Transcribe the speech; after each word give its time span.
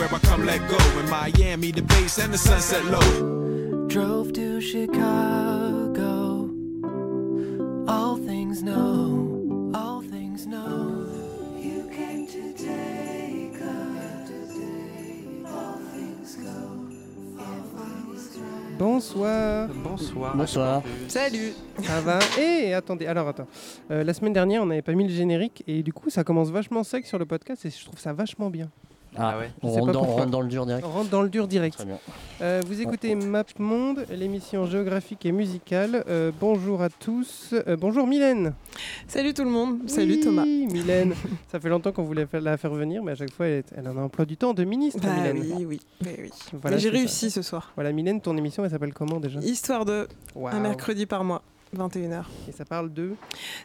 Where 0.00 0.14
I 0.14 0.18
come 0.20 0.46
let 0.46 0.60
go. 0.66 0.78
In 0.98 1.08
Miami, 1.10 1.72
the 1.72 1.82
base 1.82 2.18
and 2.18 2.32
the 2.32 2.38
sunset 2.38 2.84
low. 2.86 3.86
Drove 3.88 4.32
to 4.32 4.60
Chicago. 4.60 6.48
All 7.86 8.16
things 8.16 8.62
know, 8.62 9.70
all 9.74 10.00
things 10.00 10.46
know. 10.46 11.06
You 11.58 11.90
came 11.94 12.26
to 12.28 12.52
take 12.54 13.60
All 15.46 15.78
things 15.92 16.36
go, 16.36 16.58
all 17.38 17.62
things 17.74 18.38
right. 18.38 18.78
Bonsoir. 18.78 19.68
Bonsoir. 19.68 20.36
Bonsoir. 20.36 20.82
Salut. 21.08 21.52
Ça 21.82 22.00
va? 22.00 22.18
Et 22.38 22.72
attendez, 22.72 23.06
alors 23.06 23.28
attends. 23.28 23.48
Euh, 23.90 24.02
la 24.02 24.14
semaine 24.14 24.32
dernière, 24.32 24.62
on 24.62 24.66
n'avait 24.66 24.82
pas 24.82 24.92
mis 24.92 25.06
le 25.06 25.12
générique 25.12 25.62
et 25.66 25.82
du 25.82 25.92
coup, 25.92 26.08
ça 26.08 26.24
commence 26.24 26.50
vachement 26.50 26.84
sec 26.84 27.06
sur 27.06 27.18
le 27.18 27.26
podcast 27.26 27.66
et 27.66 27.70
je 27.70 27.84
trouve 27.84 27.98
ça 27.98 28.14
vachement 28.14 28.48
bien. 28.48 28.70
Ah 29.16 29.38
ouais. 29.38 29.50
Je 29.62 29.66
On 29.66 29.70
rentre 29.72 29.92
dans, 29.92 30.00
on 30.00 30.04
pourquoi. 30.04 30.20
rentre 30.22 30.30
dans 30.30 30.40
le 30.40 30.48
dur 30.48 30.66
direct. 30.66 30.86
On 30.86 30.90
rentre 30.92 31.10
dans 31.10 31.22
le 31.22 31.28
dur 31.28 31.48
direct. 31.48 31.74
Très 31.76 31.84
bien. 31.84 31.98
Euh, 32.42 32.60
vous 32.66 32.80
écoutez 32.80 33.14
Map 33.16 33.44
Monde, 33.58 34.04
l'émission 34.10 34.66
géographique 34.66 35.26
et 35.26 35.32
musicale. 35.32 36.04
Euh, 36.08 36.30
bonjour 36.40 36.80
à 36.82 36.88
tous. 36.90 37.52
Euh, 37.52 37.76
bonjour 37.76 38.06
Mylène. 38.06 38.54
Salut 39.08 39.34
tout 39.34 39.42
le 39.44 39.50
monde, 39.50 39.78
salut 39.88 40.14
Oui, 40.14 40.20
Thomas. 40.20 40.44
Mylène. 40.44 41.14
ça 41.50 41.58
fait 41.58 41.68
longtemps 41.68 41.90
qu'on 41.92 42.04
voulait 42.04 42.26
la 42.32 42.56
faire 42.56 42.72
venir, 42.72 43.02
mais 43.02 43.12
à 43.12 43.16
chaque 43.16 43.32
fois, 43.32 43.46
elle, 43.46 43.58
est- 43.58 43.72
elle 43.76 43.88
en 43.88 43.96
a 43.96 44.00
un 44.00 44.04
emploi 44.04 44.24
du 44.24 44.36
temps 44.36 44.54
de 44.54 44.62
ministre, 44.64 45.00
Bah 45.02 45.08
Mylène. 45.16 45.38
oui, 45.40 45.64
oui, 45.66 45.80
oui, 46.06 46.08
oui. 46.22 46.30
Voilà, 46.52 46.76
Mais 46.76 46.80
j'ai 46.82 46.90
ça. 46.90 46.96
réussi 46.96 47.30
ce 47.30 47.42
soir. 47.42 47.72
Voilà, 47.74 47.92
Mylène, 47.92 48.20
ton 48.20 48.36
émission, 48.36 48.64
elle 48.64 48.70
s'appelle 48.70 48.94
comment 48.94 49.18
déjà? 49.18 49.40
Histoire 49.40 49.84
de 49.84 50.06
un 50.46 50.60
mercredi 50.60 51.06
par 51.06 51.24
mois, 51.24 51.42
21h. 51.76 52.22
Et 52.48 52.52
ça 52.52 52.64
parle 52.64 52.92
de. 52.92 53.14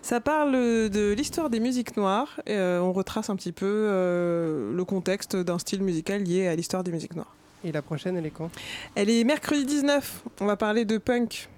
Ça 0.01 0.19
parle 0.19 0.51
de 0.53 1.13
l'histoire 1.13 1.49
des 1.49 1.59
musiques 1.59 1.97
noires. 1.97 2.39
Et, 2.45 2.53
euh, 2.53 2.81
on 2.81 2.93
retrace 2.93 3.29
un 3.29 3.35
petit 3.35 3.51
peu 3.51 3.65
euh, 3.65 4.73
le 4.73 4.85
contexte 4.85 5.35
d'un 5.35 5.59
style 5.59 5.81
musical 5.81 6.23
lié 6.23 6.47
à 6.47 6.55
l'histoire 6.55 6.83
des 6.83 6.91
musiques 6.91 7.15
noires. 7.15 7.35
Et 7.63 7.71
la 7.71 7.81
prochaine, 7.81 8.15
elle 8.17 8.25
est 8.25 8.31
quand? 8.31 8.51
Elle 8.93 9.09
est 9.09 9.23
mercredi 9.23 9.65
19. 9.65 10.23
On 10.41 10.45
va 10.45 10.55
parler 10.55 10.85
de 10.85 10.97
punk. 10.97 11.49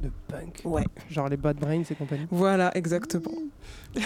De 0.00 0.10
punk? 0.28 0.62
Ouais. 0.64 0.84
Genre 1.10 1.28
les 1.28 1.36
Bad 1.36 1.58
Brains 1.58 1.82
et 1.82 1.94
compagnie? 1.94 2.26
Voilà, 2.30 2.74
exactement. 2.74 3.32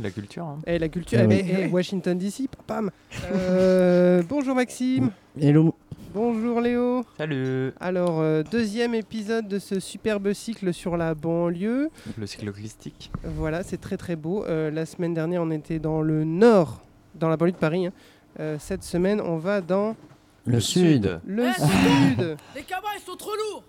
La 0.00 0.10
culture. 0.10 0.44
Hein. 0.44 0.58
Et 0.66 0.78
la 0.78 0.88
culture, 0.88 1.18
Ah 1.20 1.24
eh 1.24 1.26
ben, 1.28 1.46
eh, 1.48 1.66
Washington 1.68 2.18
DC, 2.18 2.48
pam. 2.66 2.90
Euh, 3.30 4.22
bonjour 4.28 4.54
Maxime, 4.54 5.10
Hello. 5.40 5.74
Bonjour 6.14 6.60
Léo. 6.60 7.04
Salut. 7.16 7.72
Alors, 7.80 8.20
euh, 8.20 8.42
deuxième 8.50 8.94
épisode 8.94 9.48
de 9.48 9.58
ce 9.58 9.80
superbe 9.80 10.32
cycle 10.32 10.72
sur 10.72 10.96
la 10.96 11.14
banlieue. 11.14 11.90
Le 12.16 12.26
cycloclistique. 12.26 13.10
Voilà, 13.24 13.62
c'est 13.62 13.78
très 13.80 13.96
très 13.96 14.16
beau. 14.16 14.44
Euh, 14.46 14.70
la 14.70 14.86
semaine 14.86 15.14
dernière, 15.14 15.42
on 15.42 15.50
était 15.50 15.78
dans 15.78 16.00
le 16.00 16.24
nord, 16.24 16.80
dans 17.14 17.28
la 17.28 17.36
banlieue 17.36 17.52
de 17.52 17.56
Paris. 17.56 17.86
hein. 17.86 17.92
Euh, 18.40 18.56
cette 18.58 18.82
semaine, 18.84 19.20
on 19.20 19.36
va 19.36 19.60
dans 19.60 19.96
Le, 20.44 20.60
sud. 20.60 21.20
le 21.26 21.52
sud. 21.52 22.36
Les 22.54 22.62
cabas, 22.62 22.88
ils 22.96 23.02
sont 23.04 23.16
trop 23.16 23.32
lourds 23.34 23.64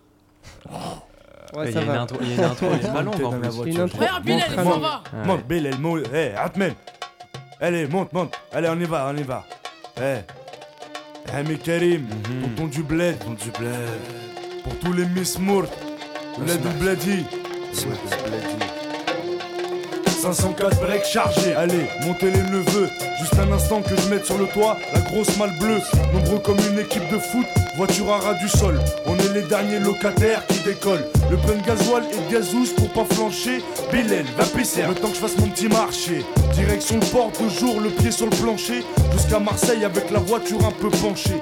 Ouais, 1.56 1.66
il, 1.66 1.69
y 1.71 1.73
ça 1.73 1.79
a 1.79 1.81
une 1.81 1.88
va. 1.88 2.01
intro, 2.01 2.17
il 2.21 2.29
y 2.29 2.31
a 2.33 2.35
une 2.35 2.44
intro, 2.44 2.67
elle 2.71 2.85
est 2.85 2.88
pas 2.94 3.01
longue 3.01 3.23
en 3.23 3.31
plus. 3.39 3.51
C'est 3.63 3.69
une 3.71 3.79
intro. 3.81 3.97
Regarde, 4.00 4.23
Bilal, 4.23 4.44
il 4.51 4.56
Montre, 4.57 4.71
s'en 4.73 4.79
va 4.79 5.03
Ouais. 5.13 5.25
Monte, 5.25 5.47
Bill, 5.47 5.66
elle 5.66 5.79
monte. 5.79 6.03
Eh, 6.13 6.31
Atmen. 6.35 6.73
Allez, 7.59 7.88
monte, 7.88 8.13
monte. 8.13 8.35
Allez, 8.53 8.69
on 8.69 8.79
y 8.79 8.83
va, 8.83 9.11
on 9.11 9.17
y 9.17 9.23
va. 9.23 9.44
Eh. 10.00 10.19
Eh, 11.38 11.44
mais 11.47 11.57
Karim, 11.57 12.07
Mhm. 12.07 12.41
tonton 12.56 12.67
du 12.67 12.84
bled. 12.84 13.19
Tonton 13.19 13.34
du 13.44 13.51
bled. 13.51 14.63
Pour 14.63 14.75
tous 14.79 14.94
les 14.94 15.06
Miss 15.06 15.38
Mourt. 15.40 15.67
Bled 16.40 16.59
ou 16.66 16.79
Bledi. 16.79 17.23
504 20.19 20.81
breaks 20.81 21.06
chargés. 21.06 21.56
Allez, 21.56 21.85
montez 22.06 22.30
les 22.30 22.41
neveux. 22.41 22.90
Juste 23.19 23.35
un 23.40 23.52
instant 23.53 23.81
que 23.81 23.96
je 23.96 24.09
mette 24.09 24.25
sur 24.25 24.38
le 24.38 24.47
toit 24.47 24.78
la 24.94 25.00
grosse 25.00 25.38
malle 25.38 25.57
bleue. 25.59 25.80
Nombreux 26.13 26.40
comme 26.40 26.57
une 26.72 26.80
équipe 26.80 27.07
de 27.09 27.18
foot, 27.18 27.46
voiture 27.78 28.12
à 28.12 28.18
ras 28.19 28.34
du 28.34 28.50
sol. 28.50 28.78
On 29.06 29.18
est 29.18 29.34
les 29.34 29.44
derniers 29.44 29.80
locataires 29.80 30.46
qui 30.47 30.59
décollent. 30.59 31.06
Le 31.31 31.38
plein 31.38 31.56
de 31.56 31.66
gasoil 31.66 32.03
et 32.12 32.28
de 32.28 32.34
gazouze 32.34 32.74
pour 32.74 32.90
pas 32.90 33.06
flancher. 33.16 33.63
Bélène, 33.91 34.25
va 34.38 34.44
pisser. 34.46 34.84
Le 34.88 34.94
temps 34.94 35.07
que 35.07 35.16
je 35.16 35.22
fasse 35.22 35.38
mon 35.38 35.47
petit 35.47 35.69
marché. 35.69 36.25
Direction 36.53 37.00
le 37.00 37.06
port, 37.06 37.31
toujours 37.31 37.80
le 37.80 37.90
pied 37.90 38.12
sur 38.12 38.25
le 38.25 38.36
plancher. 38.36 38.84
Jusqu'à 39.13 39.40
Marseille 39.40 39.86
avec 39.86 40.12
la 40.12 40.19
voiture 40.19 40.59
un 40.66 40.72
peu 40.72 40.90
penchée. 40.90 41.41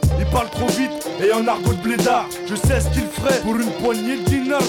parle 0.31 0.49
trop 0.49 0.67
vite 0.67 0.91
et 1.23 1.31
en 1.33 1.47
argot 1.47 1.73
de 1.73 1.81
blédard. 1.81 2.27
Je 2.47 2.55
sais 2.55 2.79
ce 2.79 2.89
qu'il 2.89 3.05
ferait 3.05 3.39
pour 3.41 3.55
une 3.55 3.71
poignée 3.83 4.17
de 4.17 4.23
dinars. 4.23 4.61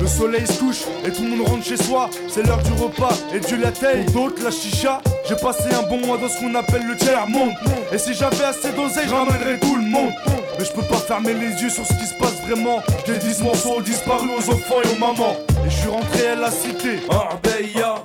Le 0.00 0.06
soleil 0.06 0.46
se 0.46 0.58
couche 0.58 0.82
et 1.04 1.10
tout 1.10 1.22
le 1.22 1.30
monde 1.30 1.48
rentre 1.48 1.64
chez 1.64 1.76
soi. 1.76 2.10
C'est 2.28 2.46
l'heure 2.46 2.62
du 2.62 2.72
repas 2.72 3.14
et 3.34 3.40
Dieu 3.40 3.58
la 3.58 3.70
d'autres, 4.12 4.42
la 4.42 4.50
chicha. 4.50 5.00
J'ai 5.28 5.36
passé 5.36 5.64
un 5.72 5.88
bon 5.88 6.06
mois 6.06 6.18
dans 6.18 6.28
ce 6.28 6.38
qu'on 6.38 6.54
appelle 6.54 6.86
le 6.86 6.96
tiers 6.96 7.26
monde. 7.28 7.52
Et 7.92 7.98
si 7.98 8.14
j'avais 8.14 8.44
assez 8.44 8.70
d'oseille, 8.72 9.08
ramènerais 9.08 9.58
tout 9.58 9.76
le 9.76 9.82
monde. 9.82 10.12
Mais 10.58 10.64
je 10.64 10.72
peux 10.72 10.82
pas 10.82 10.96
fermer 10.96 11.34
les 11.34 11.62
yeux 11.62 11.70
sur 11.70 11.86
ce 11.86 11.94
qui 11.94 12.06
se 12.06 12.14
passe 12.14 12.40
vraiment. 12.46 12.80
J'ai 13.06 13.16
10 13.16 13.42
morceaux 13.42 13.76
ont 13.78 13.80
disparu 13.80 14.28
aux 14.36 14.50
enfants 14.50 14.82
et 14.84 14.88
aux 14.94 14.98
mamans. 14.98 15.36
Et 15.66 15.70
je 15.70 15.76
suis 15.76 15.88
rentré 15.88 16.28
à 16.28 16.34
la 16.36 16.50
cité. 16.50 17.00
Arbeya. 17.08 18.04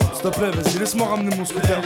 S'il 0.21 0.29
te 0.29 0.37
plaît, 0.37 0.51
vas-y, 0.51 0.77
laisse-moi 0.77 1.07
ramener 1.07 1.35
mon 1.35 1.43
scooter. 1.43 1.81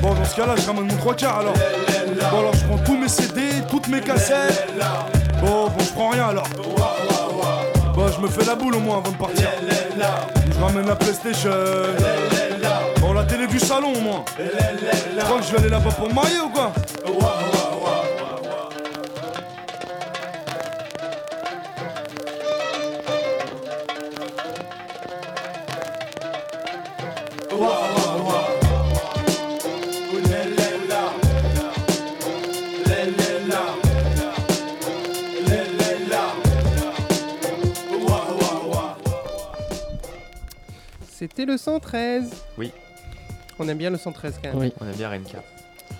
Bon, 0.00 0.14
dans 0.14 0.24
ce 0.24 0.36
cas-là, 0.36 0.54
je 0.56 0.66
ramène 0.66 0.86
mon 0.90 0.96
trois 0.96 1.14
quarts 1.14 1.40
alors. 1.40 1.52
Bon, 1.52 2.38
alors 2.38 2.54
je 2.54 2.64
prends 2.64 2.78
tous 2.78 2.96
mes 2.96 3.08
CD, 3.08 3.42
toutes 3.70 3.88
mes 3.88 4.00
cassettes. 4.00 4.68
Bon, 5.42 5.66
bon, 5.66 5.84
je 5.84 5.92
prends 5.92 6.08
rien 6.10 6.28
alors. 6.28 6.46
Bon, 7.94 8.08
je 8.08 8.20
me 8.22 8.28
fais 8.28 8.46
la 8.46 8.54
boule 8.54 8.76
au 8.76 8.80
moins 8.80 8.98
avant 8.98 9.10
de 9.10 9.16
partir. 9.18 9.48
Je 10.50 10.64
ramène 10.64 10.86
la 10.86 10.96
PlayStation. 10.96 11.50
Bon, 13.02 13.12
la 13.12 13.24
télé 13.24 13.46
du 13.46 13.60
salon 13.60 13.92
au 13.96 14.00
moins. 14.00 14.24
Tu 14.34 15.18
crois 15.22 15.38
que 15.38 15.44
je 15.44 15.52
vais 15.52 15.58
aller 15.58 15.68
là-bas 15.68 15.90
pour 15.90 16.08
me 16.08 16.14
marier 16.14 16.40
ou 16.40 16.48
quoi? 16.48 16.72
C'était 41.22 41.44
le 41.44 41.56
113. 41.56 42.32
Oui. 42.58 42.72
On 43.60 43.68
aime 43.68 43.78
bien 43.78 43.90
le 43.90 43.96
113 43.96 44.40
quand 44.42 44.48
même. 44.54 44.58
Oui. 44.58 44.72
On 44.80 44.88
a 44.88 44.90
bien 44.90 45.08
Renka. 45.08 45.40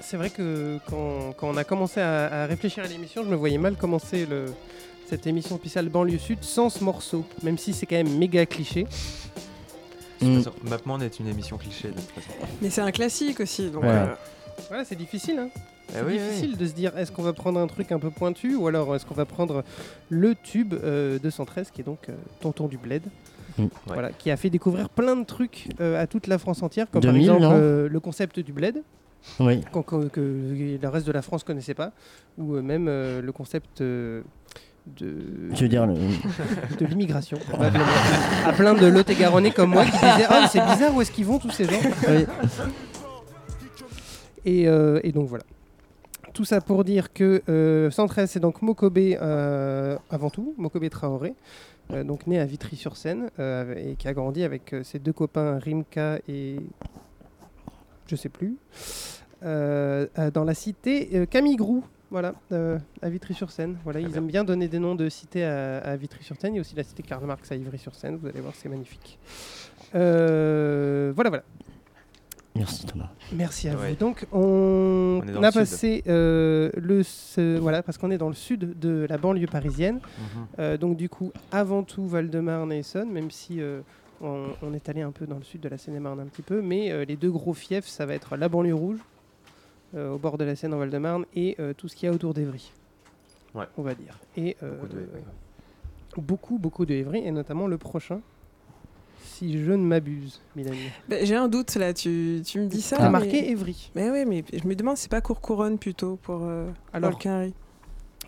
C'est 0.00 0.16
vrai 0.16 0.30
que 0.30 0.80
quand, 0.90 1.32
quand 1.36 1.48
on 1.48 1.56
a 1.56 1.62
commencé 1.62 2.00
à, 2.00 2.42
à 2.42 2.46
réfléchir 2.46 2.82
à 2.82 2.88
l'émission, 2.88 3.22
je 3.22 3.28
me 3.28 3.36
voyais 3.36 3.56
mal 3.56 3.76
commencer 3.76 4.26
le, 4.26 4.46
cette 5.08 5.28
émission 5.28 5.58
spéciale 5.58 5.88
banlieue 5.90 6.19
sud 6.19 6.42
sans 6.42 6.70
ce 6.70 6.82
morceau, 6.82 7.24
même 7.44 7.56
si 7.56 7.72
c'est 7.72 7.86
quand 7.86 7.94
même 7.94 8.19
méga 8.19 8.44
cliché. 8.46 8.84
Mm. 10.20 10.40
MapMonde 10.64 11.04
est 11.04 11.20
une 11.20 11.28
émission 11.28 11.56
cliché 11.56 11.86
de 11.90 11.94
toute 11.94 12.10
façon. 12.10 12.28
Mais 12.60 12.70
c'est 12.70 12.80
un 12.80 12.90
classique 12.90 13.38
aussi. 13.38 13.70
Donc, 13.70 13.84
Ouais. 13.84 13.90
euh, 13.90 14.14
Voilà, 14.70 14.84
c'est 14.84 14.96
difficile. 14.96 15.38
Hein. 15.38 15.50
Eh 15.90 15.92
C'est 15.98 16.02
oui, 16.02 16.19
difficile 16.19 16.56
de 16.56 16.66
se 16.66 16.72
dire 16.72 16.98
est-ce 16.98 17.12
qu'on 17.12 17.22
va 17.22 17.32
prendre 17.32 17.60
un 17.60 17.69
truc 17.69 17.92
un 17.92 18.00
peu 18.00 18.10
pointu 18.10 18.56
ou 18.56 18.66
alors 18.66 18.96
est-ce 18.96 19.06
qu'on 19.06 19.14
va 19.14 19.24
prendre 19.24 19.62
le 20.08 20.34
tube 20.34 20.74
euh, 20.82 21.20
213 21.20 21.70
qui 21.70 21.82
est 21.82 21.84
donc 21.84 22.08
euh, 22.08 22.12
Tonton 22.40 22.66
du 22.66 22.76
Bled. 22.76 23.04
Mm. 23.58 23.64
Voilà, 23.87 24.10
qui 24.10 24.31
a 24.31 24.37
fait 24.37 24.50
découvrir 24.50 24.88
plein 24.88 25.16
de 25.16 25.25
trucs 25.25 25.69
euh, 25.81 26.00
à 26.02 26.06
toute 26.06 26.26
la 26.26 26.38
France 26.38 26.62
entière, 26.62 26.90
comme 26.90 27.02
2000, 27.02 27.26
par 27.26 27.37
exemple 27.37 27.54
euh, 27.58 27.88
le 27.88 28.00
concept 28.00 28.40
du 28.40 28.52
bled, 28.52 28.82
Oui. 29.40 29.60
que 30.12 30.78
le 30.81 30.88
reste 30.88 31.06
de 31.06 31.12
la 31.12 31.22
France 31.22 31.44
connaissait 31.44 31.75
pas, 31.75 31.93
ou 32.38 32.54
euh, 32.54 32.62
même 32.62 32.87
euh, 32.88 33.20
le 33.20 33.32
concept 33.32 33.81
euh, 33.81 34.22
de, 34.99 35.14
Je 35.54 35.60
veux 35.62 35.69
dire, 35.69 35.87
le- 35.87 35.94
de 36.81 36.87
l'immigration, 36.87 37.38
probablement. 37.49 37.84
à 38.46 38.52
plein 38.52 38.75
de 38.75 38.87
Lot-et-Garonnais 38.87 39.50
comme 39.52 39.70
moi 39.70 39.84
qui 39.84 39.93
disaient 39.93 40.26
Ah, 40.28 40.48
c'est 40.50 40.60
bizarre, 40.60 40.94
où 40.94 41.02
est-ce 41.02 41.12
qu'ils 41.12 41.26
vont 41.26 41.38
tous 41.38 41.50
ces 41.50 41.64
gens 41.64 41.81
Oui. 42.08 42.25
et, 44.44 44.66
euh, 44.69 45.00
et 45.05 45.12
donc 45.12 45.28
voilà. 45.28 45.44
Tout 46.32 46.46
ça 46.46 46.62
pour 46.62 46.82
dire 46.82 47.12
que 47.12 47.43
euh, 47.50 47.90
113, 47.90 48.31
c'est 48.31 48.40
donc 48.40 48.62
Mokobe 48.62 48.96
euh, 48.99 49.99
avant 50.08 50.31
tout, 50.31 50.55
Mokobe 50.56 50.88
Traoré, 50.88 51.34
euh, 51.93 52.05
donc 52.05 52.26
né 52.26 52.38
à 52.38 52.46
Vitry-sur-Seine 52.46 53.29
euh, 53.38 53.75
et 53.76 53.96
qui 53.96 54.08
a 54.08 54.14
grandi 54.14 54.43
avec 54.43 54.75
ses 54.82 54.99
deux 54.99 55.12
copains 55.12 55.58
Rimka 55.58 56.20
et 56.29 56.56
je 58.06 58.17
sais 58.17 58.31
plus, 58.31 58.56
dans 59.43 60.44
la 60.44 60.55
cité 60.55 61.26
Camille 61.31 61.56
Groux, 61.56 61.84
voilà, 62.11 62.34
à 62.50 63.08
Vitry-sur-Seine. 63.08 63.76
Voilà, 63.84 64.00
ils 64.00 64.08
bien. 64.08 64.17
aiment 64.17 64.26
bien 64.26 64.44
donner 64.44 64.69
des 64.69 64.79
noms 64.79 64.94
de 64.94 65.08
cités 65.08 65.44
à, 65.44 65.79
à 65.79 65.96
Vitry-sur-Seine. 65.96 66.55
Il 66.55 66.56
y 66.56 66.58
a 66.58 66.62
aussi 66.62 66.76
la 66.76 66.84
cité 66.84 67.02
Karl 67.02 67.25
Marx 67.26 67.50
à 67.52 67.56
Ivry-sur-Seine. 67.56 68.17
Vous 68.17 68.26
allez 68.26 68.40
voir, 68.40 68.55
c'est 68.55 68.69
magnifique. 68.69 69.19
Voilà, 69.93 71.12
voilà. 71.14 71.43
Merci 72.54 72.84
Thomas. 72.87 73.08
Merci 73.32 73.69
à 73.69 73.76
Ouais. 73.76 73.90
vous. 73.90 73.96
Donc, 73.96 74.26
on, 74.31 75.22
a 75.43 75.50
passé 75.52 76.02
euh, 76.06 76.70
le. 76.76 77.02
ce- 77.02 77.58
voilà, 77.58 77.82
parce 77.82 77.96
qu'on 77.96 78.10
est 78.10 78.19
dans 78.19 78.28
le 78.28 78.34
sud 78.34 78.78
de 78.78 79.06
la 79.08 79.16
banlieue 79.16 79.46
parisienne. 79.46 79.96
Mhm. 79.96 80.46
Euh, 80.58 80.76
donc, 80.76 80.96
du 80.99 81.08
coup, 81.08 81.32
avant 81.50 81.82
tout, 81.82 82.06
Val-de-Marne 82.06 82.70
et 82.72 82.81
Essonne, 82.81 83.10
même 83.10 83.31
si 83.31 83.60
euh, 83.62 83.81
on, 84.20 84.49
on 84.62 84.75
est 84.75 84.87
allé 84.90 85.00
un 85.00 85.12
peu 85.12 85.26
dans 85.26 85.37
le 85.38 85.44
sud 85.44 85.62
de 85.62 85.69
la 85.70 85.78
Seine-et-Marne 85.78 86.20
un 86.20 86.26
petit 86.26 86.43
peu. 86.43 86.60
Mais 86.60 86.93
euh, 86.93 87.06
les 87.06 87.16
deux 87.16 87.31
gros 87.31 87.54
fiefs, 87.54 87.87
ça 87.87 88.04
va 88.04 88.14
être 88.14 88.37
la 88.37 88.50
banlieue 88.50 88.75
rouge, 88.75 88.98
euh, 89.94 90.10
au 90.12 90.19
bord 90.19 90.37
de 90.37 90.44
la 90.44 90.55
Seine 90.55 90.75
en 90.75 90.78
Val-de-Marne, 90.78 91.25
et 91.34 91.56
euh, 91.58 91.72
tout 91.72 91.88
ce 91.88 91.96
qu'il 91.96 92.06
y 92.06 92.12
a 92.12 92.14
autour 92.14 92.34
d'Evry. 92.34 92.70
Ouais. 93.55 93.64
On 93.78 93.82
va 93.82 93.94
dire. 93.94 94.19
Et 94.37 94.56
euh, 94.62 94.76
Beaucoup 94.78 94.88
de 94.94 95.08
beaucoup, 96.19 96.58
beaucoup 96.58 96.84
de 96.87 96.93
Évry, 96.93 97.22
et 97.26 97.31
notamment 97.31 97.66
le 97.66 97.78
prochain. 97.78 98.20
Si 99.24 99.62
je 99.62 99.72
ne 99.72 99.76
m'abuse, 99.84 100.40
Mélanie. 100.56 100.78
bah, 101.08 101.16
J'ai 101.22 101.36
un 101.36 101.48
doute 101.48 101.74
là, 101.76 101.92
tu, 101.94 102.42
tu 102.44 102.60
me 102.60 102.66
dis 102.66 102.82
ça. 102.82 102.96
T'as 102.96 103.08
marqué 103.10 103.50
Évry. 103.50 103.90
Mais 103.94 104.10
oui, 104.10 104.24
mais 104.26 104.44
je 104.52 104.66
me 104.66 104.74
demande 104.74 104.96
si 104.96 105.04
c'est 105.04 105.10
pas 105.10 105.20
Courcouronne 105.20 105.78
plutôt 105.78 106.16
pour 106.22 106.40
euh, 106.44 106.69
Alors. 106.92 107.19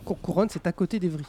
Courcouronne, 0.05 0.49
c'est 0.51 0.67
à 0.67 0.73
côté 0.73 0.99
d'Evry. 0.99 1.25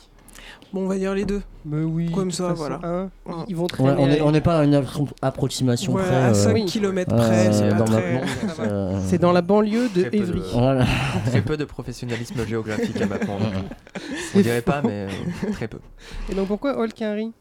Bon, 0.73 0.81
on 0.85 0.87
va 0.87 0.97
dire 0.97 1.13
les 1.15 1.25
deux. 1.25 1.41
Mais 1.65 1.83
oui. 1.83 2.11
Comme 2.11 2.31
ça, 2.31 2.49
façon, 2.49 2.55
voilà. 2.55 2.79
hein. 2.83 3.09
Ils 3.47 3.55
vont. 3.55 3.65
Ouais, 3.79 3.93
on 3.97 4.07
n'est 4.07 4.19
à- 4.19 4.25
on 4.25 4.31
n'est 4.31 4.41
pas 4.41 4.59
à 4.59 4.63
une 4.65 4.75
appro- 4.75 5.07
approximation 5.21 5.93
Ouais, 5.93 6.03
près. 6.03 6.15
à 6.15 6.29
euh, 6.29 6.33
5 6.33 6.53
oui. 6.53 6.65
km 6.65 7.13
euh, 7.13 7.17
près, 7.17 7.53
c'est 7.53 7.69
pas 7.69 7.75
dans 7.75 7.85
très- 7.85 8.21
ma 8.57 8.63
euh, 8.63 8.99
C'est 9.07 9.17
dans 9.17 9.31
la 9.31 9.41
banlieue 9.41 9.87
de 9.95 10.01
Très 10.01 10.09
peu 10.11 10.17
de- 10.17 10.23
Évry. 10.23 10.41
Voilà. 10.53 10.85
Très 11.27 11.41
peu 11.41 11.55
de 11.57 11.65
professionnalisme 11.65 12.45
géographique 12.45 12.99
à 13.01 13.05
MapMonde. 13.05 13.41
On 14.35 14.39
dirait 14.41 14.61
pas, 14.61 14.81
mais 14.81 15.07
euh, 15.07 15.51
très 15.53 15.67
peu. 15.67 15.79
Et 16.29 16.35
donc 16.35 16.47
pourquoi 16.47 16.77
Holquinry 16.77 17.31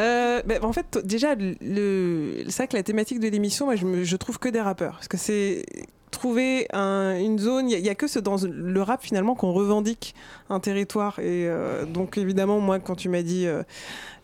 Euh, 0.00 0.40
ben, 0.46 0.58
en 0.62 0.72
fait, 0.72 0.98
déjà, 1.04 1.34
le, 1.34 1.54
le- 1.60 2.44
c'est 2.48 2.58
vrai 2.62 2.68
que 2.68 2.76
la 2.76 2.82
thématique 2.82 3.20
de 3.20 3.28
l'émission, 3.28 3.66
moi, 3.66 3.76
je, 3.76 3.84
me- 3.84 4.04
je 4.04 4.16
trouve 4.16 4.38
que 4.38 4.48
des 4.48 4.60
rappeurs. 4.60 4.94
Parce 4.94 5.08
que 5.08 5.16
c'est 5.18 5.64
trouver 6.12 6.68
un- 6.72 7.18
une 7.18 7.40
zone, 7.40 7.68
il 7.68 7.82
n'y 7.82 7.88
a, 7.88 7.94
que 7.96 8.06
ce, 8.06 8.20
dans 8.20 8.36
le 8.44 8.80
rap 8.82 9.02
finalement 9.02 9.34
qu'on 9.34 9.52
revendique 9.52 10.14
un 10.50 10.60
territoire. 10.60 11.18
Et 11.18 11.48
euh, 11.48 11.84
donc, 11.84 12.16
évidemment, 12.18 12.60
moi, 12.60 12.78
quand 12.78 12.94
tu 12.94 13.08
m'as 13.08 13.22
dit 13.22 13.46
euh, 13.46 13.64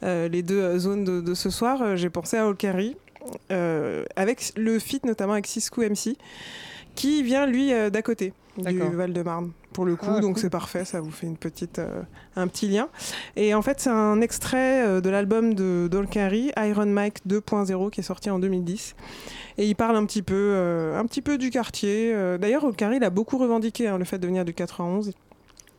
euh, 0.04 0.28
les 0.28 0.42
deux 0.42 0.78
zones 0.78 1.22
de, 1.22 1.34
ce 1.34 1.50
soir, 1.50 1.96
j'ai 1.96 2.10
pensé 2.10 2.36
à 2.36 2.46
Olkari, 2.46 2.96
avec 3.50 4.52
le 4.56 4.78
feat 4.78 5.04
notamment 5.04 5.32
avec 5.32 5.46
Cisco 5.48 5.82
MC, 5.82 6.16
qui 6.94 7.22
vient 7.24 7.46
lui 7.46 7.72
d'à 7.90 8.02
côté 8.02 8.32
du. 8.62 8.78
Val-de-Marne 8.78 9.52
pour 9.72 9.84
le 9.84 9.96
coup, 9.96 10.06
Ah, 10.08 10.20
donc 10.20 10.34
cool. 10.34 10.40
c'est 10.42 10.50
parfait, 10.50 10.84
ça 10.84 11.00
vous 11.00 11.10
fait 11.10 11.26
une 11.26 11.36
petite, 11.36 11.78
euh, 11.78 12.02
un 12.36 12.48
petit 12.48 12.68
lien. 12.68 12.88
Et 13.36 13.54
en 13.54 13.62
fait, 13.62 13.80
c'est 13.80 13.90
un 13.90 14.20
extrait 14.20 14.84
euh, 14.84 15.00
de 15.00 15.08
l'album 15.08 15.54
de 15.54 15.88
Dolkari, 15.90 16.50
Iron 16.56 16.86
Mike 16.86 17.18
2.0, 17.28 17.90
qui 17.90 18.00
est 18.00 18.02
sorti 18.02 18.28
en 18.30 18.38
2010. 18.38 18.96
Et 19.58 19.66
il 19.68 19.74
parle 19.76 19.94
un 19.96 20.04
petit 20.04 20.22
peu, 20.22 20.34
euh, 20.34 20.98
un 20.98 21.04
petit 21.06 21.22
peu 21.22 21.38
du 21.38 21.50
quartier. 21.50 22.12
D'ailleurs, 22.40 22.62
Dolkari, 22.62 22.96
il 22.96 23.04
a 23.04 23.10
beaucoup 23.10 23.38
revendiqué 23.38 23.86
hein, 23.86 23.98
le 23.98 24.04
fait 24.04 24.18
de 24.18 24.26
venir 24.26 24.44
du 24.44 24.54
91. 24.54 25.12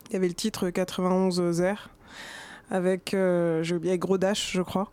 Il 0.09 0.13
y 0.13 0.15
avait 0.15 0.27
le 0.27 0.33
titre 0.33 0.69
91 0.69 1.51
Zer, 1.51 1.89
avec, 2.71 3.13
euh, 3.13 3.61
j'ai 3.63 3.75
oublié, 3.75 3.91
avec 3.91 4.01
Gros 4.01 4.17
Dash, 4.17 4.51
je 4.53 4.61
crois. 4.61 4.89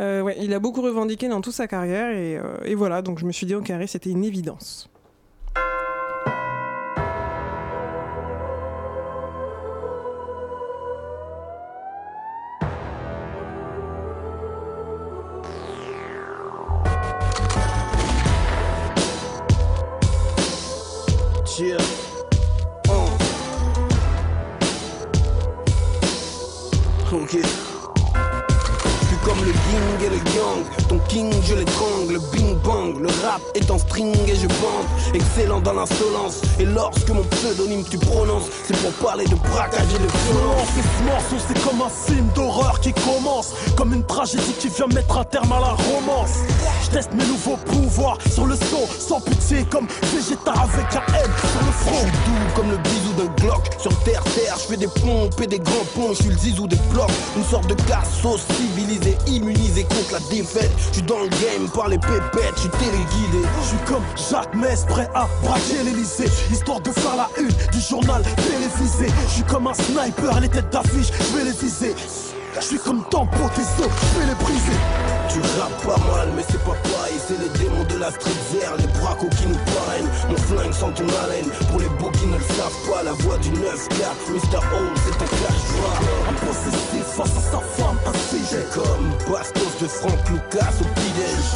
Euh, 0.00 0.22
ouais, 0.22 0.36
il 0.40 0.52
a 0.54 0.58
beaucoup 0.58 0.82
revendiqué 0.82 1.28
dans 1.28 1.40
toute 1.40 1.54
sa 1.54 1.66
carrière. 1.66 2.10
Et, 2.10 2.36
euh, 2.36 2.56
et 2.64 2.74
voilà, 2.74 3.02
donc 3.02 3.18
je 3.18 3.24
me 3.26 3.32
suis 3.32 3.46
dit, 3.46 3.52
Dolkari, 3.52 3.88
c'était 3.88 4.10
une 4.10 4.24
évidence. 4.24 4.90
Yeah. 21.56 21.76
Uh. 22.88 23.16
Ok. 27.12 27.63
King, 31.14 31.32
je 31.46 31.54
l'étrangle. 31.54 32.18
Bing 32.32 32.56
bang. 32.64 32.98
Le 32.98 33.08
rap 33.22 33.40
est 33.54 33.70
en 33.70 33.78
string 33.78 34.14
et 34.28 34.34
je 34.34 34.48
bande. 34.48 34.88
Excellent 35.14 35.60
dans 35.60 35.74
l'insolence. 35.74 36.42
Et 36.58 36.64
lorsque 36.64 37.10
mon 37.10 37.22
pseudonyme 37.24 37.84
tu 37.88 37.98
prononces, 37.98 38.48
c'est 38.64 38.76
pour 38.82 38.92
parler 39.06 39.24
de 39.26 39.36
braquage 39.36 39.94
et 39.94 40.02
de 40.06 40.10
violence. 40.26 40.70
Et 40.78 40.82
ce 40.82 41.02
morceau 41.04 41.36
c'est 41.46 41.60
comme 41.62 41.80
un 41.82 41.88
film 41.88 42.26
d'horreur 42.34 42.80
qui 42.80 42.92
commence 42.92 43.52
Comme 43.76 43.92
une 43.92 44.04
tragédie 44.04 44.54
qui 44.58 44.68
vient 44.68 44.86
mettre 44.88 45.18
un 45.18 45.24
terme 45.24 45.52
à 45.52 45.60
la 45.60 45.74
romance 45.88 46.38
Je 46.84 46.90
teste 46.90 47.12
mes 47.12 47.24
nouveaux 47.24 47.56
pouvoirs 47.56 48.18
sur 48.32 48.46
le 48.46 48.56
son 48.56 48.86
Sans 48.98 49.20
pitié 49.20 49.64
comme 49.70 49.86
Vegeta 50.12 50.52
avec 50.52 50.96
un 50.96 51.14
M 51.14 51.30
sur 51.52 51.60
le 51.60 51.66
Je 51.66 51.78
front 51.84 51.98
suis 51.98 52.10
doux 52.10 52.46
comme 52.54 52.70
le 52.70 52.76
bisou 52.78 53.03
Sur 53.78 53.94
terre, 54.02 54.22
terre, 54.34 54.56
je 54.56 54.72
fais 54.72 54.76
des 54.76 54.88
pompes 54.88 55.40
et 55.40 55.46
des 55.46 55.60
grands 55.60 55.84
ponts 55.94 56.14
Je 56.14 56.22
suis 56.22 56.30
le 56.30 56.36
zizou 56.36 56.66
des 56.66 56.78
blocs 56.90 57.10
Une 57.36 57.44
sorte 57.44 57.68
de 57.68 57.74
cassos 57.74 58.40
civilisé, 58.56 59.16
immunisé 59.28 59.84
contre 59.84 60.14
la 60.14 60.18
défaite 60.30 60.70
Je 60.88 60.94
suis 60.94 61.02
dans 61.02 61.20
le 61.20 61.28
game 61.28 61.68
par 61.72 61.88
les 61.88 61.98
pépettes, 61.98 62.54
je 62.56 62.60
suis 62.62 62.70
téléguidé. 62.70 63.46
Je 63.62 63.68
suis 63.68 63.84
comme 63.86 64.02
Jacques 64.30 64.54
Mess, 64.54 64.84
prêt 64.88 65.08
à 65.14 65.28
braquer 65.42 65.82
l'Elysée. 65.84 66.28
Histoire 66.50 66.80
de 66.80 66.90
faire 66.90 67.16
la 67.16 67.28
une 67.38 67.48
du 67.48 67.80
journal 67.80 68.22
télévisé. 68.22 69.06
Je 69.28 69.32
suis 69.34 69.42
comme 69.44 69.66
un 69.66 69.74
sniper, 69.74 70.40
les 70.40 70.48
têtes 70.48 70.70
d'affiche, 70.70 71.10
je 71.12 71.36
vais 71.36 71.44
les 71.44 71.52
viser. 71.52 71.94
Je 72.56 72.64
suis 72.64 72.78
comme 72.78 73.04
Tempo, 73.10 73.38
tes 73.54 73.62
os, 73.82 73.90
je 74.14 74.20
vais 74.20 74.26
les 74.26 74.34
briser. 74.34 74.78
Tu 75.28 75.40
rappes 75.60 75.82
pas 75.84 75.98
mal, 76.14 76.28
mais 76.36 76.42
c'est 76.48 76.62
pas 76.62 76.76
pareil. 76.82 77.13
C'est 77.26 77.40
les 77.40 77.48
démons 77.58 77.84
de 77.84 77.96
la 77.96 78.10
street 78.10 78.36
vert, 78.52 78.76
les 78.76 78.86
bracos 79.00 79.30
qui 79.30 79.46
nous 79.46 79.56
parrainent. 79.56 80.10
Mon 80.28 80.36
flingue 80.36 80.74
sans 80.74 80.92
ton 80.92 81.06
haleine. 81.24 81.48
Pour 81.70 81.80
les 81.80 81.88
beaux 81.98 82.10
qui 82.10 82.26
ne 82.26 82.36
le 82.36 82.44
savent 82.44 82.90
pas, 82.90 83.02
la 83.02 83.12
voix 83.12 83.38
du 83.38 83.48
9-4. 83.48 83.54
Mr. 84.28 84.60
Holmes, 84.76 84.98
c'est 85.06 85.22
un 85.22 85.28
cash 85.40 85.62
drop. 85.72 86.04
Un 86.28 86.46
possessif 86.46 87.04
face 87.16 87.36
à 87.36 87.40
sa 87.40 87.60
femme, 87.60 87.98
un 88.04 88.18
sujet. 88.28 88.66
Comme 88.74 89.32
Bastos 89.32 89.78
de 89.80 89.86
Franck 89.86 90.18
Lucas 90.28 90.72
au 90.80 90.84
petit 90.84 91.04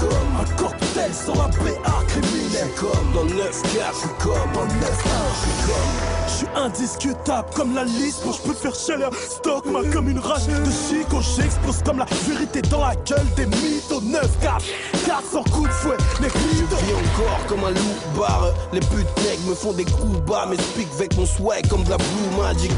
Comme 0.00 0.40
Un 0.40 0.56
cocktail 0.56 1.12
sur 1.12 1.34
la 1.34 1.48
BA 1.48 2.06
criminel. 2.08 2.68
comme 2.76 3.12
dans 3.12 3.26
9-4. 3.26 3.44
Je 3.44 3.98
suis 3.98 4.08
comme 4.20 4.52
Dans 4.54 4.62
le 4.62 4.68
9 4.68 5.04
je 5.28 5.40
suis 5.42 5.66
comme 5.66 6.26
Je 6.26 6.32
suis 6.32 6.46
indiscutable 6.56 7.48
comme 7.54 7.74
la 7.74 7.84
liste 7.84 8.24
Moi 8.24 8.34
je 8.36 8.48
peux 8.48 8.54
faire 8.54 8.74
chialer 8.74 9.04
un 9.04 9.10
stock 9.12 9.66
moi 9.66 9.82
comme 9.92 10.08
une 10.08 10.18
rage 10.18 10.46
de 10.46 10.70
chico 10.70 11.20
J'explose 11.20 11.82
comme 11.84 11.98
la 11.98 12.06
vérité 12.26 12.62
dans 12.62 12.84
la 12.86 12.94
gueule 12.96 13.26
des 13.36 13.46
mythos 13.46 14.00
9 14.02 14.38
4 14.40 14.64
400 15.06 15.44
coups 15.58 15.68
de 15.68 15.74
fouet 15.74 15.96
Les 16.20 16.28
Je 16.28 16.86
vis 16.86 16.94
encore 16.94 17.46
comme 17.48 17.64
un 17.64 17.70
loup 17.70 18.18
barre. 18.18 18.52
Les 18.72 18.80
putes 18.80 19.16
nègres 19.24 19.48
me 19.48 19.54
font 19.54 19.72
des 19.72 19.84
coups 19.84 20.18
bas 20.26 20.46
Mais 20.48 20.56
speak 20.56 20.88
avec 20.94 21.16
mon 21.16 21.26
swag 21.26 21.66
comme 21.68 21.84
de 21.84 21.90
la 21.90 21.96
blue 21.96 22.42
magic. 22.42 22.72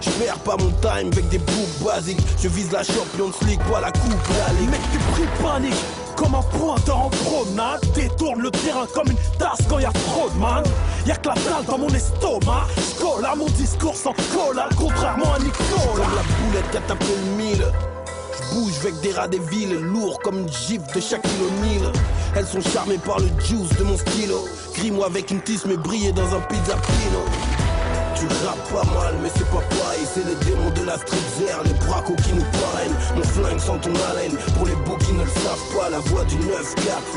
Je 0.00 0.10
perds 0.10 0.38
pas 0.38 0.56
mon 0.56 0.70
time 0.80 1.10
avec 1.12 1.28
des 1.28 1.38
boucles 1.38 1.84
basiques. 1.84 2.20
Je 2.42 2.48
vise 2.48 2.70
la 2.72 2.82
Champions 2.82 3.32
League, 3.46 3.60
pas 3.70 3.80
la 3.80 3.90
coupe 3.90 4.28
la 4.38 4.52
ligue. 4.60 4.70
Mec 4.70 4.80
t'es 4.92 4.98
pris 5.12 5.42
panique 5.42 5.74
comme 6.16 6.34
un 6.34 6.42
pointeur 6.42 6.98
en 6.98 7.10
promenade. 7.10 7.80
Détourne 7.94 8.40
le 8.40 8.50
terrain 8.50 8.86
comme 8.94 9.08
une 9.08 9.38
tasse 9.38 9.60
quand 9.68 9.78
y 9.78 9.84
a 9.84 9.92
trop 9.92 10.28
de 10.30 10.38
man 10.38 10.64
Y'a 11.06 11.16
que 11.16 11.28
la 11.28 11.34
dalle 11.34 11.64
dans 11.66 11.78
mon 11.78 11.88
estomac. 11.88 12.66
J'colle 12.76 13.24
à 13.24 13.34
mon 13.34 13.46
discours 13.46 13.96
sans 13.96 14.14
collal 14.32 14.68
Contrairement 14.76 15.34
à 15.34 15.38
Nicolas. 15.38 15.92
Comme 15.94 16.14
la 16.14 16.46
boulette 16.46 16.70
qui 16.70 16.76
a 16.76 16.80
tapé 16.80 17.06
le 17.06 17.36
mille 17.36 17.64
bouge 18.52 18.74
avec 18.80 19.00
des 19.00 19.12
rats 19.12 19.28
des 19.28 19.38
villes 19.38 19.74
Lourd 19.74 20.20
comme 20.22 20.40
une 20.40 20.52
gifle 20.52 20.94
de 20.94 21.00
chaque 21.00 21.24
O'Neal 21.24 21.92
Elles 22.36 22.46
sont 22.46 22.60
charmées 22.60 22.98
par 22.98 23.18
le 23.18 23.26
juice 23.40 23.76
de 23.78 23.84
mon 23.84 23.96
stylo. 23.96 24.44
Crie-moi 24.74 25.06
avec 25.06 25.30
une 25.30 25.40
tisse 25.40 25.64
mais 25.66 25.76
briller 25.76 26.12
dans 26.12 26.34
un 26.34 26.40
pizza 26.40 26.76
pino 26.76 27.53
tu 28.14 28.26
rappes 28.46 28.68
pas 28.72 28.86
mal, 28.94 29.14
mais 29.22 29.30
c'est 29.36 29.48
pas 29.50 29.62
pareil. 29.62 30.06
C'est 30.12 30.24
les 30.26 30.36
démons 30.44 30.70
de 30.70 30.84
la 30.84 30.96
street 30.96 31.18
les 31.64 31.74
bracos 31.86 32.16
qui 32.16 32.32
nous 32.32 32.46
parrainent. 32.58 32.96
Mon 33.16 33.22
flingue 33.22 33.58
sans 33.60 33.78
ton 33.78 33.92
haleine. 34.10 34.36
Pour 34.56 34.66
les 34.66 34.76
beaux 34.86 34.96
qui 34.98 35.12
ne 35.12 35.24
le 35.24 35.30
savent 35.30 35.66
pas, 35.76 35.90
la 35.90 35.98
voix 35.98 36.24
du 36.24 36.36
9-4. 36.36 36.44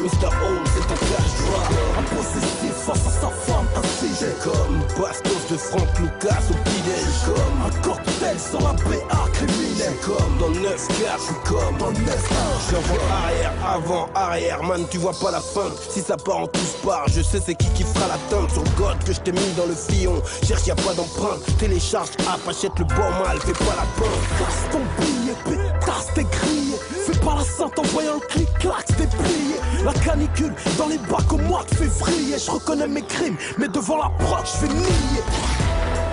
Mr. 0.01 0.27
Holmes, 0.27 0.67
c'est 0.73 0.91
un 0.91 0.99
cash 1.09 1.31
drop. 1.41 1.67
Un 1.97 2.15
possessif 2.15 2.73
face 2.87 3.07
à 3.07 3.21
sa 3.21 3.29
femme, 3.29 3.67
un 3.75 3.87
sujet 3.99 4.33
Comme 4.43 4.79
Bastos 4.97 5.47
de 5.51 5.57
Franck 5.57 5.99
Lucas 5.99 6.41
au 6.49 6.53
petit 6.53 6.81
Comme 7.25 7.61
Un 7.65 7.81
cocktail 7.81 8.37
sur 8.39 8.61
la 8.61 8.73
BA 8.73 9.29
criminel 9.33 9.93
comme 10.05 10.37
dans 10.39 10.51
9-4. 10.51 10.77
Je 10.87 11.49
comme 11.49 11.77
Dans 11.77 11.87
le 11.87 12.05
9 12.05 12.29
J'envoie 12.71 12.97
arrière, 13.23 13.53
avant, 13.65 14.09
arrière, 14.15 14.63
man, 14.63 14.85
tu 14.89 14.97
vois 14.97 15.13
pas 15.13 15.31
la 15.31 15.41
fin. 15.41 15.69
Si 15.89 16.01
ça 16.01 16.17
part 16.17 16.39
en 16.39 16.47
tous 16.47 16.75
parts, 16.85 17.07
je 17.07 17.21
sais 17.21 17.41
c'est 17.45 17.55
qui 17.55 17.67
qui 17.69 17.83
fera 17.83 18.07
la 18.07 18.17
teinte. 18.29 18.51
Sur 18.51 18.63
God 18.75 18.97
que 19.05 19.13
je 19.13 19.19
t'ai 19.19 19.31
mis 19.31 19.53
dans 19.57 19.65
le 19.65 19.75
fillon. 19.75 20.21
Cherche, 20.43 20.67
a 20.69 20.75
pas. 20.95 21.37
Télécharge, 21.59 22.09
app, 22.27 22.47
achète 22.47 22.77
le 22.79 22.85
bon 22.85 23.09
mal, 23.23 23.39
fais 23.39 23.53
pas 23.53 23.75
la 23.75 23.85
pinte. 23.97 24.39
Casse 24.39 24.71
ton 24.71 24.79
billet, 24.99 25.35
pétasse, 25.43 26.07
t'es 26.13 26.23
grillé 26.23 26.75
Fais 27.05 27.19
pas 27.19 27.35
la 27.35 27.43
sainte 27.43 27.77
en 27.79 27.83
voyant 27.83 28.15
le 28.15 28.27
clic-clac, 28.27 28.85
t'es 28.85 29.07
plié 29.07 29.55
La 29.83 29.93
canicule 29.93 30.53
dans 30.77 30.87
les 30.87 30.97
bacs 30.97 31.31
au 31.31 31.37
mois 31.37 31.63
de 31.69 31.75
février 31.75 32.35
Je 32.37 32.51
reconnais 32.51 32.87
mes 32.87 33.01
crimes, 33.01 33.37
mais 33.57 33.67
devant 33.67 33.97
la 33.97 34.09
proc, 34.19 34.45
je 34.45 34.65
fais 34.65 34.73
nier 34.73 35.66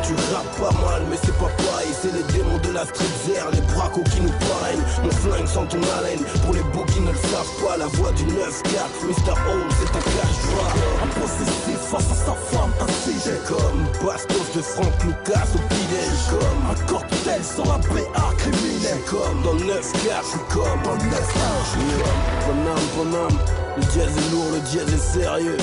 Tu 0.07 0.13
rappes 0.35 0.57
pas 0.61 0.75
mal, 0.85 1.03
mais 1.11 1.17
c'est 1.25 1.37
pas 1.39 1.49
pareil. 1.65 1.89
C'est 2.01 2.13
les 2.13 2.25
démons 2.33 2.59
de 2.59 2.73
la 2.73 2.85
street 2.85 3.15
vert, 3.27 3.49
les 3.53 3.61
bracos 3.73 4.05
qui 4.13 4.21
nous 4.21 4.37
parrainent. 4.49 4.85
Mon 5.03 5.11
flingue 5.11 5.47
sans 5.47 5.65
ton 5.67 5.81
haleine. 5.97 6.21
Pour 6.45 6.55
les 6.55 6.63
beaux 6.75 6.85
qui 6.85 7.01
ne 7.01 7.11
le 7.11 7.17
savent 7.17 7.55
pas, 7.65 7.77
la 7.79 7.87
voix 7.87 8.13
du 8.13 8.25
9-4. 8.25 9.09
Mr. 9.09 9.33
Holmes, 9.49 9.73
c'est 9.81 9.97
un 9.97 10.05
cash 10.05 10.37
drop. 10.45 10.73
Un 11.03 11.21
possessif 11.21 11.81
face 11.89 12.11
à 12.13 12.17
sa 12.27 12.35
femme, 12.53 12.73
un 12.81 12.93
sujet 13.05 13.39
Comme 13.49 13.85
Bastos 14.05 14.53
de 14.55 14.63
Franck 14.63 14.93
Lucas 15.05 15.49
au 15.55 15.59
petit 15.69 15.85
Comme 16.31 16.61
Un 16.71 16.87
cocktail 16.87 17.43
sur 17.45 17.65
la 17.65 17.79
BA 17.79 18.35
criminel 18.39 18.99
comme 19.09 19.43
dans 19.43 19.57
9-4. 19.57 19.73
Je 19.73 20.29
suis 20.29 20.39
comme 20.53 20.83
Dans 20.83 20.93
le 20.93 21.11
9 21.11 21.35
Yeah. 21.75 22.05
Bonhomme, 22.47 22.87
bonhomme, 22.97 23.39
le 23.77 23.83
jazz 23.83 24.13
est 24.17 24.31
lourd, 24.31 24.51
le 24.53 24.61
jazz 24.71 24.93
est 24.93 25.19
sérieux. 25.19 25.57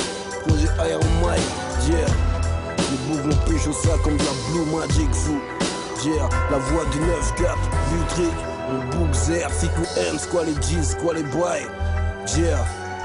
Projet 0.45 0.67
Iron 0.89 1.00
Mike, 1.21 1.41
yeah. 1.89 2.31
Vont 3.12 3.36
pécho 3.46 3.74
ça 3.74 3.98
comme 4.03 4.18
de 4.18 4.24
la 4.24 4.32
Blue 4.50 4.65
Magic 4.75 5.13
fou. 5.13 5.39
Yeah, 6.03 6.30
la 6.50 6.58
voix 6.58 6.86
du 6.86 6.98
9-4, 6.98 7.56
Vutric, 7.91 8.34
mon 8.70 9.06
bouc 9.06 9.13
zer, 9.13 9.51
si 9.51 9.68
ou 9.68 10.00
M, 10.00 10.18
quoi 10.32 10.46
les 10.46 10.56
G's, 10.56 10.96
quoi 10.96 11.13
les 11.13 11.24
boys. 11.24 11.68
Yeah, 12.36 12.58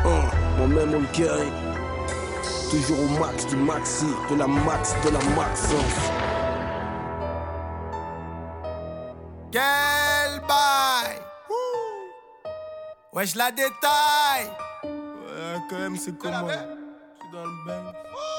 hein, 0.04 0.30
moi-même 0.56 0.94
on 0.94 1.00
le 1.00 1.06
carry. 1.08 1.50
Toujours 2.70 2.98
au 3.00 3.20
max 3.20 3.46
du 3.46 3.56
maxi, 3.56 4.06
de 4.30 4.36
la 4.36 4.46
max, 4.46 4.94
de 5.04 5.10
la 5.10 5.18
maxence. 5.36 6.10
Quel 9.52 10.40
bail 10.48 11.20
Wesh 13.12 13.34
la 13.34 13.50
détaille 13.50 14.50
Ouais 14.82 15.60
quand 15.68 15.78
même 15.78 15.96
c'est 15.96 16.16
comment 16.16 16.48
Je 16.48 16.54
suis 16.54 17.32
dans 17.32 17.44
le 17.44 17.66
bain 17.66 17.92
50 17.92 18.35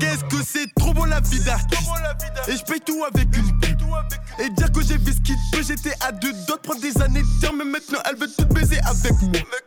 Qu'est-ce 0.00 0.24
que 0.24 0.42
c'est? 0.44 0.74
Trop 0.74 0.92
beau 0.92 1.04
la 1.04 1.20
d'artiste. 1.20 1.88
Et 2.48 2.56
je 2.56 2.64
paye 2.64 2.80
tout 2.80 3.04
avec 3.04 3.28
une 3.36 3.60
pub 3.60 3.77
Et 4.38 4.50
dire 4.50 4.70
que 4.70 4.82
j'ai 4.82 4.96
vu 4.98 5.12
ce 5.12 5.20
qu'il 5.20 5.36
peut 5.52 5.62
J'étais 5.66 5.94
à 6.00 6.12
deux 6.12 6.32
d'autres 6.46 6.62
prendre 6.62 6.80
des 6.80 6.96
années 7.02 7.22
de 7.22 7.40
dire 7.40 7.52
Mais 7.52 7.64
maintenant 7.64 7.98
elle 8.04 8.16
veut 8.16 8.28
tout 8.36 8.46
baiser 8.46 8.78
avec 8.84 9.12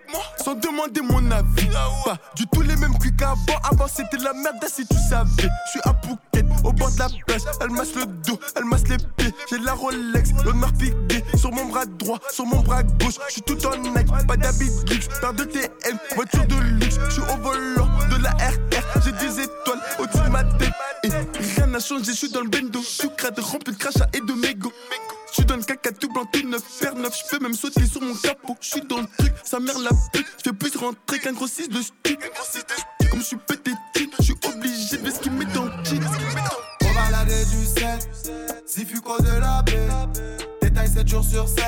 moi. 0.09 0.21
Sans 0.43 0.55
demander 0.55 1.01
mon 1.01 1.29
avis. 1.31 1.67
Pas 2.05 2.17
du 2.35 2.45
tout 2.47 2.61
les 2.61 2.75
mêmes 2.77 2.97
cuits 2.97 3.15
qu'avant. 3.15 3.59
Avant 3.63 3.87
c'était 3.87 4.17
la 4.17 4.33
merde 4.33 4.63
si 4.67 4.85
tu 4.87 4.97
savais. 5.09 5.29
Je 5.37 5.71
suis 5.71 5.81
à 5.83 5.93
Phuket 6.01 6.45
au 6.63 6.71
bord 6.71 6.91
de 6.91 6.99
la 6.99 7.07
plage. 7.27 7.41
Elle 7.59 7.71
masse 7.71 7.95
le 7.95 8.05
dos, 8.05 8.39
elle 8.55 8.65
masse 8.65 8.87
les 8.87 8.97
pieds. 8.97 9.33
J'ai 9.49 9.57
la 9.59 9.73
Rolex, 9.73 10.31
l'honneur 10.45 10.71
piqué 10.73 11.23
Sur 11.37 11.51
mon 11.51 11.65
bras 11.65 11.85
droit, 11.85 12.19
sur 12.31 12.45
mon 12.45 12.61
bras 12.61 12.83
gauche. 12.83 13.15
Je 13.27 13.33
suis 13.33 13.41
tout 13.41 13.57
en 13.65 13.77
Nike, 13.77 14.27
pas 14.27 14.37
d'habit 14.37 14.69
luxe. 14.89 15.07
Paire 15.19 15.33
de 15.33 15.43
TM, 15.43 15.97
voiture 16.15 16.45
de 16.47 16.55
luxe. 16.55 16.97
Je 17.09 17.11
suis 17.11 17.21
au 17.21 17.37
volant 17.37 17.89
de 18.09 18.23
la 18.23 18.31
RR 18.31 19.03
J'ai 19.03 19.11
des 19.11 19.41
étoiles 19.41 19.81
au-dessus 19.99 20.23
de 20.23 20.29
ma 20.29 20.43
tête. 20.43 20.71
Et 21.03 21.09
rien 21.55 21.67
n'a 21.67 21.79
changé, 21.79 22.05
je 22.05 22.11
suis 22.11 22.29
dans 22.29 22.41
le 22.41 22.49
bendo. 22.49 22.81
Sucrade 22.81 23.39
rempli 23.39 23.73
de 23.73 23.77
crachats 23.77 24.07
et 24.13 24.21
de 24.21 24.33
mégots 24.33 24.73
je 25.31 25.35
suis 25.35 25.45
dans 25.45 25.55
le 25.55 25.63
caca 25.63 25.93
tout 25.93 26.09
blanc, 26.09 26.25
tout 26.29 26.45
neuf, 26.45 26.61
paire 26.81 26.93
neuf, 26.93 27.17
je 27.17 27.29
peux 27.37 27.41
même 27.41 27.53
sauter 27.53 27.85
sur 27.85 28.01
mon 28.01 28.13
capot. 28.15 28.57
Je 28.59 28.67
suis 28.67 28.81
dans 28.81 28.97
le 28.97 29.07
truc, 29.17 29.33
sa 29.45 29.61
mère 29.61 29.79
la 29.79 29.91
pute. 30.11 30.27
Je 30.37 30.49
fais 30.49 30.53
plus 30.53 30.75
rentrer 30.75 31.19
qu'un 31.19 31.31
gros 31.31 31.47
6 31.47 31.69
de 31.69 31.81
stu. 31.81 32.17
Comme 33.09 33.21
je 33.21 33.25
suis 33.25 33.37
pété 33.37 33.71
de 33.71 33.77
thunes, 33.93 34.11
je 34.19 34.23
suis 34.23 34.35
obligé 34.45 34.97
de 34.97 35.09
ce 35.09 35.19
qu'il 35.19 35.31
met 35.31 35.45
dans 35.45 35.63
le. 35.63 35.71
On 36.83 36.91
va 36.91 37.11
laver 37.11 37.45
du 37.45 37.65
sel, 37.65 37.99
si 38.65 38.85
Fuco 38.85 39.17
de 39.21 39.39
la 39.39 39.61
baie. 39.61 39.87
Détail 40.61 40.89
7 40.89 41.07
jours 41.07 41.23
sur 41.23 41.47
7. 41.47 41.63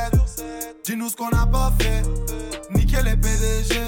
Dis-nous 0.83 1.07
ce 1.07 1.15
qu'on 1.15 1.29
a 1.29 1.47
pas 1.47 1.71
fait. 1.79 2.03
Nickel 2.75 3.05
les 3.05 3.15
PDG. 3.15 3.79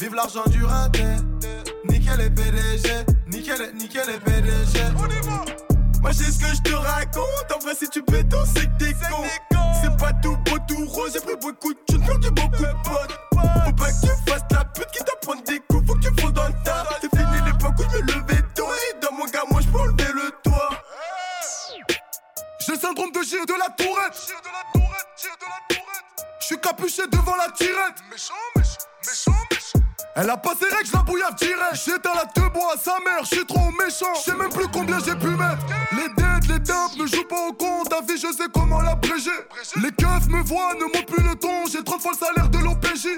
Vive 0.00 0.14
l'argent 0.14 0.44
du 0.46 0.64
rinté. 0.64 1.04
Nickel 1.86 2.16
les 2.16 2.30
PDG. 2.30 2.88
Nickel, 3.26 3.74
nickel 3.74 4.06
les 4.08 4.18
PDG. 4.20 5.65
Moi 6.06 6.12
j'ai 6.12 6.30
ce 6.30 6.38
que 6.38 6.46
je 6.46 6.62
te 6.62 6.72
raconte. 6.72 7.52
En 7.52 7.58
vrai, 7.58 7.74
si 7.74 7.88
tu 7.88 8.00
pétos, 8.00 8.44
c'est 8.54 8.66
que 8.66 8.78
t'es 8.78 8.92
con. 9.10 9.24
C'est 9.82 9.96
pas 9.96 10.12
tout 10.22 10.36
beau, 10.36 10.56
tout 10.68 10.86
rose. 10.86 11.10
J'ai 11.12 11.20
pris 11.20 11.34
beaucoup 11.34 11.74
de 11.74 11.80
thunes, 11.88 12.06
perdu 12.06 12.30
beaucoup 12.30 12.62
de 12.62 12.72
potes. 12.84 13.18
Faut 13.32 13.72
pas 13.72 13.90
que 13.90 14.06
tu 14.06 14.30
fasses 14.30 14.44
la 14.52 14.64
pute 14.66 14.86
qui 14.92 15.02
t'apprend 15.02 15.34
des 15.44 15.58
coups. 15.68 15.84
Faut 15.84 15.94
que 15.94 16.06
tu 16.06 16.20
fondes 16.20 16.34
dans 16.34 16.46
le 16.46 16.54
tas. 16.64 16.84
C'est 17.00 17.10
fini 17.10 17.38
l'époque 17.44 17.74
où 17.80 17.82
je 17.90 17.96
me 17.96 18.02
levais 18.02 18.42
tôt. 18.54 18.68
Et 18.68 19.00
dans 19.00 19.16
mon 19.16 19.24
gars, 19.24 19.42
moi 19.50 19.60
je 19.60 19.66
peux 19.66 19.80
enlever 19.80 20.12
le 20.14 20.30
toit. 20.44 20.70
J'ai 22.64 22.72
le 22.74 22.78
syndrome 22.78 23.10
de 23.10 23.22
Gilles 23.22 23.44
de 23.44 23.54
la 23.58 23.70
Tourette. 23.70 24.32
Je 26.38 26.46
suis 26.46 26.60
capuché 26.60 27.02
devant 27.10 27.34
la 27.34 27.50
tirette. 27.50 27.96
Méchant, 28.12 28.34
méchant. 28.54 28.95
Elle 30.18 30.30
a 30.30 30.36
pas 30.38 30.54
ses 30.58 30.64
je 30.86 30.92
la 30.94 31.02
bouillave 31.02 31.34
direct. 31.34 31.74
J'éteins 31.74 32.14
la 32.14 32.24
te 32.24 32.40
bois 32.48 32.74
sa 32.82 32.96
mère, 33.04 33.20
je 33.20 33.36
suis 33.36 33.44
trop 33.44 33.70
méchant. 33.72 34.14
Je 34.16 34.30
sais 34.30 34.34
même 34.34 34.48
plus 34.48 34.66
combien 34.72 34.98
j'ai 35.04 35.14
pu 35.14 35.28
mettre. 35.28 35.66
Les 35.92 36.08
dettes, 36.08 36.48
les 36.48 36.58
dumps 36.58 36.96
ne 36.96 37.06
jouent 37.06 37.28
pas 37.28 37.48
au 37.48 37.52
compte. 37.52 37.90
Ta 37.90 38.00
vie, 38.00 38.16
je 38.16 38.32
sais 38.32 38.48
comment 38.54 38.80
l'abréger. 38.80 39.36
Les 39.82 39.90
keufs 39.92 40.28
me 40.28 40.42
voient, 40.42 40.72
ne 40.74 40.84
montent 40.84 41.06
plus 41.06 41.22
le 41.22 41.34
ton. 41.34 41.66
J'ai 41.70 41.84
30 41.84 42.00
fois 42.00 42.12
le 42.12 42.26
salaire 42.26 42.48
de 42.48 42.58
l'OPJ. 42.58 43.08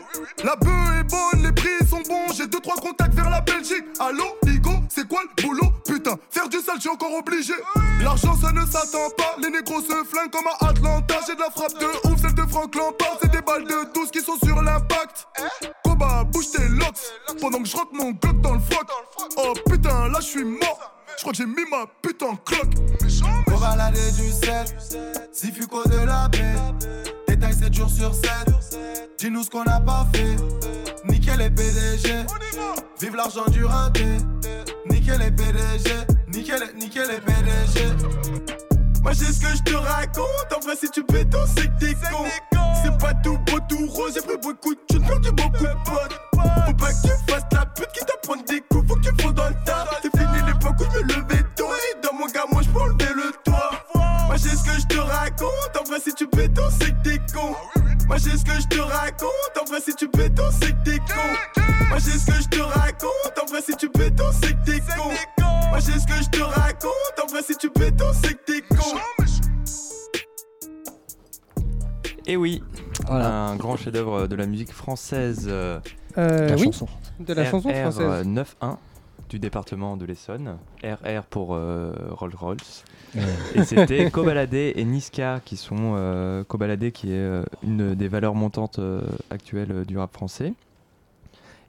La 0.43 0.57
bœuf 0.57 0.99
est 0.99 1.05
bonne, 1.05 1.43
les 1.45 1.53
prix 1.53 1.87
sont 1.89 2.03
bons. 2.03 2.35
J'ai 2.37 2.47
2-3 2.47 2.81
contacts 2.81 3.15
vers 3.15 3.31
la 3.31 3.43
Belgique. 3.43 3.85
Allô, 4.01 4.25
Igo, 4.49 4.73
c'est 4.89 5.07
quoi 5.07 5.21
le 5.23 5.43
boulot? 5.43 5.71
Putain, 5.87 6.17
faire 6.31 6.49
du 6.49 6.59
sale, 6.59 6.77
je 6.77 6.81
suis 6.81 6.91
encore 6.91 7.15
obligé. 7.15 7.55
L'argent, 8.03 8.35
ça 8.41 8.51
ne 8.51 8.67
s'attend 8.67 9.09
pas. 9.17 9.37
Les 9.41 9.51
négros 9.51 9.81
se 9.83 10.05
flinguent 10.05 10.31
comme 10.33 10.49
à 10.49 10.71
Atlanta. 10.71 11.15
J'ai 11.29 11.37
de 11.37 11.41
la 11.41 11.51
frappe 11.51 11.79
de 11.79 11.87
ouf, 12.09 12.21
celle 12.21 12.35
de 12.35 12.43
Franck 12.43 12.75
pendant 17.41 17.63
que 17.63 17.69
je 17.69 17.77
rentre 17.77 17.93
mon 17.93 18.11
glock 18.13 18.41
dans 18.41 18.55
le 18.55 18.61
froc. 18.61 18.87
Oh 19.37 19.53
putain, 19.69 20.09
là 20.09 20.19
je 20.21 20.27
suis 20.27 20.45
mort. 20.45 20.95
Je 21.17 21.23
crois 21.23 21.33
que 21.33 21.39
j'ai 21.39 21.47
mis 21.47 21.69
ma 21.71 21.87
pute 22.03 22.23
en 22.23 22.37
cloque. 22.37 22.75
Pour 23.47 23.61
balader 23.61 24.13
du 24.13 24.31
sel, 24.31 24.67
si 25.33 25.51
Fuco 25.51 25.83
de 25.89 26.07
la 26.07 26.29
paix. 26.31 26.55
Détail 27.27 27.55
7 27.55 27.75
jours 27.75 27.91
sur 27.91 28.15
7. 28.15 28.31
Dis-nous 29.19 29.43
ce 29.43 29.51
qu'on 29.51 29.65
n'a 29.65 29.81
pas 29.81 30.07
fait. 30.13 30.37
Nickel 31.05 31.39
les 31.39 31.51
PDG. 31.51 32.25
Vive 33.01 33.17
l'argent 33.17 33.47
du 33.47 33.65
raté. 33.65 34.05
Nickel 34.89 35.19
les 35.19 35.31
PDG. 35.31 35.91
Nickel, 36.29 36.73
nickel 36.77 37.09
les 37.09 37.21
PDG. 37.21 38.68
Moi 39.09 39.15
j'ai 39.19 39.33
ce 39.33 39.41
que 39.41 39.57
je 39.57 39.63
te 39.63 39.75
raconte, 39.75 40.53
en 40.55 40.61
vrai 40.61 40.77
si 40.79 40.91
tu 40.91 41.03
béton 41.03 41.39
c'est 41.57 41.63
que 41.63 41.79
t'es 41.81 41.95
con. 41.95 42.27
C'est 42.83 42.99
pas 42.99 43.15
tout 43.25 43.39
beau 43.47 43.59
tout 43.67 43.87
rose, 43.87 44.13
j'ai 44.15 44.21
pris 44.21 44.37
beaucoup 44.37 44.75
de 44.75 44.81
thunes, 44.87 45.03
perdu 45.07 45.33
beaucoup 45.33 45.65
de 45.65 45.73
potes. 45.87 46.21
Faut 46.35 46.75
pas 46.75 46.93
que 46.93 47.03
tu 47.03 47.33
fasses 47.33 47.43
la 47.53 47.65
pute 47.65 47.91
qui 47.95 48.05
t'apprend 48.05 48.37
des 48.47 48.61
coups, 48.71 48.87
faut 48.87 48.97
que 48.97 49.09
tu 49.09 49.23
fondes 49.23 49.37
dans 49.37 49.49
le 49.49 49.55
tas. 49.65 49.87
C'est 50.03 50.15
fini 50.15 50.37
l'époque 50.47 50.75
où 50.81 50.93
je 50.93 50.99
me 50.99 51.03
levais 51.05 51.43
tôt. 51.57 51.65
Et 51.65 52.07
dans 52.07 52.19
mon 52.19 52.27
gars 52.27 52.45
moi 52.53 52.61
je 52.61 52.69
peux 52.69 52.83
enlever 52.83 53.15
le 53.17 53.33
toit. 53.47 53.71
Moi 53.95 54.37
j'ai 54.37 54.51
ce 54.51 54.63
que 54.63 54.79
je 54.79 54.87
te 54.87 54.99
raconte, 54.99 55.77
en 55.81 55.85
vrai 55.85 56.01
si 56.05 56.13
tu 56.13 56.27
béton 56.27 56.69
c'est 56.79 56.91
que 56.91 57.03
t'es 57.03 57.19
con. 57.33 57.57
Moi 58.09 58.19
j'ai 58.19 58.37
ce 58.37 58.45
que 58.45 58.61
je 58.61 58.67
te 58.67 58.79
raconte, 58.79 59.59
en 59.59 59.65
vrai 59.65 59.81
si 59.83 59.95
tu 59.95 60.07
béton 60.09 60.51
c'est 60.61 60.73
que 60.73 60.85
t'es 60.85 60.99
con. 60.99 61.65
Moi 61.89 61.97
j'ai 62.05 62.19
ce 62.19 62.27
que 62.27 62.43
je 62.43 62.49
te 62.49 62.61
raconte, 62.61 63.39
en 63.43 63.47
vrai 63.47 63.63
si 63.65 63.75
tu 63.75 63.89
béton 63.89 64.27
c'est 64.43 64.53
que 64.53 64.71
t'es 64.71 64.81
con 64.81 65.38
Moi 65.79 65.87
j'ai 65.95 66.01
ce 66.01 66.07
que 66.09 66.15
je 66.25 66.29
te 66.31 66.43
raconte, 66.43 67.23
en 67.23 67.27
vrai 67.29 67.41
si 67.41 67.57
tu 67.57 67.71
béton 67.71 68.07
c'est 68.13 68.35
que 68.35 68.45
t'es 68.45 68.63
con 68.63 68.99
Et 72.27 72.37
oui, 72.37 72.65
un 73.09 73.55
grand 73.55 73.77
chef-d'œuvre 73.77 74.27
de 74.27 74.35
la 74.35 74.47
musique 74.47 74.73
française. 74.73 75.45
euh, 75.49 75.79
Euh, 76.17 76.49
La 76.49 76.57
oui, 76.57 76.65
chanson. 76.65 76.89
de 77.21 77.33
la 77.33 77.45
chanson 77.49 77.69
RR, 77.69 77.93
française. 77.93 78.01
euh, 78.01 78.25
9-1 78.25 78.77
du 79.29 79.39
département 79.39 79.97
de 79.97 80.05
l'Essonne. 80.05 80.57
RR 80.83 81.23
pour 81.31 81.55
euh, 81.55 81.93
Rolls-Royce. 82.11 82.83
Ouais. 83.15 83.23
Et 83.55 83.63
c'était 83.65 84.11
Kobalade 84.11 84.55
et 84.55 84.85
Niska 84.85 85.41
qui 85.45 85.57
sont. 85.57 85.95
Euh, 85.97 86.43
Kobalade 86.43 86.91
qui 86.91 87.13
est 87.13 87.19
euh, 87.19 87.45
une 87.63 87.95
des 87.95 88.09
valeurs 88.09 88.35
montantes 88.35 88.81
euh, 88.81 89.03
actuelles 89.31 89.71
euh, 89.71 89.85
du 89.85 89.97
rap 89.97 90.13
français. 90.13 90.55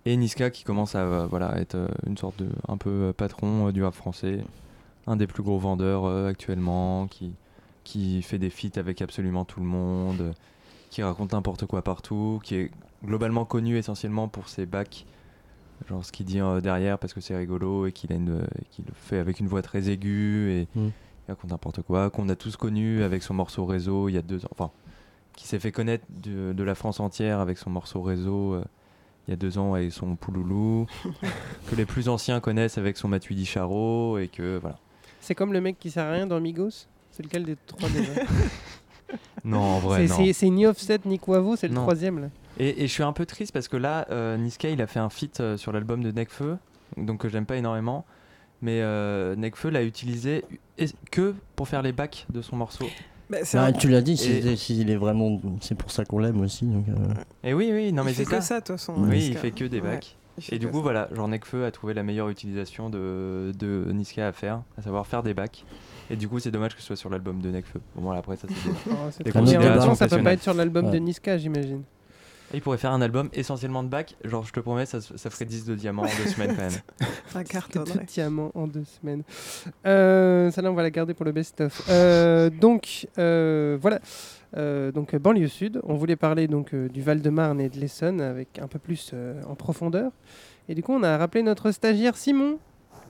Et 0.05 0.15
Niska 0.15 0.49
qui 0.49 0.63
commence 0.63 0.95
à 0.95 0.99
euh, 0.99 1.27
voilà, 1.29 1.57
être 1.59 1.75
euh, 1.75 1.87
une 2.07 2.17
sorte 2.17 2.39
de 2.39 2.49
un 2.67 2.77
peu 2.77 2.89
euh, 2.89 3.13
patron 3.13 3.71
du 3.71 3.83
rap 3.83 3.93
français. 3.93 4.43
Un 5.07 5.15
des 5.15 5.27
plus 5.27 5.43
gros 5.43 5.57
vendeurs 5.57 6.05
actuellement, 6.27 7.07
qui, 7.07 7.31
qui 7.83 8.21
fait 8.21 8.37
des 8.37 8.51
feats 8.51 8.77
avec 8.77 9.01
absolument 9.01 9.43
tout 9.43 9.59
le 9.59 9.65
monde, 9.65 10.33
qui 10.91 11.01
raconte 11.01 11.33
n'importe 11.33 11.65
quoi 11.65 11.81
partout, 11.81 12.39
qui 12.43 12.55
est 12.55 12.71
globalement 13.03 13.43
connu 13.43 13.77
essentiellement 13.77 14.27
pour 14.27 14.49
ses 14.49 14.67
bacs, 14.67 15.07
genre 15.87 16.05
ce 16.05 16.11
qu'il 16.11 16.27
dit 16.27 16.41
derrière 16.61 16.99
parce 16.99 17.13
que 17.13 17.21
c'est 17.21 17.35
rigolo 17.35 17.87
et 17.87 17.91
qu'il 17.91 18.11
a 18.13 18.17
une, 18.17 18.45
qu'il 18.69 18.85
le 18.85 18.93
fait 18.93 19.17
avec 19.17 19.39
une 19.39 19.47
voix 19.47 19.63
très 19.63 19.89
aiguë 19.89 20.51
et 20.51 20.67
Mm. 20.75 20.89
il 21.27 21.31
raconte 21.31 21.49
n'importe 21.51 21.81
quoi, 21.81 22.11
qu'on 22.11 22.29
a 22.29 22.35
tous 22.35 22.55
connu 22.55 23.01
avec 23.01 23.23
son 23.23 23.33
morceau 23.33 23.65
réseau 23.65 24.09
il 24.09 24.13
y 24.13 24.17
a 24.17 24.21
deux 24.21 24.45
ans, 24.45 24.49
enfin, 24.51 24.69
qui 25.35 25.47
s'est 25.47 25.59
fait 25.59 25.71
connaître 25.71 26.05
de, 26.09 26.53
de 26.53 26.63
la 26.63 26.75
France 26.75 26.99
entière 26.99 27.39
avec 27.39 27.57
son 27.57 27.71
morceau 27.71 28.01
réseau 28.03 28.53
euh, 28.53 28.63
il 29.29 29.33
y 29.33 29.33
a 29.33 29.37
deux 29.37 29.59
ans 29.59 29.75
avec 29.75 29.91
son 29.93 30.15
Pouloulou, 30.15 30.87
que 31.69 31.75
les 31.75 31.85
plus 31.85 32.09
anciens 32.09 32.39
connaissent 32.39 32.79
avec 32.79 32.97
son 32.97 33.07
Matuidi 33.07 33.45
Charo 33.45 34.17
et 34.17 34.27
que 34.27 34.57
voilà. 34.57 34.79
C'est 35.21 35.35
comme 35.35 35.53
le 35.53 35.61
mec 35.61 35.77
qui 35.79 35.91
sert 35.91 36.05
à 36.07 36.11
rien 36.13 36.25
dans 36.25 36.39
Migos? 36.41 36.87
C'est 37.11 37.21
lequel 37.21 37.43
des 37.43 37.55
trois 37.67 37.87
déjà? 37.89 38.11
Non, 39.43 39.59
en 39.59 39.79
vrai, 39.79 40.07
C'est- 40.07 40.13
non. 40.19 40.25
C'est 40.25 40.33
c'est 40.33 40.49
ni 40.49 40.65
Offset 40.67 40.99
ni 41.05 41.17
Quavo, 41.19 41.55
c'est 41.55 41.67
le 41.67 41.73
Non. 41.75 41.81
troisième 41.81 42.19
là. 42.19 42.27
Et, 42.59 42.83
et 42.83 42.87
je 42.87 42.91
suis 42.91 43.03
un 43.03 43.13
peu 43.13 43.25
triste 43.25 43.51
parce 43.53 43.67
que 43.67 43.77
là, 43.77 44.05
euh, 44.11 44.35
Niska, 44.37 44.69
il 44.69 44.81
a 44.81 44.87
fait 44.87 44.99
un 44.99 45.09
feat 45.09 45.39
euh, 45.39 45.57
sur 45.57 45.71
l'album 45.71 46.03
de 46.03 46.11
Nekfeu, 46.11 46.57
donc 46.97 47.21
que 47.21 47.29
j'aime 47.29 47.45
pas 47.45 47.55
énormément. 47.55 48.05
Mais 48.61 48.81
euh, 48.81 49.35
Nekfeu 49.35 49.69
l'a 49.69 49.83
utilisé 49.83 50.43
et- 50.77 50.87
que 51.11 51.33
pour 51.55 51.67
faire 51.67 51.81
les 51.81 51.91
bacs 51.93 52.25
de 52.29 52.41
son 52.41 52.55
morceau. 52.57 52.85
Bah, 53.29 53.71
tu 53.73 53.89
l'as 53.89 54.01
dit, 54.01 54.13
Et- 54.13 54.41
c'est 54.41 54.55
s'il 54.55 54.89
est 54.89 54.95
vraiment, 54.95 55.39
c'est 55.61 55.75
pour 55.75 55.91
ça 55.91 56.03
qu'on 56.05 56.19
l'aime 56.19 56.41
aussi. 56.41 56.65
Donc, 56.65 56.85
euh, 56.89 56.93
Et 57.43 57.53
oui, 57.53 57.69
oui, 57.73 57.93
non 57.93 58.03
Il 58.03 58.05
mais 58.07 58.13
fait 58.13 58.23
c'est 58.25 58.29
que 58.31 58.35
ça. 58.37 58.41
ça, 58.41 58.55
de 58.55 58.65
toute 58.65 58.77
façon, 58.77 58.93
Oui, 58.97 59.09
Niska. 59.17 59.29
il 59.31 59.37
fait 59.37 59.51
que 59.51 59.65
des 59.65 59.81
bacs. 59.81 60.15
il 60.49 60.53
Et 60.55 60.59
du 60.59 60.67
coup, 60.67 60.77
ça. 60.77 60.81
voilà, 60.83 61.09
genre 61.13 61.27
Nekfeu 61.27 61.65
a 61.65 61.71
trouvé 61.71 61.93
la 61.93 62.01
meilleure 62.03 62.29
utilisation 62.29 62.89
de, 62.89 63.51
de 63.57 63.91
Niska 63.91 64.27
à 64.27 64.31
faire, 64.31 64.61
à 64.77 64.81
savoir 64.81 65.05
faire 65.05 65.21
des 65.21 65.33
bacs. 65.33 65.63
Et 66.09 66.15
du 66.15 66.27
coup, 66.27 66.39
c'est 66.39 66.49
dommage 66.49 66.73
que 66.75 66.81
ce 66.81 66.87
soit 66.87 66.95
sur 66.95 67.09
l'album 67.11 67.39
de 67.39 67.51
Nekfeu. 67.51 67.81
Bon, 67.95 68.01
voilà, 68.01 68.19
après, 68.19 68.35
ça 68.35 68.47
c'est 68.49 68.69
des, 69.23 69.31
Oh, 69.31 69.93
ça 69.95 70.07
peut 70.07 70.23
pas 70.23 70.33
être 70.33 70.41
sur 70.41 70.53
l'album 70.55 70.89
de 70.89 70.97
Niska, 70.97 71.37
j'imagine. 71.37 71.83
Et 72.53 72.57
Il 72.57 72.61
pourrait 72.61 72.77
faire 72.77 72.91
un 72.91 73.01
album 73.01 73.29
essentiellement 73.33 73.83
de 73.83 73.89
bacs. 73.89 74.15
Genre, 74.23 74.45
je 74.45 74.51
te 74.51 74.59
promets, 74.59 74.85
ça, 74.85 74.99
ça 75.01 75.29
ferait 75.29 75.45
10 75.45 75.65
de 75.65 75.75
diamants 75.75 76.03
en 76.03 76.05
deux 76.05 76.29
semaines 76.29 76.55
quand 76.55 76.63
même. 76.63 77.07
Ça 77.27 77.43
cartonnerait. 77.43 77.99
Deux 77.99 78.05
diamants 78.05 78.51
en 78.55 78.67
deux 78.67 78.85
semaines. 78.85 79.23
Euh, 79.85 80.49
Celle-là, 80.51 80.71
on 80.71 80.75
va 80.75 80.83
la 80.83 80.89
garder 80.91 81.13
pour 81.13 81.25
le 81.25 81.31
best-of. 81.31 81.81
Euh, 81.89 82.49
donc, 82.49 83.07
euh, 83.17 83.77
voilà. 83.81 83.99
Euh, 84.57 84.91
donc, 84.91 85.15
banlieue 85.15 85.47
sud. 85.47 85.79
On 85.83 85.93
voulait 85.95 86.15
parler 86.15 86.47
donc 86.47 86.73
euh, 86.73 86.89
du 86.89 87.01
Val-de-Marne 87.01 87.61
et 87.61 87.69
de 87.69 87.77
l'Essonne 87.77 88.19
avec 88.21 88.57
un 88.59 88.67
peu 88.67 88.79
plus 88.79 89.11
euh, 89.13 89.39
en 89.47 89.55
profondeur. 89.55 90.11
Et 90.67 90.75
du 90.75 90.81
coup, 90.83 90.93
on 90.93 91.03
a 91.03 91.17
rappelé 91.17 91.43
notre 91.43 91.71
stagiaire 91.71 92.17
Simon 92.17 92.57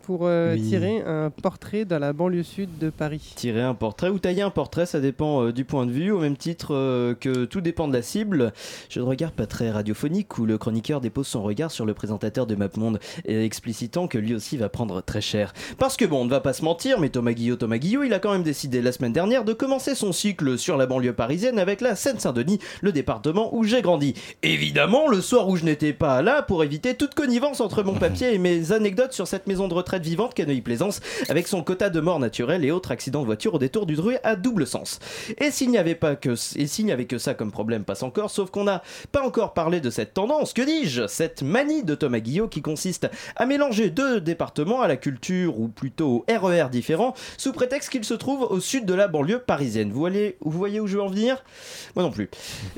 pour 0.10 0.22
euh, 0.24 0.56
Oui. 0.56 0.68
tirer 0.68 1.04
un 1.06 1.30
portrait 1.30 1.86
dans 1.86 2.00
la 2.00 2.14
banlieue 2.14 2.42
sud 2.42 2.80
de 2.80 2.90
Paris. 2.90 3.32
Tirer 3.36 3.62
un 3.62 3.76
portrait 3.76 4.10
ou 4.10 4.18
tailler 4.18 4.42
un 4.42 4.50
portrait, 4.50 4.88
ça 4.88 5.00
dépend 5.00 5.44
euh, 5.44 5.54
du 5.54 5.66
point 5.66 5.86
de 5.86 5.92
vue, 5.92 6.10
au 6.10 6.18
même 6.18 6.36
titre 6.36 6.74
euh, 6.74 7.14
que 7.14 7.46
tout 7.46 7.62
dépend 7.62 7.88
de 7.88 7.94
la 7.94 8.02
cible. 8.02 8.52
Je 8.90 9.02
ne 9.02 9.06
regarde 9.06 9.36
pas 9.36 9.46
très 9.46 9.70
radiophonique 9.70 10.40
où 10.40 10.48
le 10.48 10.58
chroniqueur 10.58 11.00
dépose 11.00 11.28
son 11.28 11.44
regard 11.44 11.70
sur 11.70 11.86
le 11.86 11.94
présentateur 11.94 12.48
de 12.48 12.56
MapMonde, 12.56 13.00
et 13.26 13.46
explicitant 13.46 14.08
que 14.08 14.18
lui 14.18 14.34
aussi 14.34 14.58
va 14.58 14.68
prendre 14.68 15.00
très 15.04 15.22
cher. 15.22 15.54
Parce 15.78 15.96
que 15.96 16.06
bon, 16.06 16.22
on 16.22 16.26
ne 16.26 16.32
va 16.32 16.40
pas 16.40 16.54
se 16.54 16.66
mentir, 16.66 17.00
mais 17.00 17.10
Thomas 17.10 17.34
Guillot, 17.34 17.58
Thomas 17.58 17.78
Guillot, 17.78 18.02
il 18.02 18.14
a 18.16 18.18
quand 18.18 18.32
même 18.32 18.42
décidé 18.42 18.82
la 18.82 18.92
semaine 18.92 19.14
dernière 19.14 19.46
de 19.46 19.54
commencer 19.54 19.94
son 19.94 20.12
cycle 20.12 20.58
sur 20.58 20.76
la 20.76 20.88
banlieue 20.88 21.14
parisienne 21.14 21.60
avec 21.60 21.82
la 21.82 21.96
Seine-Saint-Denis, 21.96 22.58
le 22.82 22.92
département 22.92 23.56
où 23.56 23.64
j'ai 23.64 23.84
grandi. 23.84 24.16
Évidemment, 24.42 25.08
le 25.08 25.22
soir 25.22 25.48
où 25.50 25.56
je 25.56 25.66
n'étais 25.66 25.94
pas 25.94 26.24
là 26.24 26.42
pour 26.42 26.64
éviter 26.64 26.96
toute 26.96 27.14
connivence 27.14 27.62
entre 27.62 27.84
mon 27.84 27.94
papier 28.00 28.34
et 28.34 28.40
mes 28.40 28.72
anecdotes 28.72 29.14
sur 29.14 29.28
cette 29.28 29.46
maison 29.46 29.68
de 29.68 29.76
retraite 29.76 29.99
vivante 30.00 30.38
Neuilly-Plaisance, 30.40 31.02
avec 31.30 31.48
son 31.48 31.64
quota 31.64 31.90
de 31.90 32.00
morts 32.00 32.20
naturelles 32.20 32.66
et 32.66 32.72
autres 32.72 32.92
accidents 32.92 33.22
de 33.22 33.26
voiture 33.26 33.56
au 33.56 33.60
détour 33.60 33.86
du 33.86 33.96
Druet 33.96 34.20
à 34.24 34.36
double 34.36 34.66
sens. 34.68 35.00
Et 35.40 35.52
s'il 35.52 35.70
n'y 35.70 35.78
avait 35.78 35.96
pas 35.96 36.16
que 36.16 36.32
et 36.56 36.68
s'il 36.68 36.86
n'y 36.86 36.92
avait 36.92 37.06
que 37.06 37.18
ça 37.18 37.34
comme 37.34 37.52
problème, 37.52 37.84
passe 37.84 38.04
encore, 38.04 38.32
sauf 38.32 38.50
qu'on 38.50 38.64
n'a 38.64 38.82
pas 39.12 39.26
encore 39.26 39.54
parlé 39.54 39.82
de 39.82 39.90
cette 39.90 40.14
tendance, 40.14 40.54
que 40.54 40.62
dis-je, 40.62 41.08
cette 41.08 41.42
manie 41.42 41.84
de 41.84 41.96
Thomas 41.96 42.20
Guillot 42.20 42.48
qui 42.48 42.62
consiste 42.62 43.10
à 43.36 43.46
mélanger 43.46 43.90
deux 43.90 44.22
départements 44.22 44.82
à 44.82 44.88
la 44.88 44.98
culture 44.98 45.60
ou 45.60 45.68
plutôt 45.68 46.26
RER 46.30 46.68
différents, 46.72 47.14
sous 47.38 47.52
prétexte 47.52 47.90
qu'ils 47.90 48.06
se 48.06 48.14
trouvent 48.14 48.44
au 48.44 48.60
sud 48.60 48.86
de 48.86 48.94
la 48.94 49.08
banlieue 49.08 49.40
parisienne. 49.40 49.92
Vous 49.92 50.00
voyez, 50.00 50.38
vous 50.42 50.58
voyez 50.58 50.80
où 50.80 50.88
je 50.88 50.98
veux 50.98 51.04
en 51.04 51.10
venir? 51.10 51.44
Moi 51.96 52.04
non 52.04 52.12
plus. 52.12 52.30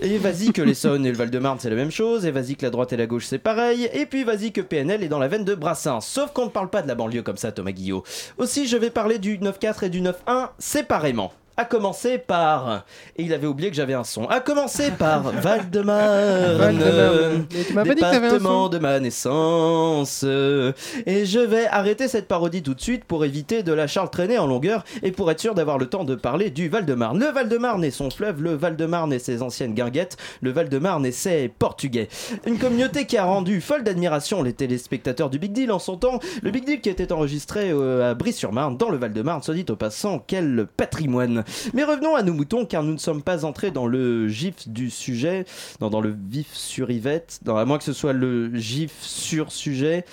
Et 0.01 0.17
vas-y 0.17 0.51
que 0.51 0.62
l'Essonne 0.62 1.05
et 1.05 1.12
le 1.12 1.17
Val-de-Marne 1.17 1.57
c'est 1.60 1.69
la 1.69 1.75
même 1.75 1.91
chose, 1.91 2.25
et 2.25 2.31
vas-y 2.31 2.55
que 2.55 2.65
la 2.65 2.71
droite 2.71 2.93
et 2.93 2.97
la 2.97 3.05
gauche 3.05 3.25
c'est 3.25 3.39
pareil, 3.39 3.89
et 3.93 4.05
puis 4.05 4.23
vas-y 4.23 4.51
que 4.51 4.62
PNL 4.62 5.03
est 5.03 5.10
dans 5.10 5.19
la 5.19 5.27
veine 5.27 5.45
de 5.45 5.55
Brassens. 5.55 6.01
Sauf 6.01 6.31
qu'on 6.31 6.45
ne 6.45 6.49
parle 6.49 6.69
pas 6.69 6.81
de 6.81 6.88
la 6.88 6.95
banlieue 7.02 7.24
comme 7.24 7.38
ça, 7.38 7.52
Thomas 7.52 7.72
Guillot. 7.72 8.04
Aussi, 8.38 8.68
je 8.68 8.78
vais 8.78 8.92
parler 8.92 9.18
du 9.18 9.40
9-4 9.40 9.86
et 9.86 9.90
du 9.90 10.02
9-1 10.02 10.50
séparément. 10.60 11.34
À 11.58 11.66
commencer 11.66 12.18
par. 12.18 12.86
Et 13.18 13.24
il 13.24 13.34
avait 13.34 13.48
oublié 13.48 13.70
que 13.70 13.76
j'avais 13.76 13.94
un 13.94 14.04
son. 14.04 14.26
À 14.28 14.40
commencer 14.40 14.92
par 14.92 15.22
Val-de-Marne. 15.32 16.58
Val-de-Marne. 16.58 17.46
Mais 17.54 17.64
tu 17.64 17.74
m'as 17.74 17.84
pas 17.84 17.90
dit 17.90 17.96
que 17.96 18.00
t'avais 18.02 18.18
un 18.18 18.22
département 18.22 18.64
son. 18.66 18.70
de 18.70 18.78
ma 18.80 19.00
naissance. 19.00 20.24
Et 20.24 21.26
je 21.26 21.40
vais 21.40 21.68
arrêter 21.68 22.08
cette 22.08 22.28
parodie 22.28 22.64
tout 22.64 22.74
de 22.74 22.82
suite 22.82 23.04
pour 23.06 23.26
éviter 23.26 23.64
de 23.64 23.74
la 23.74 23.88
charle 23.88 24.10
traîner 24.10 24.38
en 24.38 24.48
longueur 24.48 24.84
et 25.04 25.12
pour 25.12 25.30
être 25.30 25.40
sûr 25.40 25.54
d'avoir 25.54 25.78
le 25.78 25.88
temps 25.88 26.04
de 26.04 26.16
parler 26.16 26.50
du 26.50 26.70
Val-de-Marne. 26.70 27.20
Le 27.20 27.28
Val-de-Marne 27.28 27.84
et 27.84 27.92
son 27.92 28.10
fleuve, 28.10 28.42
le 28.42 28.54
Val-de-Marne 28.54 29.14
et 29.14 29.20
ses 29.20 29.42
anciennes 29.42 29.74
guinguettes, 29.74 30.18
le 30.42 30.52
Val-de-Marne 30.52 31.06
et 31.06 31.12
ses 31.12 31.50
portugais. 31.50 32.08
Une 32.46 32.58
communauté 32.58 33.06
qui 33.06 33.18
a 33.18 33.26
rendu 33.26 33.62
folle 33.62 33.84
d'admiration 33.84 34.42
les 34.42 34.54
téléspectateurs 34.54 35.30
du 35.30 35.40
Big 35.40 35.52
Deal 35.52 35.72
en 35.72 35.80
son 35.80 35.98
temps. 35.98 36.20
Le 36.42 36.52
Big 36.52 36.66
Deal 36.66 36.82
qui 36.82 36.90
était 36.90 37.12
enregistré 37.12 37.72
euh, 37.72 38.12
à 38.12 38.14
Brie-sur-Marne, 38.14 38.78
dans 38.78 38.90
le 38.90 38.98
Val-de-Marne, 38.98 39.44
soit 39.44 39.54
dit 39.54 39.66
au 39.70 39.76
passant, 39.76 40.24
quel 40.26 40.68
patrimoine. 40.78 41.40
Mais 41.73 41.84
revenons 41.84 42.15
à 42.15 42.23
nos 42.23 42.34
moutons 42.34 42.65
car 42.65 42.84
nous 42.84 42.93
ne 42.93 42.97
sommes 42.97 43.21
pas 43.21 43.45
entrés 43.45 43.71
dans 43.71 43.88
le 43.88 44.27
gif 44.27 44.67
du 44.67 44.89
sujet, 44.89 45.45
dans 45.80 46.01
le 46.01 46.15
vif 46.30 46.54
sur 46.54 46.91
Yvette, 46.91 47.39
dans, 47.43 47.58
à 47.58 47.65
moins 47.65 47.77
que 47.77 47.84
ce 47.84 47.93
soit 47.93 48.13
le 48.13 48.56
gif 48.56 48.91
sur 49.01 49.51
sujet. 49.51 50.06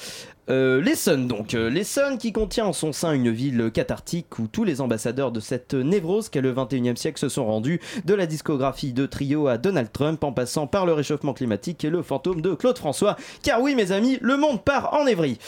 Euh, 0.51 0.81
l'Essonne 0.81 1.29
donc, 1.29 1.55
Euh, 1.55 1.69
l'Essonne 1.69 2.19
qui 2.19 2.33
contient 2.33 2.67
en 2.67 2.73
son 2.73 2.93
sein 2.93 3.13
une 3.13 3.31
ville 3.31 3.71
cathartique 3.73 4.39
où 4.39 4.47
tous 4.47 4.65
les 4.65 4.81
ambassadeurs 4.81 5.33
de 5.33 5.41
cette 5.41 5.75
névrose 5.75 6.29
qu'est 6.29 6.41
le 6.41 6.53
21e 6.53 6.97
siècle 6.97 7.19
se 7.19 7.29
sont 7.29 7.45
rendus, 7.47 7.81
de 8.05 8.15
la 8.15 8.27
discographie 8.27 8.93
de 8.93 9.07
trio 9.07 9.49
à 9.49 9.59
Donald 9.59 9.91
Trump 9.93 10.23
en 10.25 10.33
passant 10.33 10.67
par 10.67 10.87
le 10.87 10.93
réchauffement 10.93 11.35
climatique 11.35 11.85
et 11.85 11.91
le 11.91 12.03
fantôme 12.03 12.41
de 12.41 12.55
Claude 12.55 12.79
François, 12.79 13.17
car 13.43 13.61
oui 13.61 13.75
mes 13.75 13.93
amis, 13.93 14.19
le 14.21 14.37
monde 14.37 14.63
part 14.63 14.95
en 14.95 15.07
évrie. 15.07 15.39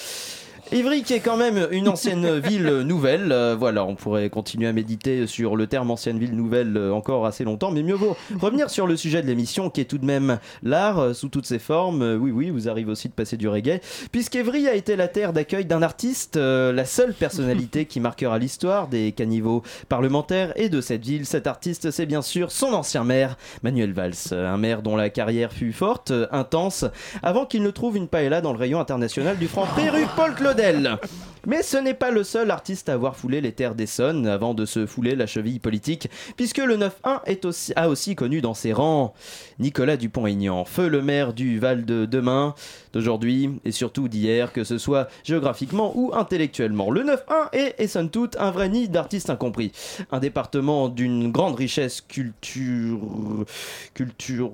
Ivry 0.72 1.02
qui 1.02 1.14
est 1.14 1.20
quand 1.20 1.36
même 1.36 1.66
une 1.72 1.88
ancienne 1.88 2.38
ville 2.38 2.80
nouvelle. 2.80 3.32
Euh, 3.32 3.56
voilà, 3.58 3.84
on 3.84 3.96
pourrait 3.96 4.30
continuer 4.30 4.68
à 4.68 4.72
méditer 4.72 5.26
sur 5.26 5.56
le 5.56 5.66
terme 5.66 5.90
ancienne 5.90 6.18
ville 6.18 6.36
nouvelle 6.36 6.76
euh, 6.76 6.92
encore 6.92 7.26
assez 7.26 7.42
longtemps, 7.42 7.72
mais 7.72 7.82
mieux 7.82 7.94
vaut 7.94 8.16
revenir 8.38 8.70
sur 8.70 8.86
le 8.86 8.96
sujet 8.96 9.20
de 9.20 9.26
l'émission 9.26 9.68
qui 9.68 9.80
est 9.80 9.84
tout 9.84 9.98
de 9.98 10.04
même 10.04 10.38
l'art 10.62 11.00
euh, 11.00 11.12
sous 11.12 11.28
toutes 11.28 11.46
ses 11.46 11.58
formes. 11.58 12.02
Euh, 12.02 12.16
oui, 12.16 12.30
oui, 12.30 12.50
vous 12.50 12.68
arrive 12.68 12.88
aussi 12.88 13.08
de 13.08 13.12
passer 13.12 13.36
du 13.36 13.48
reggae. 13.48 13.80
Puisqu'Evry 14.12 14.68
a 14.68 14.74
été 14.74 14.94
la 14.94 15.08
terre 15.08 15.32
d'accueil 15.32 15.64
d'un 15.64 15.82
artiste, 15.82 16.36
euh, 16.36 16.72
la 16.72 16.84
seule 16.84 17.14
personnalité 17.14 17.84
qui 17.84 17.98
marquera 17.98 18.38
l'histoire 18.38 18.86
des 18.86 19.12
caniveaux 19.12 19.62
parlementaires 19.88 20.52
et 20.56 20.68
de 20.68 20.80
cette 20.80 21.04
ville. 21.04 21.26
Cet 21.26 21.48
artiste, 21.48 21.90
c'est 21.90 22.06
bien 22.06 22.22
sûr 22.22 22.52
son 22.52 22.72
ancien 22.72 23.02
maire, 23.02 23.36
Manuel 23.62 23.92
Valls. 23.92 24.14
Un 24.32 24.56
maire 24.56 24.82
dont 24.82 24.96
la 24.96 25.10
carrière 25.10 25.52
fut 25.52 25.72
forte, 25.72 26.12
intense, 26.30 26.84
avant 27.22 27.44
qu'il 27.44 27.62
ne 27.62 27.70
trouve 27.70 27.96
une 27.96 28.08
paella 28.08 28.40
dans 28.40 28.52
le 28.52 28.58
rayon 28.58 28.78
international 28.78 29.36
du 29.36 29.48
franc 29.48 29.66
Péru 29.74 30.06
Paul 30.14 30.34
Mais 31.46 31.62
ce 31.62 31.78
n'est 31.78 31.94
pas 31.94 32.10
le 32.10 32.22
seul 32.22 32.50
artiste 32.50 32.88
à 32.88 32.92
avoir 32.92 33.16
foulé 33.16 33.40
les 33.40 33.52
terres 33.52 33.74
d'Essonne 33.74 34.26
avant 34.26 34.52
de 34.52 34.66
se 34.66 34.84
fouler 34.84 35.16
la 35.16 35.26
cheville 35.26 35.58
politique, 35.58 36.10
puisque 36.36 36.58
le 36.58 36.76
9-1 36.76 37.20
est 37.26 37.46
a 37.76 37.88
aussi 37.88 38.14
connu 38.14 38.40
dans 38.42 38.52
ses 38.52 38.72
rangs. 38.72 39.14
Nicolas 39.58 39.96
Dupont-Aignan, 39.96 40.64
feu 40.66 40.88
le 40.88 41.00
maire 41.00 41.32
du 41.32 41.58
Val 41.58 41.84
de 41.84 42.04
demain, 42.04 42.54
d'aujourd'hui 42.92 43.50
et 43.64 43.72
surtout 43.72 44.08
d'hier, 44.08 44.52
que 44.52 44.64
ce 44.64 44.78
soit 44.78 45.08
géographiquement 45.24 45.92
ou 45.96 46.12
intellectuellement. 46.14 46.90
Le 46.90 47.02
9-1 47.04 47.16
est, 47.52 47.74
et 47.78 47.86
somme 47.86 48.10
toute, 48.10 48.36
un 48.38 48.50
vrai 48.50 48.68
nid 48.68 48.88
d'artistes 48.88 49.30
incompris. 49.30 49.72
Un 50.10 50.18
département 50.18 50.88
d'une 50.88 51.30
grande 51.30 51.56
richesse 51.56 52.00
culture... 52.00 53.00
culture... 53.94 54.50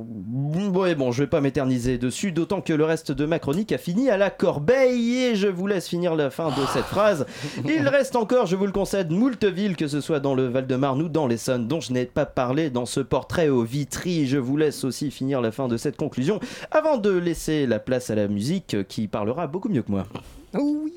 Ouais, 0.72 0.94
bon, 0.94 1.12
je 1.12 1.22
vais 1.22 1.29
pas 1.29 1.40
m'éterniser 1.40 1.99
dessus, 1.99 2.33
d'autant 2.33 2.61
que 2.61 2.72
le 2.72 2.85
reste 2.85 3.12
de 3.12 3.27
ma 3.27 3.38
chronique 3.38 3.72
a 3.72 3.79
fini 3.79 4.11
à 4.11 4.16
la 4.16 4.31
corbeille, 4.31 5.18
et 5.18 5.37
je 5.37 5.49
vous 5.49 5.66
laisse 5.66 5.88
finir 5.88 6.14
la 6.14 6.31
fin 6.31 6.49
de 6.49 6.66
cette 6.72 6.85
phrase. 6.85 7.27
Il 7.64 7.88
reste 7.88 8.16
encore, 8.16 8.46
je 8.46 8.57
vous 8.57 8.66
le 8.66 8.72
concède, 8.72 9.11
moult 9.11 9.44
villes, 9.44 9.77
que 9.77 9.88
ce 9.88 10.01
soit 10.01 10.20
dans 10.20 10.35
le 10.35 10.46
Val-de-Marne 10.46 11.03
ou 11.03 11.09
dans 11.09 11.27
l'Essonne, 11.27 11.68
dont 11.68 11.81
je 11.81 11.92
n'ai 11.92 12.07
pas 12.07 12.27
parlé 12.27 12.70
dans 12.70 12.87
ce 12.87 13.01
portrait 13.01 13.49
au 13.49 13.62
Vitry. 13.62 14.27
Je 14.27 14.38
vous 14.38 14.57
laisse 14.57 14.85
aussi 14.85 15.11
finir 15.11 15.40
la 15.40 15.53
fin 15.53 15.68
de 15.68 15.77
cette 15.77 15.96
conclusion, 15.96 16.40
avant 16.70 16.99
de 16.99 17.11
laisser 17.11 17.66
la 17.66 17.79
place 17.79 18.11
à 18.11 18.14
la 18.14 18.25
musique, 18.28 18.76
qui 18.88 19.08
parlera 19.08 19.46
beaucoup 19.46 19.68
mieux 19.68 19.82
que 19.82 19.90
moi. 19.90 20.06
Oh 20.54 20.80
oui 20.84 20.94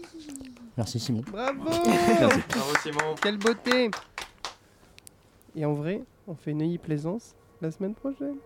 Merci 0.77 0.99
Simon. 0.99 1.21
Bravo 1.29 1.63
Merci. 1.65 2.39
Bravo, 2.49 2.73
Simon. 2.81 3.15
Quelle 3.21 3.37
beauté 3.37 3.91
Et 5.55 5.65
en 5.65 5.73
vrai, 5.73 6.01
on 6.27 6.35
fait 6.35 6.53
Neuilly 6.53 6.77
Plaisance 6.77 7.35
la 7.61 7.71
semaine 7.71 7.93
prochaine. 7.95 8.37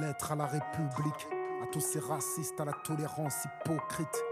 Lettre 0.00 0.32
à 0.32 0.36
la 0.36 0.46
République, 0.46 1.26
à 1.62 1.66
tous 1.72 1.80
ces 1.80 2.00
racistes, 2.00 2.60
à 2.60 2.64
la 2.66 2.72
tolérance 2.84 3.46
hypocrite, 3.46 4.24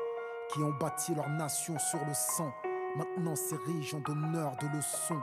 qui 0.53 0.59
ont 0.59 0.73
bâti 0.79 1.15
leur 1.15 1.31
nation 1.31 1.79
sur 1.79 2.01
le 2.07 2.13
sang. 2.13 2.53
Maintenant 2.97 3.37
s'érigent 3.37 3.97
en 3.97 4.01
donneurs 4.01 4.57
de 4.61 4.77
leçons, 4.77 5.21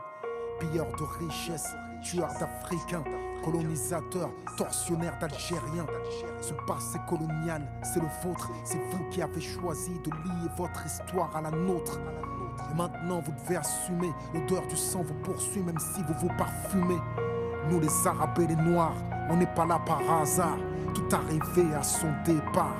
pilleurs 0.61 0.91
de 0.97 1.25
richesses, 1.25 1.75
tueurs 2.01 2.33
d'Africains, 2.39 3.03
colonisateurs, 3.43 4.29
tortionnaires 4.57 5.17
d'Algériens. 5.19 5.87
Ce 6.41 6.53
passé 6.67 6.99
colonial, 7.09 7.67
c'est 7.81 7.99
le 7.99 8.07
vôtre, 8.23 8.49
c'est 8.63 8.81
vous 8.91 9.03
qui 9.09 9.21
avez 9.21 9.41
choisi 9.41 9.91
de 10.03 10.11
lier 10.11 10.49
votre 10.57 10.85
histoire 10.85 11.35
à 11.35 11.41
la 11.41 11.51
nôtre. 11.51 11.99
Et 12.71 12.75
maintenant 12.75 13.21
vous 13.21 13.31
devez 13.43 13.57
assumer, 13.57 14.11
l'odeur 14.33 14.65
du 14.67 14.75
sang 14.75 15.03
vous 15.03 15.15
poursuit 15.23 15.61
même 15.61 15.79
si 15.79 16.03
vous 16.03 16.13
vous 16.21 16.33
parfumez. 16.37 16.99
Nous 17.69 17.79
les 17.79 18.07
Arabes 18.07 18.39
et 18.39 18.47
les 18.47 18.55
Noirs, 18.55 18.95
on 19.29 19.37
n'est 19.37 19.53
pas 19.55 19.65
là 19.65 19.79
par 19.85 20.01
hasard, 20.21 20.57
tout 20.93 21.15
arrivé 21.15 21.73
à 21.73 21.83
son 21.83 22.11
départ. 22.25 22.75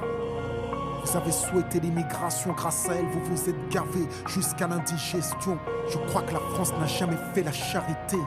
Vous 1.04 1.18
avez 1.18 1.32
souhaité 1.32 1.80
l'immigration, 1.80 2.54
grâce 2.54 2.88
à 2.88 2.94
elle, 2.94 3.06
vous 3.06 3.36
vous 3.36 3.50
êtes 3.50 3.70
gavé 3.70 4.08
jusqu'à 4.28 4.68
l'indigestion. 4.68 5.58
Je 5.90 5.98
crois 6.10 6.22
que 6.22 6.34
la 6.34 6.40
France 6.54 6.72
n'a 6.80 6.86
jamais 6.86 7.18
fait 7.34 7.44
la 7.44 7.52
charité. 7.52 8.18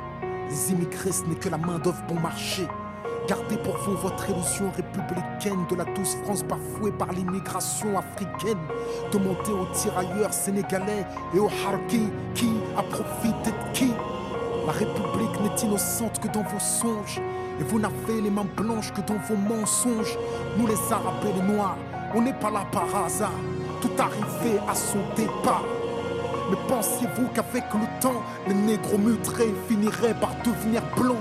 Les 0.51 0.73
immigrés, 0.73 1.13
ce 1.13 1.23
n'est 1.25 1.37
que 1.37 1.49
la 1.49 1.59
main-d'œuvre 1.59 2.03
bon 2.09 2.19
marché. 2.19 2.67
Gardez 3.29 3.57
pour 3.59 3.77
vous 3.79 3.97
votre 3.97 4.29
illusion 4.29 4.71
républicaine 4.77 5.65
de 5.71 5.77
la 5.77 5.85
douce 5.85 6.17
France 6.25 6.43
bafouée 6.43 6.93
par 6.93 7.11
l'immigration 7.13 7.97
africaine. 7.97 8.59
Demandez 9.13 9.53
aux 9.53 9.73
tirailleurs 9.73 10.33
sénégalais 10.33 11.07
et 11.35 11.39
aux 11.39 11.51
harkis 11.67 12.11
qui 12.35 12.51
a 12.77 12.83
profité 12.83 13.51
de 13.51 13.73
qui? 13.73 13.93
La 14.67 14.73
République 14.73 15.41
n'est 15.41 15.67
innocente 15.67 16.21
que 16.21 16.29
dans 16.29 16.43
vos 16.43 16.61
songes. 16.61 17.21
Et 17.61 17.63
vous 17.63 17.79
n'avez 17.79 18.21
les 18.21 18.31
mains 18.31 18.47
blanches 18.57 18.93
que 18.93 19.01
dans 19.01 19.19
vos 19.29 19.37
mensonges. 19.37 20.19
Nous 20.59 20.67
les 20.67 20.93
Arabes 20.93 21.25
et 21.25 21.33
les 21.33 21.55
Noirs, 21.55 21.77
on 22.15 22.23
n'est 22.23 22.33
pas 22.33 22.51
là 22.51 22.65
par 22.71 23.05
hasard. 23.05 23.33
Tout 23.81 23.91
arrivé 23.99 24.59
à 24.69 24.75
son 24.75 24.99
départ. 25.17 25.65
Mais 26.51 26.57
pensiez-vous 26.69 27.29
qu'avec 27.35 27.65
le 27.75 28.01
temps, 28.01 28.23
les 28.47 28.55
négros 28.55 28.99
mutrés 28.99 29.55
finiraient 29.69 30.15
par 30.15 30.35
devenir 30.45 30.83
blancs? 30.97 31.17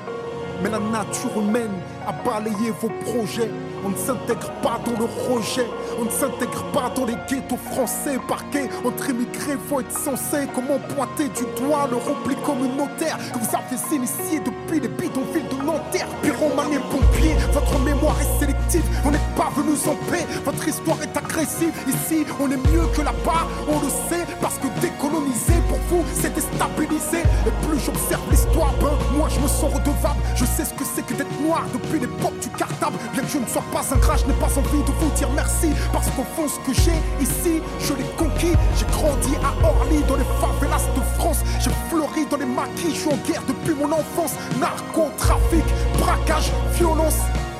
Mais 0.61 0.69
la 0.69 0.79
nature 0.79 1.37
humaine 1.37 1.73
a 2.07 2.11
balayé 2.23 2.71
vos 2.79 2.91
projets. 3.05 3.51
On 3.85 3.89
ne 3.89 3.97
s'intègre 3.97 4.51
pas 4.61 4.79
dans 4.85 4.97
le 4.97 5.05
rejet. 5.29 5.67
On 5.99 6.05
ne 6.05 6.09
s'intègre 6.09 6.63
pas 6.71 6.91
dans 6.95 7.05
les 7.05 7.15
ghettos 7.27 7.57
français. 7.71 8.17
Parqués 8.27 8.69
entre 8.85 9.09
immigrés, 9.09 9.57
faut 9.67 9.81
être 9.81 9.91
censé. 9.91 10.47
Comment 10.55 10.79
pointer 10.95 11.27
du 11.29 11.43
doigt 11.61 11.87
le 11.89 11.97
repli 11.97 12.35
communautaire 12.43 13.17
que 13.33 13.39
vous 13.39 13.55
avez 13.55 13.95
initié 13.95 14.39
depuis 14.39 14.79
les 14.79 14.87
bidonvilles 14.87 15.43
de 15.51 15.65
Nanterre. 15.65 16.07
Pyromanie 16.21 16.79
pompier, 16.91 17.35
votre 17.51 17.79
mémoire 17.79 18.15
est 18.21 18.39
sélective. 18.39 18.83
On 19.05 19.11
n'est 19.11 19.27
pas 19.35 19.49
venus 19.55 19.87
en 19.87 19.95
paix. 20.11 20.25
Votre 20.45 20.67
histoire 20.67 20.97
est 21.01 21.15
agressive. 21.17 21.73
Ici, 21.87 22.25
on 22.39 22.49
est 22.51 22.57
mieux 22.71 22.87
que 22.95 23.01
là-bas. 23.01 23.47
On 23.67 23.79
le 23.79 23.89
sait 24.09 24.25
parce 24.43 24.57
que 24.57 24.67
décoloniser 24.81 25.55
pour 25.69 25.79
vous, 25.87 26.03
c'est 26.13 26.33
déstabiliser. 26.35 27.23
Et 27.47 27.65
plus 27.65 27.79
j'observe 27.79 28.29
l'histoire, 28.29 28.73
ben, 28.81 28.91
moi 29.17 29.29
je 29.29 29.39
me 29.39 29.47
sens 29.47 29.73
redevable. 29.73 30.19
Je 30.35 30.43
sais 30.43 30.65
ce 30.65 30.73
que 30.73 30.83
c'est 30.83 31.05
que 31.05 31.13
d'être 31.13 31.39
noir 31.41 31.63
depuis 31.73 31.97
l'époque 31.97 32.37
du 32.41 32.49
cartable. 32.49 32.97
Bien 33.13 33.23
que 33.23 33.29
je 33.29 33.37
ne 33.37 33.47
sois 33.47 33.63
pas 33.71 33.85
un 33.89 33.97
gras, 33.99 34.17
je 34.17 34.25
n'ai 34.25 34.33
pas 34.33 34.51
envie 34.59 34.83
de 34.83 34.91
vous 34.99 35.09
dire 35.15 35.29
merci. 35.33 35.69
Parce 35.93 36.09
qu'au 36.09 36.25
fond, 36.35 36.49
ce 36.49 36.59
que 36.67 36.73
j'ai 36.75 36.99
ici, 37.23 37.61
je 37.79 37.93
l'ai 37.93 38.09
conquis. 38.17 38.51
J'ai 38.75 38.85
grandi 38.91 39.33
à 39.39 39.65
Orly, 39.65 40.03
dans 40.09 40.17
les 40.17 40.27
favelas 40.41 40.83
de 40.93 41.01
France. 41.17 41.39
J'ai 41.61 41.71
fleuri 41.89 42.25
dans 42.29 42.37
les 42.37 42.45
maquis, 42.45 42.93
je 42.93 42.99
suis 42.99 43.07
en 43.07 43.17
guerre 43.25 43.43
depuis 43.47 43.75
mon 43.75 43.93
enfance. 43.93 44.33
Narcotrafic, 44.59 45.63
braquage, 45.97 46.51
violence, 46.75 47.19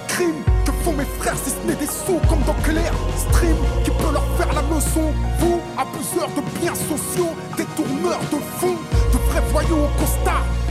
crime. 0.10 0.44
Font 0.84 0.92
mes 0.92 1.06
frères 1.06 1.38
si 1.38 1.52
ce 1.52 1.66
n'est 1.66 1.76
des 1.76 1.88
sous 1.88 2.20
comme 2.28 2.42
dans 2.42 2.54
Claire 2.62 2.94
Stream 3.16 3.56
qui 3.86 3.92
peut 3.92 4.12
leur 4.12 4.26
faire 4.38 4.52
la 4.54 4.62
leçon. 4.64 5.14
Vous, 5.40 5.62
abuseurs 5.78 6.30
de 6.36 6.60
biens 6.60 6.76
sociaux, 6.76 7.30
détourneurs 7.56 8.20
de 8.32 8.38
fonds, 8.60 8.76
de 9.14 9.18
vrais 9.30 9.44
voyous 9.52 9.86
au 9.86 10.00
costard, 10.00 10.44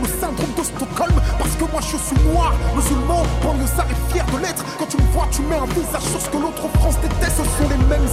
le 0.00 0.08
syndrome 0.08 0.52
de 0.56 0.62
Stockholm. 0.62 1.14
Parce 1.38 1.54
que 1.56 1.64
moi 1.70 1.80
je 1.80 1.96
suis 1.96 2.18
noir, 2.30 2.54
musulman, 2.74 3.22
banlieusard 3.42 3.86
et 3.90 4.12
fier 4.12 4.24
de 4.26 4.38
l'être. 4.38 4.64
Quand 4.78 4.86
tu 4.86 4.96
me 4.96 5.08
vois, 5.12 5.28
tu 5.30 5.42
mets 5.42 5.56
un 5.56 5.66
visage 5.66 6.02
sur 6.02 6.20
ce 6.20 6.28
que 6.30 6.38
l'autre 6.38 6.66
France 6.78 6.96
déteste. 7.00 7.38
Ce 7.38 7.44
sont 7.44 7.68
les 7.68 7.80
mêmes 7.86 8.08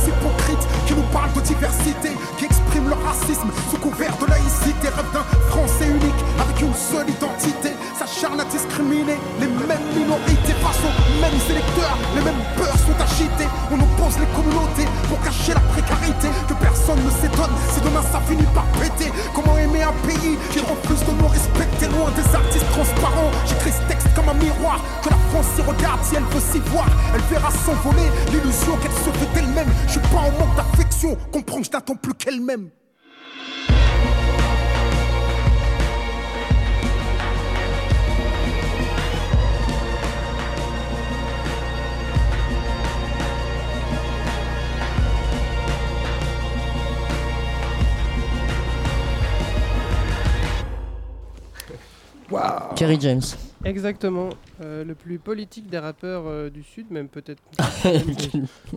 Kerry 52.75 52.97
James. 52.99 53.21
Exactement. 53.63 54.29
Euh, 54.61 54.83
le 54.83 54.95
plus 54.95 55.17
politique 55.17 55.69
des 55.69 55.79
rappeurs 55.79 56.23
euh, 56.27 56.49
du 56.49 56.63
Sud, 56.63 56.91
même 56.91 57.07
peut-être. 57.07 57.41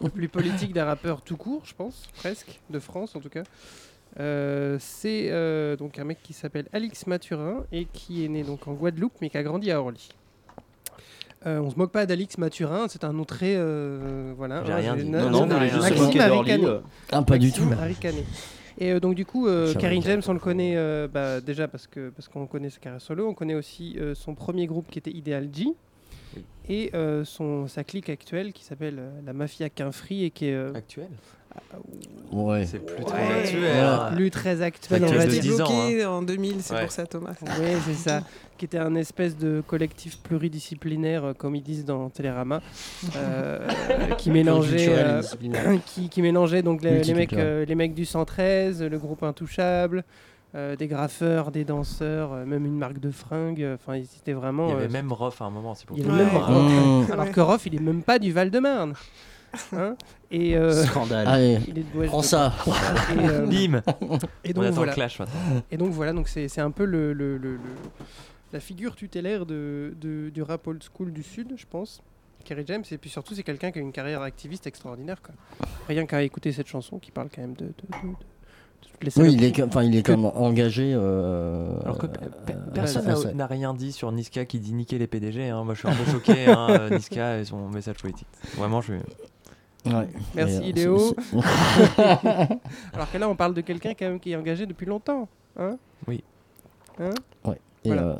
le 0.03 0.09
plus 0.09 0.29
politique 0.29 0.73
des 0.73 0.83
rappeurs 0.83 1.23
tout 1.23 1.37
court, 1.37 1.63
je 1.65 1.75
pense, 1.75 2.05
presque, 2.19 2.61
de 2.71 2.79
France 2.79 3.17
en 3.17 3.21
tout 3.21 3.29
cas. 3.29 3.43
Euh, 4.19 4.77
c'est 4.81 5.29
euh, 5.31 5.77
donc 5.77 5.99
un 5.99 6.05
mec 6.05 6.19
qui 6.23 6.33
s'appelle 6.33 6.67
Alix 6.73 7.07
Mathurin 7.07 7.65
et 7.73 7.85
qui 7.85 8.25
est 8.25 8.29
né 8.29 8.43
donc 8.43 8.67
en 8.67 8.73
Guadeloupe 8.73 9.13
mais 9.21 9.29
qui 9.29 9.37
a 9.37 9.43
grandi 9.43 9.71
à 9.71 9.81
Orly. 9.81 10.09
Euh, 11.47 11.61
on 11.61 11.71
se 11.71 11.77
moque 11.77 11.93
pas 11.93 12.05
d'Alix 12.07 12.37
Mathurin, 12.39 12.87
c'est 12.89 13.05
un 13.05 13.13
nom 13.13 13.25
très 13.25 13.55
euh, 13.57 14.33
voilà. 14.37 14.65
J'ai 14.67 14.73
rien 14.75 14.95
un- 14.95 14.97
dit. 14.97 15.05
Non, 15.05 15.31
non, 15.31 15.43
un- 15.43 15.61
mais 15.61 15.69
je 15.69 15.77
Maxime 15.77 16.65
euh. 16.65 16.81
Ah, 17.13 17.23
pas 17.23 17.39
du 17.39 17.53
tout. 17.53 17.63
Et 18.79 18.93
euh, 18.93 19.01
donc 19.01 19.15
du 19.15 19.27
coup, 19.27 19.47
euh, 19.47 19.75
Karim 19.75 19.99
ricané. 19.99 20.21
James, 20.21 20.23
on 20.29 20.33
le 20.33 20.39
connaît 20.39 20.77
euh, 20.77 21.09
bah, 21.09 21.41
déjà 21.41 21.69
parce 21.69 21.87
que 21.87 22.11
parce 22.11 22.29
qu'on 22.29 22.47
connaît 22.47 22.71
sa 22.71 22.79
carrière 22.79 23.01
solo, 23.01 23.29
on 23.29 23.35
connaît 23.35 23.55
aussi 23.55 23.99
son 24.15 24.35
premier 24.35 24.67
groupe 24.67 24.87
qui 24.91 24.99
était 24.99 25.11
Ideal 25.11 25.49
G 25.53 25.75
et 26.69 26.91
euh, 26.95 27.25
son 27.25 27.67
sa 27.67 27.85
clique 27.85 28.11
actuelle 28.11 28.53
qui 28.53 28.65
s'appelle 28.65 28.99
euh, 28.99 29.11
la 29.25 29.33
Mafia 29.33 29.71
Quinfri 29.71 30.25
et 30.25 30.31
qui 30.31 30.47
est 30.47 30.55
euh, 30.55 30.73
actuelle. 30.75 31.11
Ouais. 32.31 32.67
C'est 32.67 32.79
plus 32.85 32.97
Ouais, 32.97 33.05
très 33.05 33.41
actuel. 33.41 33.63
ouais, 33.63 34.17
plus 34.17 34.31
très 34.31 34.63
actuel, 34.63 35.05
on 35.05 35.13
va 35.13 35.25
de 35.27 35.31
dire. 35.31 35.41
10 35.41 35.53
ans, 35.63 35.67
Bloqué 35.67 36.03
hein. 36.05 36.11
en 36.11 36.23
2000, 36.23 36.57
c'est 36.61 36.75
Ouais. 36.75 36.83
pour 36.83 36.93
ça 36.93 37.07
Thomas. 37.07 37.35
Oui, 37.43 37.69
c'est 37.87 37.95
ça. 37.95 38.21
Qui 38.59 38.65
était 38.67 38.79
un 38.79 38.95
espèce 38.97 39.37
de 39.37 39.63
collectif 39.67 40.19
pluridisciplinaire, 40.19 41.25
euh, 41.25 41.33
comme 41.33 41.55
ils 41.55 41.63
disent 41.63 41.85
dans 41.85 42.11
Télérama, 42.11 42.61
euh, 43.17 43.67
qui 44.19 44.31
mélangeait, 44.31 44.89
euh, 44.91 45.23
qui, 45.87 46.09
qui 46.09 46.21
mélangeait 46.23 46.63
donc 46.63 46.83
les, 46.83 47.03
les 47.03 47.15
mecs, 47.15 47.33
euh, 47.35 47.65
les 47.65 47.75
mecs 47.75 47.95
du 47.95 48.05
113, 48.05 48.83
le 48.83 48.99
groupe 48.99 49.23
Intouchable, 49.23 50.05
euh, 50.55 50.77
des 50.77 50.89
graffeurs, 50.89 51.51
des 51.53 51.65
danseurs, 51.65 52.33
euh, 52.33 52.45
même 52.45 52.67
une 52.67 52.77
marque 52.79 52.99
de 52.99 53.11
fringues. 53.11 53.63
euh, 53.63 53.77
Enfin, 53.77 53.97
ils 53.97 54.09
étaient 54.21 54.33
vraiment. 54.33 54.67
Il 54.69 54.71
y 54.71 54.75
avait 54.75 54.85
euh, 54.87 54.89
même 54.89 55.13
Rof 55.13 55.41
à 55.41 55.45
un 55.47 55.51
moment, 55.51 55.75
c'est 55.75 55.87
pour 55.87 55.97
il 55.97 56.03
y 56.05 56.07
ça. 56.07 56.13
avait 56.13 56.25
même 56.25 56.35
Ouais. 56.35 56.41
Rof, 56.41 57.09
Mmh. 57.09 57.13
Alors 57.13 57.31
que 57.31 57.41
Rof, 57.41 57.65
il 57.67 57.75
est 57.77 57.81
même 57.81 58.03
pas 58.03 58.19
du 58.19 58.33
Val-de-Marne. 58.33 58.95
Hein 59.77 59.97
et 60.31 60.57
euh, 60.57 60.85
Scandale. 60.85 61.27
Allez, 61.27 61.59
il 61.69 61.79
est 61.79 61.83
de 61.83 61.95
l'Ouest 61.95 62.11
prends 62.11 62.21
de- 62.21 62.25
ça. 62.25 62.53
Et, 62.67 63.29
euh, 63.29 63.47
Bim 63.51 63.83
et 64.45 64.51
On 64.51 64.53
donc 64.53 64.65
attend 64.65 64.73
voilà. 64.75 64.93
le 64.93 64.95
clash 64.95 65.19
maintenant. 65.19 65.63
Et 65.71 65.77
donc 65.77 65.93
voilà, 65.93 66.13
donc 66.13 66.29
c'est 66.29 66.49
c'est 66.49 66.61
un 66.61 66.71
peu 66.71 66.85
le, 66.85 67.13
le- 67.13 67.37
le- 67.39 67.53
le- 67.57 67.61
la 68.53 68.61
figure 68.61 68.95
tutélaire 68.97 69.45
de, 69.47 69.95
de- 70.01 70.31
du 70.31 70.43
rap 70.43 70.67
old 70.67 70.83
school 70.83 71.13
du 71.13 71.23
Sud, 71.23 71.53
je 71.57 71.67
pense. 71.69 72.01
Kerry 72.45 72.65
James, 72.67 72.85
et 72.91 72.97
puis 72.99 73.11
surtout 73.11 73.35
c'est 73.35 73.43
quelqu'un 73.43 73.71
qui 73.71 73.79
a 73.79 73.83
une 73.83 73.93
carrière 73.93 74.23
activiste 74.23 74.67
extraordinaire. 74.67 75.21
Quoi. 75.23 75.35
Rien 75.89 76.07
qu'à 76.07 76.23
écouter 76.23 76.53
cette 76.53 76.69
chanson 76.69 76.99
qui 76.99 77.11
parle 77.11 77.29
quand 77.35 77.43
même 77.43 77.55
de, 77.55 77.67
de- 77.67 77.69
de- 77.71 78.09
de 78.09 78.15
toutes 78.93 79.05
les 79.05 79.23
Oui, 79.23 79.33
il 79.35 79.41
saloperies. 79.41 79.45
est, 79.45 79.53
comme- 79.57 79.69
enfin, 79.69 79.83
il 79.83 79.97
est 79.97 80.03
Que- 80.03 80.13
comme 80.13 80.25
engagé. 80.27 80.93
euh, 80.95 81.79
Alors 81.83 81.99
que 81.99 82.07
pe- 82.07 82.53
personne 82.73 83.07
n'a- 83.07 83.33
n'a 83.35 83.47
rien 83.47 83.75
dit 83.75 83.93
sur 83.93 84.11
Niska 84.13 84.45
qui 84.47 84.61
dit 84.61 84.73
niquer 84.73 84.97
les 84.99 85.07
PDG. 85.09 85.49
hein. 85.51 85.65
Moi 85.65 85.75
je 85.75 85.81
suis 85.81 85.89
un 85.89 85.95
peu 85.95 86.11
choqué, 86.11 86.47
hein, 86.47 86.69
euh, 86.71 86.91
Niska 86.97 87.39
et 87.41 87.45
son 87.45 87.69
message 87.69 87.97
politique. 87.97 88.29
Vraiment, 88.57 88.81
je 88.81 88.93
suis. 88.95 89.03
Ouais. 89.89 90.09
Merci 90.35 90.63
Et, 90.65 90.71
euh, 90.71 90.73
Léo. 90.75 91.17
Alors 92.93 93.11
que 93.13 93.19
là 93.19 93.29
on 93.29 93.35
parle 93.37 93.55
de 93.55 93.61
quelqu'un 93.61 93.93
quand 93.99 94.07
même 94.07 94.21
qui 94.21 94.33
est 94.33 94.37
engagé 94.37 94.67
depuis 94.67 94.87
longtemps. 94.87 95.29
Hein? 95.59 95.77
Oui. 96.07 96.23
Hein? 97.01 97.11
Ouais. 97.45 97.59
Et 97.85 97.89
Voilà. 97.89 98.03
euh, 98.03 98.17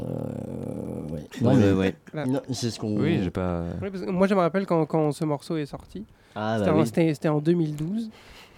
ouais. 1.11 1.21
Non, 1.43 1.51
Ouais, 1.51 1.57
mais- 1.57 1.65
ouais, 1.67 1.73
ouais. 1.73 1.95
Voilà. 2.13 2.27
non, 2.31 2.41
c'est 2.53 2.71
ce 2.71 2.79
qu'on. 2.79 2.97
Oui, 2.97 3.21
j'ai 3.23 3.31
pas. 3.31 3.63
Oui, 3.83 3.91
parce 3.91 4.05
que 4.05 4.11
moi 4.11 4.27
je 4.27 4.35
me 4.35 4.41
rappelle 4.41 4.67
quand, 4.67 4.87
quand 4.87 5.13
ce 5.13 5.25
morceau 5.25 5.57
est 5.57 5.67
sorti. 5.67 6.05
Ah, 6.35 6.57
C'était 6.59 6.71
bah 6.71 6.77
en- 6.77 6.81
oui. 6.81 6.87
C'était 6.87 7.15
c'était 7.15 7.29
en 7.29 7.41
2012. 7.41 8.11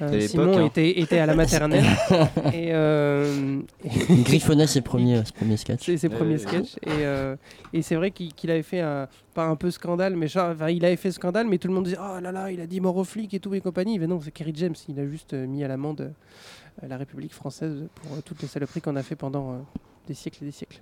Euh, 0.03 0.21
Simon 0.21 0.59
hein. 0.59 0.67
était, 0.67 0.99
était 1.01 1.19
à 1.19 1.27
la 1.27 1.35
maternelle. 1.35 1.85
et, 2.55 2.73
euh, 2.73 3.61
Il 4.09 4.23
griffonnait 4.23 4.67
ses 4.67 4.81
premiers, 4.81 5.25
ses 5.25 5.33
premiers 5.33 5.57
sketchs. 5.57 5.85
ses, 5.85 5.97
ses 5.99 6.09
Ouais, 6.09 6.17
premiers 6.17 6.33
ouais. 6.33 6.39
sketchs. 6.39 6.77
Et, 6.83 6.89
euh, 7.05 7.37
et 7.73 7.83
c'est 7.83 7.95
vrai 7.97 8.11
qu'il 8.11 8.51
avait 8.51 8.63
fait 8.63 8.81
un, 8.81 9.09
pas 9.35 9.45
un 9.45 9.57
peu 9.57 9.71
scandale, 9.71 10.17
mais 10.17 10.29
genre, 10.29 10.51
enfin, 10.53 10.71
il 10.71 10.85
avait 10.85 10.97
fait 10.97 11.11
scandale, 11.13 11.47
mais 11.49 11.59
tout 11.59 11.69
le 11.69 11.75
monde 11.75 11.85
disait 11.85 11.99
Oh 12.01 12.21
là 12.21 12.33
là, 12.33 12.51
il 12.51 12.61
a 12.61 12.67
dit 12.67 12.81
mort 12.81 12.97
aux 12.97 13.05
flics 13.05 13.35
et 13.35 13.41
tout 13.41 13.55
et 13.55 13.61
compagnie. 13.61 13.99
Mais 13.99 14.07
non, 14.07 14.21
c'est 14.21 14.31
Kerry 14.31 14.53
James, 14.57 14.75
il 14.89 14.99
a 15.01 15.07
juste 15.07 15.35
euh, 15.35 15.47
mis 15.47 15.63
à 15.65 15.69
l'amende 15.69 16.01
euh, 16.01 16.87
la 16.89 16.97
République 16.97 17.35
française 17.35 17.85
pour 17.95 18.23
toutes 18.23 18.43
les 18.43 18.49
saloperies 18.49 18.81
qu'on 18.81 18.97
a 18.97 19.03
fait 19.03 19.17
pendant 19.17 19.65
des 20.07 20.15
siècles 20.15 20.39
et 20.43 20.47
des 20.47 20.53
siècles. 20.53 20.81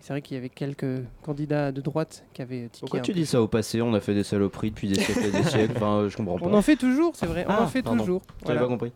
C'est 0.00 0.12
vrai 0.14 0.22
qu'il 0.22 0.34
y 0.34 0.38
avait 0.38 0.48
quelques 0.48 1.02
candidats 1.22 1.72
de 1.72 1.80
droite 1.82 2.24
qui 2.32 2.40
avaient 2.42 2.68
tiqué. 2.68 2.80
Pourquoi 2.80 3.00
tu 3.00 3.12
peu. 3.12 3.18
dis 3.18 3.26
ça 3.26 3.42
au 3.42 3.48
passé? 3.48 3.82
On 3.82 3.92
a 3.94 4.00
fait 4.00 4.14
des 4.14 4.24
saloperies 4.24 4.70
depuis 4.70 4.88
des 4.88 4.94
siècles 4.98 5.26
et 5.26 5.30
des 5.30 5.42
siècles. 5.44 5.74
Enfin, 5.76 5.98
euh, 5.98 6.08
je 6.08 6.16
comprends 6.16 6.38
pas. 6.38 6.46
On 6.46 6.54
en 6.54 6.62
fait 6.62 6.76
toujours, 6.76 7.14
c'est 7.14 7.26
vrai, 7.26 7.44
on 7.46 7.50
Ah, 7.52 7.62
en 7.62 7.66
fait 7.66 7.82
pardon. 7.82 7.98
toujours. 8.00 8.22
J'avais 8.46 8.54
Voilà. 8.58 8.60
pas 8.62 8.66
compris. 8.68 8.92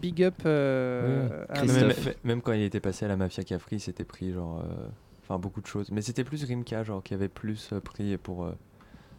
Big 0.00 0.22
up 0.24 0.34
euh, 0.46 1.44
à- 1.48 1.52
Christophe. 1.54 2.08
Même, 2.24 2.42
quand 2.42 2.52
il 2.52 2.62
était 2.62 2.80
passé 2.80 3.04
à 3.04 3.08
la 3.08 3.16
Mafia 3.16 3.44
Cafri, 3.44 3.78
c'était 3.80 4.04
pris 4.04 4.32
genre. 4.32 4.60
euh, 4.60 4.88
Enfin, 5.22 5.38
beaucoup 5.38 5.60
de 5.60 5.66
choses. 5.66 5.90
Mais 5.92 6.00
c'était 6.00 6.24
plus 6.24 6.42
Rimka, 6.44 6.84
genre, 6.84 7.02
qui 7.02 7.12
avait 7.12 7.28
plus 7.28 7.68
euh, 7.74 7.80
pris 7.80 8.16
pour. 8.16 8.44
euh, 8.46 8.52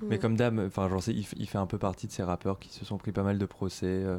Mais 0.01 0.15
Mm. 0.15 0.19
comme 0.19 0.35
Dame, 0.35 0.63
enfin, 0.67 0.89
genre, 0.89 1.03
c'est- 1.03 1.13
il, 1.13 1.25
il 1.37 1.45
fait 1.47 1.57
un 1.59 1.67
peu 1.67 1.77
partie 1.77 2.07
de 2.07 2.11
ces 2.11 2.23
rappeurs 2.23 2.57
qui 2.57 2.69
se 2.69 2.83
sont 2.83 2.97
pris 2.97 3.11
pas 3.11 3.21
mal 3.23 3.37
de 3.37 3.45
procès 3.45 3.85
euh, 3.85 4.17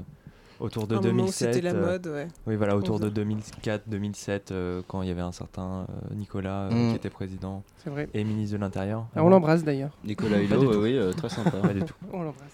autour 0.60 0.86
de 0.86 0.94
Un 0.94 1.00
moment 1.00 1.08
où 1.12 1.16
2007. 1.16 1.54
c'était 1.54 1.60
la 1.72 1.74
euh, 1.74 1.86
mode, 1.92 2.06
ouais. 2.06 2.28
Oui, 2.46 2.56
voilà, 2.56 2.76
autour 2.76 2.96
On 2.96 2.98
de 2.98 3.08
faisait- 3.10 3.24
2004-2007, 3.24 4.52
euh, 4.52 4.82
quand 4.86 5.02
il 5.02 5.08
y 5.08 5.10
avait 5.10 5.20
un 5.20 5.32
certain 5.32 5.86
euh, 5.88 6.14
Nicolas 6.14 6.64
euh, 6.64 6.70
Mm. 6.70 6.90
qui 6.90 6.96
était 6.96 7.10
président 7.10 7.62
vrai. 7.86 8.08
et 8.14 8.22
ministre 8.24 8.56
de 8.56 8.60
l'Intérieur. 8.60 9.06
Ah, 9.16 9.24
on 9.24 9.28
l'embrasse 9.28 9.64
d'ailleurs. 9.64 9.90
Nicolas 10.04 10.40
Hulot, 10.40 10.82
oui, 10.82 10.96
euh, 10.96 11.12
très 11.12 11.28
sympa. 11.28 11.50
Pas 11.50 11.72
du 11.74 11.80
tout. 11.82 11.94
On 12.12 12.22
l'embrasse. 12.22 12.52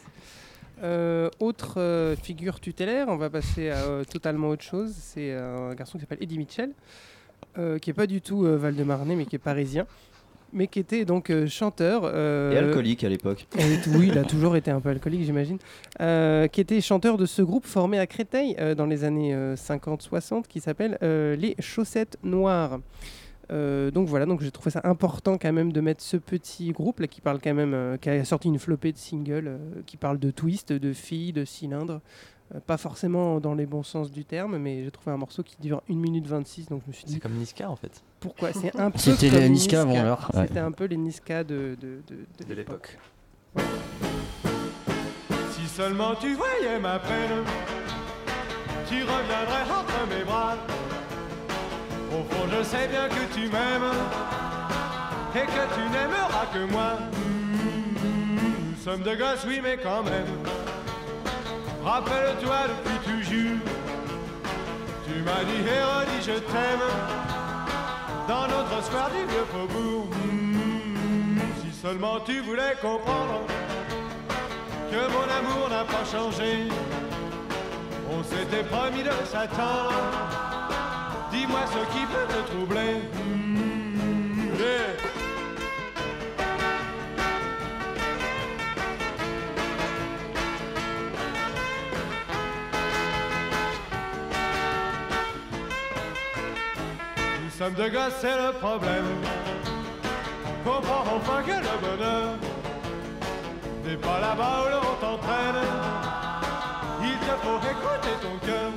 Euh, 0.82 1.30
autre 1.40 1.80
euh, 1.80 2.16
figure 2.16 2.60
tutélaire, 2.60 3.08
on 3.08 3.16
va 3.16 3.30
passer 3.30 3.70
à 3.70 3.78
euh, 3.78 4.04
totalement 4.04 4.48
autre 4.48 4.62
chose. 4.62 4.92
C'est 4.94 5.32
un 5.34 5.74
garçon 5.74 5.96
qui 5.96 6.02
s'appelle 6.02 6.22
Eddie 6.22 6.36
Mitchell, 6.36 6.72
euh, 7.58 7.78
qui 7.78 7.88
est 7.88 7.94
pas 7.94 8.06
du 8.06 8.20
tout 8.20 8.44
euh, 8.44 8.56
Val-de-Marnais, 8.58 9.16
mais 9.16 9.24
qui 9.24 9.36
est 9.36 9.40
parisien, 9.40 9.86
mais 10.52 10.66
qui 10.66 10.78
était 10.78 11.04
donc 11.04 11.30
euh, 11.30 11.46
chanteur. 11.46 12.02
euh, 12.04 12.52
Et 12.52 12.56
alcoolique 12.58 13.04
à 13.04 13.08
l'époque. 13.08 13.46
oui, 13.94 14.08
il 14.08 14.18
a 14.18 14.24
toujours 14.24 14.56
été 14.56 14.70
un 14.70 14.80
peu 14.80 14.88
alcoolique, 14.90 15.24
j'imagine. 15.24 15.58
Euh, 16.00 16.46
qui 16.48 16.60
était 16.60 16.80
chanteur 16.80 17.16
de 17.16 17.26
ce 17.26 17.42
groupe 17.42 17.66
formé 17.66 17.98
à 17.98 18.06
Créteil 18.06 18.56
euh, 18.58 18.74
dans 18.74 18.86
les 18.86 19.04
années 19.04 19.34
50-60 19.34 20.44
qui 20.48 20.60
s'appelle 20.60 20.98
euh, 21.02 21.36
Les 21.36 21.54
Chaussettes 21.58 22.16
Noires. 22.22 22.80
Euh, 23.52 23.92
donc 23.92 24.08
voilà, 24.08 24.26
donc 24.26 24.40
j'ai 24.40 24.50
trouvé 24.50 24.70
ça 24.70 24.80
important 24.82 25.38
quand 25.38 25.52
même 25.52 25.72
de 25.72 25.80
mettre 25.80 26.02
ce 26.02 26.16
petit 26.16 26.72
groupe 26.72 26.98
là 26.98 27.06
qui 27.06 27.20
parle 27.20 27.38
quand 27.40 27.54
même, 27.54 27.74
euh, 27.74 27.96
qui 27.96 28.10
a 28.10 28.24
sorti 28.24 28.48
une 28.48 28.58
flopée 28.58 28.90
de 28.92 28.98
singles, 28.98 29.46
euh, 29.46 29.58
qui 29.86 29.96
parle 29.96 30.18
de 30.18 30.32
twist, 30.32 30.72
de 30.72 30.92
filles, 30.92 31.32
de 31.32 31.44
cylindres. 31.44 32.00
Euh, 32.54 32.60
pas 32.64 32.76
forcément 32.76 33.38
dans 33.38 33.54
les 33.54 33.66
bons 33.66 33.84
sens 33.84 34.10
du 34.10 34.24
terme, 34.24 34.58
mais 34.58 34.82
j'ai 34.84 34.90
trouvé 34.90 35.12
un 35.12 35.16
morceau 35.16 35.44
qui 35.44 35.56
dure 35.60 35.80
1 35.88 35.94
minute 35.94 36.26
26, 36.26 36.68
donc 36.68 36.82
je 36.84 36.88
me 36.88 36.92
suis 36.92 37.04
dit 37.04 37.14
C'est 37.14 37.20
comme 37.20 37.34
Niska 37.34 37.70
en 37.70 37.76
fait. 37.76 38.02
Pourquoi 38.26 38.52
C'est 38.52 38.76
un 38.78 38.90
peu 38.90 38.98
C'était 38.98 39.30
les 39.30 39.48
Niska 39.48 39.82
avant 39.82 40.02
l'heure, 40.02 40.30
ouais. 40.34 40.46
C'était 40.48 40.60
un 40.60 40.72
peu 40.72 40.84
les 40.84 40.96
Niska 40.96 41.44
de, 41.44 41.76
de, 41.80 42.02
de, 42.08 42.16
de 42.38 42.44
De 42.48 42.54
l'époque. 42.54 42.98
Si 45.52 45.66
seulement 45.68 46.14
tu 46.16 46.34
voyais 46.34 46.78
ma 46.80 46.98
peine, 46.98 47.44
tu 48.88 48.96
reviendrais 49.02 49.66
entre 49.70 50.08
mes 50.08 50.24
bras. 50.24 50.56
Au 52.12 52.22
fond, 52.34 52.46
je 52.50 52.62
sais 52.62 52.88
bien 52.88 53.08
que 53.08 53.34
tu 53.34 53.40
m'aimes 53.48 53.92
et 55.34 55.40
que 55.46 55.74
tu 55.74 55.90
n'aimeras 55.90 56.46
que 56.52 56.70
moi. 56.72 56.98
Nous 58.70 58.82
sommes 58.82 59.02
deux 59.02 59.16
gosses, 59.16 59.44
oui, 59.46 59.60
mais 59.62 59.76
quand 59.76 60.02
même. 60.04 60.26
Rappelle-toi 61.84 62.56
depuis 62.68 63.04
toujours, 63.04 63.58
tu 65.06 65.22
m'as 65.22 65.44
dit 65.44 65.60
Hérodi, 65.68 66.18
je 66.22 66.38
t'aime. 66.40 67.35
Dans 68.28 68.48
notre 68.48 68.82
square 68.84 69.10
du 69.10 69.24
vieux 69.30 69.46
faubourg. 69.52 70.08
Si 71.60 71.72
seulement 71.80 72.18
tu 72.20 72.40
voulais 72.40 72.74
comprendre 72.80 73.42
que 74.90 74.96
mon 74.96 75.26
amour 75.38 75.68
n'a 75.70 75.84
pas 75.84 76.04
changé. 76.04 76.68
On 78.10 78.22
s'était 78.24 78.64
promis 78.64 79.02
de 79.04 79.10
s'attendre. 79.30 79.92
Dis-moi 81.30 81.60
ce 81.66 81.96
qui 81.96 82.04
peut 82.06 82.26
te 82.28 82.50
troubler. 82.50 83.02
Mm, 83.14 84.58
yeah. 84.58 85.25
Sommes 97.56 97.74
deux 97.74 97.88
gosses, 97.88 98.16
c'est 98.20 98.36
le 98.36 98.52
problème. 98.52 99.06
Comprends 100.64 101.04
enfin 101.16 101.42
que 101.42 101.52
le 101.52 101.76
bonheur 101.80 102.34
n'est 103.84 103.96
pas 103.96 104.20
là-bas 104.20 104.56
où 104.62 104.68
l'on 104.74 104.94
t'entraîne. 105.00 105.62
Il 107.02 107.18
te 107.18 107.34
faut 107.42 107.58
écouter 107.58 108.14
ton 108.20 108.46
cœur. 108.46 108.72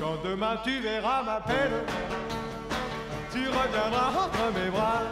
Quand 0.00 0.28
demain 0.28 0.56
tu 0.64 0.80
verras 0.80 1.22
ma 1.22 1.40
peine, 1.40 1.78
tu 3.30 3.46
reviendras 3.46 4.10
entre 4.24 4.58
mes 4.58 4.70
bras. 4.70 5.02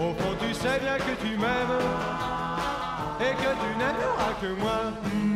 Au 0.00 0.12
fond, 0.14 0.34
tu 0.40 0.52
sais 0.52 0.80
bien 0.80 0.98
que 0.98 1.14
tu 1.22 1.36
m'aimes 1.38 1.78
et 3.20 3.34
que 3.34 3.52
tu 3.62 3.70
n'aimeras 3.78 4.32
que 4.40 4.60
moi. 4.60 5.35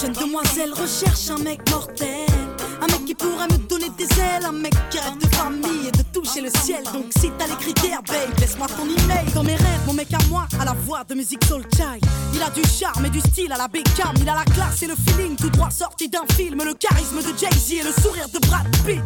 Jeune 0.00 0.12
demoiselle 0.12 0.74
recherche 0.74 1.30
un 1.30 1.42
mec 1.42 1.58
mortel. 1.70 2.26
Un 2.82 2.86
mec 2.86 3.06
qui 3.06 3.14
pourrait 3.14 3.46
me 3.46 3.56
donner 3.66 3.88
des 3.96 4.04
ailes, 4.04 4.44
un 4.44 4.52
mec 4.52 4.74
qui 4.90 4.98
rêve 4.98 5.16
de 5.16 5.26
famille 5.34 5.88
et 5.88 5.90
de 5.90 6.02
toucher 6.12 6.42
le 6.42 6.50
ciel. 6.50 6.84
Donc 6.92 7.06
si 7.18 7.30
t'as 7.38 7.46
les 7.46 7.56
critères, 7.56 8.02
babe, 8.02 8.38
laisse-moi 8.38 8.66
ton 8.76 8.84
email. 8.84 9.24
Dans 9.34 9.42
mes 9.42 9.54
rêves, 9.54 9.80
mon 9.86 9.94
mec 9.94 10.12
à 10.12 10.18
moi, 10.28 10.46
à 10.60 10.66
la 10.66 10.74
voix 10.74 11.02
de 11.04 11.14
musique 11.14 11.42
soul 11.44 11.62
child. 11.74 12.04
Il 12.34 12.42
a 12.42 12.50
du 12.50 12.62
charme 12.68 13.06
et 13.06 13.10
du 13.10 13.20
style 13.20 13.50
à 13.50 13.56
la 13.56 13.68
Beckham. 13.68 14.14
Il 14.20 14.28
a 14.28 14.34
la 14.34 14.44
classe 14.44 14.82
et 14.82 14.86
le 14.86 14.94
feeling 14.94 15.34
tout 15.34 15.48
droit 15.48 15.70
sorti 15.70 16.10
d'un 16.10 16.26
film. 16.34 16.62
Le 16.62 16.74
charisme 16.74 17.16
de 17.16 17.38
Jay-Z 17.38 17.72
et 17.72 17.82
le 17.82 17.92
sourire 18.02 18.28
de 18.28 18.38
Brad 18.46 18.66
Pitt. 18.84 19.00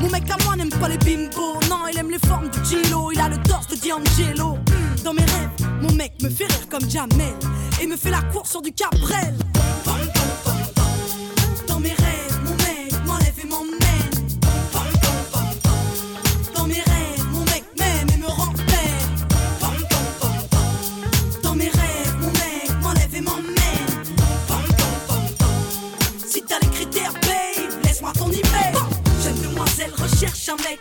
Mon 0.00 0.08
mec 0.08 0.24
à 0.30 0.42
moi 0.44 0.56
n'aime 0.56 0.70
pas 0.70 0.88
les 0.88 0.96
bimbos. 0.96 1.60
Non, 1.68 1.86
il 1.92 1.98
aime 1.98 2.10
les 2.10 2.26
formes 2.26 2.48
du 2.48 2.64
Gilo. 2.64 3.12
Il 3.12 3.20
a 3.20 3.28
le 3.28 3.36
torse 3.42 3.66
de 3.66 3.76
D'Angelo. 3.76 4.56
Dans 5.04 5.12
mes 5.12 5.20
rêves, 5.20 5.68
mon 5.82 5.92
mec 5.92 6.12
me 6.22 6.30
fait 6.30 6.46
rire 6.46 6.68
comme 6.70 6.88
Jamel. 6.88 7.34
Et 7.82 7.86
me 7.86 7.96
fait 7.96 8.10
la 8.10 8.22
course 8.22 8.50
sur 8.50 8.62
du 8.62 8.72
Cabrel. 8.72 9.34
Dans 11.80 11.88
mes 11.88 11.94
rêves, 11.94 12.40
mon 12.44 12.56
mec 12.56 12.92
m'enlève 13.06 13.38
et 13.42 13.46
m'emmène. 13.46 14.10
Dans 16.54 16.66
mes 16.66 16.74
rêves, 16.74 17.24
mon 17.32 17.40
mec 17.46 17.64
m'aime 17.78 18.08
et 18.14 18.18
me 18.18 18.26
rend 18.26 18.52
belle. 18.52 19.08
Dans 21.42 21.54
mes 21.54 21.70
rêves, 21.70 22.16
mon 22.20 22.26
mec 22.26 22.70
m'enlève 22.82 23.14
et 23.14 23.20
m'emmène. 23.22 23.54
Si 26.26 26.42
t'as 26.42 26.58
les 26.60 26.68
critères, 26.68 27.14
babe, 27.14 27.82
laisse-moi 27.82 28.12
ton 28.12 28.28
email. 28.28 28.74
Jeune 29.24 29.40
demoiselle 29.40 29.92
recherche 29.96 30.50
un 30.50 30.56
mec 30.56 30.80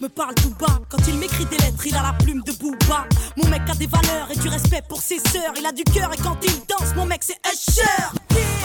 me 0.00 0.08
parle 0.08 0.34
tout 0.34 0.54
bas. 0.58 0.80
Quand 0.88 0.98
il 1.08 1.14
m'écrit 1.18 1.44
des 1.46 1.56
lettres, 1.56 1.86
il 1.86 1.94
a 1.94 2.02
la 2.02 2.12
plume 2.12 2.42
de 2.42 2.52
Booba. 2.52 3.06
Mon 3.36 3.48
mec 3.48 3.62
a 3.68 3.74
des 3.74 3.86
valeurs 3.86 4.28
et 4.30 4.38
du 4.38 4.48
respect 4.48 4.82
pour 4.88 5.00
ses 5.00 5.18
sœurs. 5.18 5.52
Il 5.58 5.66
a 5.66 5.72
du 5.72 5.84
cœur 5.84 6.10
et 6.12 6.16
quand 6.16 6.36
il 6.42 6.52
danse, 6.68 6.94
mon 6.96 7.06
mec 7.06 7.22
c'est 7.22 7.38
Usher. 7.46 7.82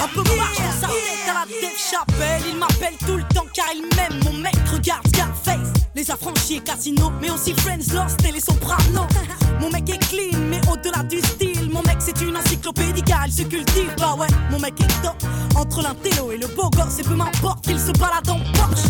Un 0.02 0.08
peu 0.08 0.24
marche 0.36 0.58
dans 0.58 0.82
sa 0.82 0.88
tête 0.88 1.30
à 1.30 1.34
la 1.34 1.46
Dave 1.46 1.78
Chappelle. 1.78 2.44
Il 2.50 2.58
m'appelle 2.58 2.96
tout 3.06 3.18
le 3.18 3.24
temps 3.34 3.46
car 3.54 3.68
il 3.74 3.84
m'aime. 3.96 4.24
Mon 4.26 4.38
mec 4.40 4.56
regarde 4.72 5.08
Scarface. 5.08 5.74
Les 5.96 6.10
affranchis 6.10 6.56
et 6.56 6.62
Casino, 6.62 7.12
mais 7.22 7.30
aussi 7.30 7.54
Friends 7.54 7.94
Lost 7.94 8.24
et 8.28 8.32
les 8.32 8.42
Sopranos. 8.42 9.08
Mon 9.60 9.70
mec 9.70 9.90
est 9.90 10.00
clean, 10.00 10.38
mais 10.50 10.62
au-delà 10.70 11.04
du 11.04 11.20
style. 11.20 11.70
Mon 11.72 11.82
mec 11.84 11.98
c'est 12.00 12.20
une 12.22 12.36
encyclopédie 12.36 13.04
car 13.04 13.26
il 13.28 13.34
se 13.34 13.44
cultive. 13.44 13.94
Bah 13.98 14.16
ouais, 14.18 14.28
mon 14.52 14.60
mec 14.60 14.74
est 14.82 15.02
top. 15.02 15.16
Entre 15.56 15.82
l'intello 15.82 16.32
et 16.32 16.38
le 16.38 16.48
beau 16.48 16.70
gosse, 16.70 17.00
et 17.00 17.04
peu 17.04 17.16
m'importe 17.16 17.64
qu'il 17.64 17.80
se 17.80 17.92
balade 17.92 18.30
en 18.30 18.40
Porsche. 18.52 18.90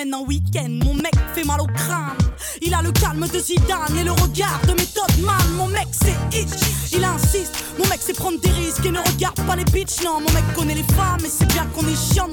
M'emmène 0.00 0.14
en 0.14 0.24
week-end. 0.24 0.68
Mon 0.84 0.94
mec 0.94 1.14
fait 1.34 1.44
mal 1.44 1.60
au 1.60 1.66
crâne. 1.66 2.16
Il 2.62 2.74
a 2.74 2.82
le 2.82 2.92
calme 2.92 3.26
de 3.26 3.38
Zidane 3.38 3.96
et 3.98 4.04
le 4.04 4.12
regard 4.12 4.60
de 4.66 4.72
méthode 4.72 5.18
man. 5.22 5.36
Mon 5.56 5.66
mec 5.68 5.88
c'est 5.92 6.16
itch. 6.36 6.48
Il 6.92 7.04
insiste. 7.04 7.64
Mon 7.78 7.86
mec 7.88 8.00
c'est 8.00 8.16
prendre 8.16 8.40
des 8.40 8.50
risques 8.50 8.84
et 8.84 8.90
ne 8.90 8.98
regarde 8.98 9.40
pas 9.46 9.56
les 9.56 9.64
bitches. 9.64 10.02
Non, 10.04 10.20
mon 10.20 10.32
mec 10.32 10.44
connaît 10.54 10.74
les 10.74 10.94
femmes 10.94 11.24
et 11.24 11.28
c'est 11.28 11.46
bien 11.46 11.66
qu'on 11.74 11.86
est 11.86 12.12
chiante, 12.12 12.29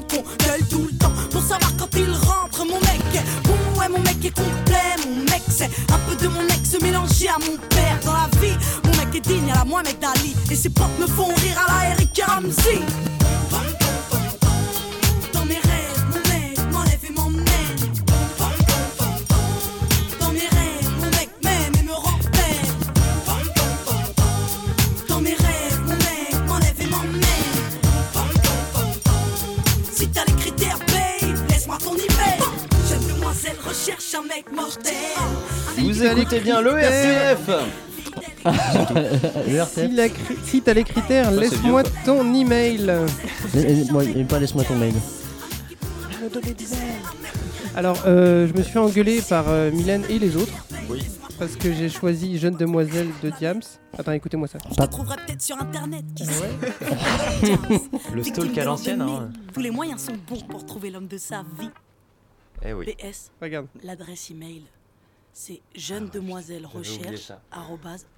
écoutez 36.28 36.40
bien 36.40 36.60
le 36.60 36.78
RCF 36.78 37.50
Si, 39.74 39.88
la 39.88 40.08
cri- 40.08 40.36
si 40.44 40.62
t'as 40.62 40.74
les 40.74 40.84
critères, 40.84 41.26
Ça, 41.26 41.30
c'est 41.32 41.40
laisse-moi 41.40 41.82
vieux, 41.82 41.92
ton 42.04 42.34
email. 42.34 42.90
Moi, 43.90 44.04
pas 44.28 44.38
laisse-moi 44.38 44.64
ton 44.64 44.76
mail. 44.76 44.94
Alors, 47.76 48.02
euh, 48.06 48.46
je 48.48 48.52
me 48.54 48.62
suis 48.62 48.72
fait 48.72 48.78
engueuler 48.78 49.22
par 49.22 49.44
euh, 49.48 49.70
Mylène 49.70 50.04
et 50.08 50.18
les 50.18 50.36
autres. 50.36 50.52
Oui. 50.88 51.02
Parce 51.38 51.54
que 51.54 51.72
j'ai 51.72 51.88
choisi 51.88 52.36
Jeune 52.38 52.56
Demoiselle 52.56 53.08
de 53.22 53.30
Diams. 53.30 53.60
Attends, 53.96 54.12
écoutez-moi 54.12 54.48
ça. 54.48 54.58
Je 54.70 54.74
te 54.74 54.82
trouverai 54.90 55.16
peut-être 55.24 55.40
sur 55.42 55.56
internet. 55.60 56.04
Qui 56.16 56.24
sait 56.26 56.50
Le 58.14 58.22
stalk 58.24 58.58
à 58.58 58.64
l'ancienne, 58.64 59.00
hein. 59.02 59.30
Tous 59.54 59.60
les 59.60 59.70
moyens 59.70 60.02
sont 60.02 60.16
bons 60.28 60.42
pour 60.48 60.66
trouver 60.66 60.90
l'homme 60.90 61.06
de 61.06 61.16
sa 61.18 61.44
vie. 61.58 61.70
Eh 62.66 62.72
oui. 62.72 62.86
PS. 62.98 63.30
Regarde. 63.40 63.66
L'adresse 63.84 64.30
email, 64.32 64.62
c'est 65.40 65.62
jeune 65.76 66.08
demoiselle 66.08 66.62
j'avais 66.72 66.78
oublié 66.88 66.98
recherche 67.06 67.26
ça. 67.26 67.40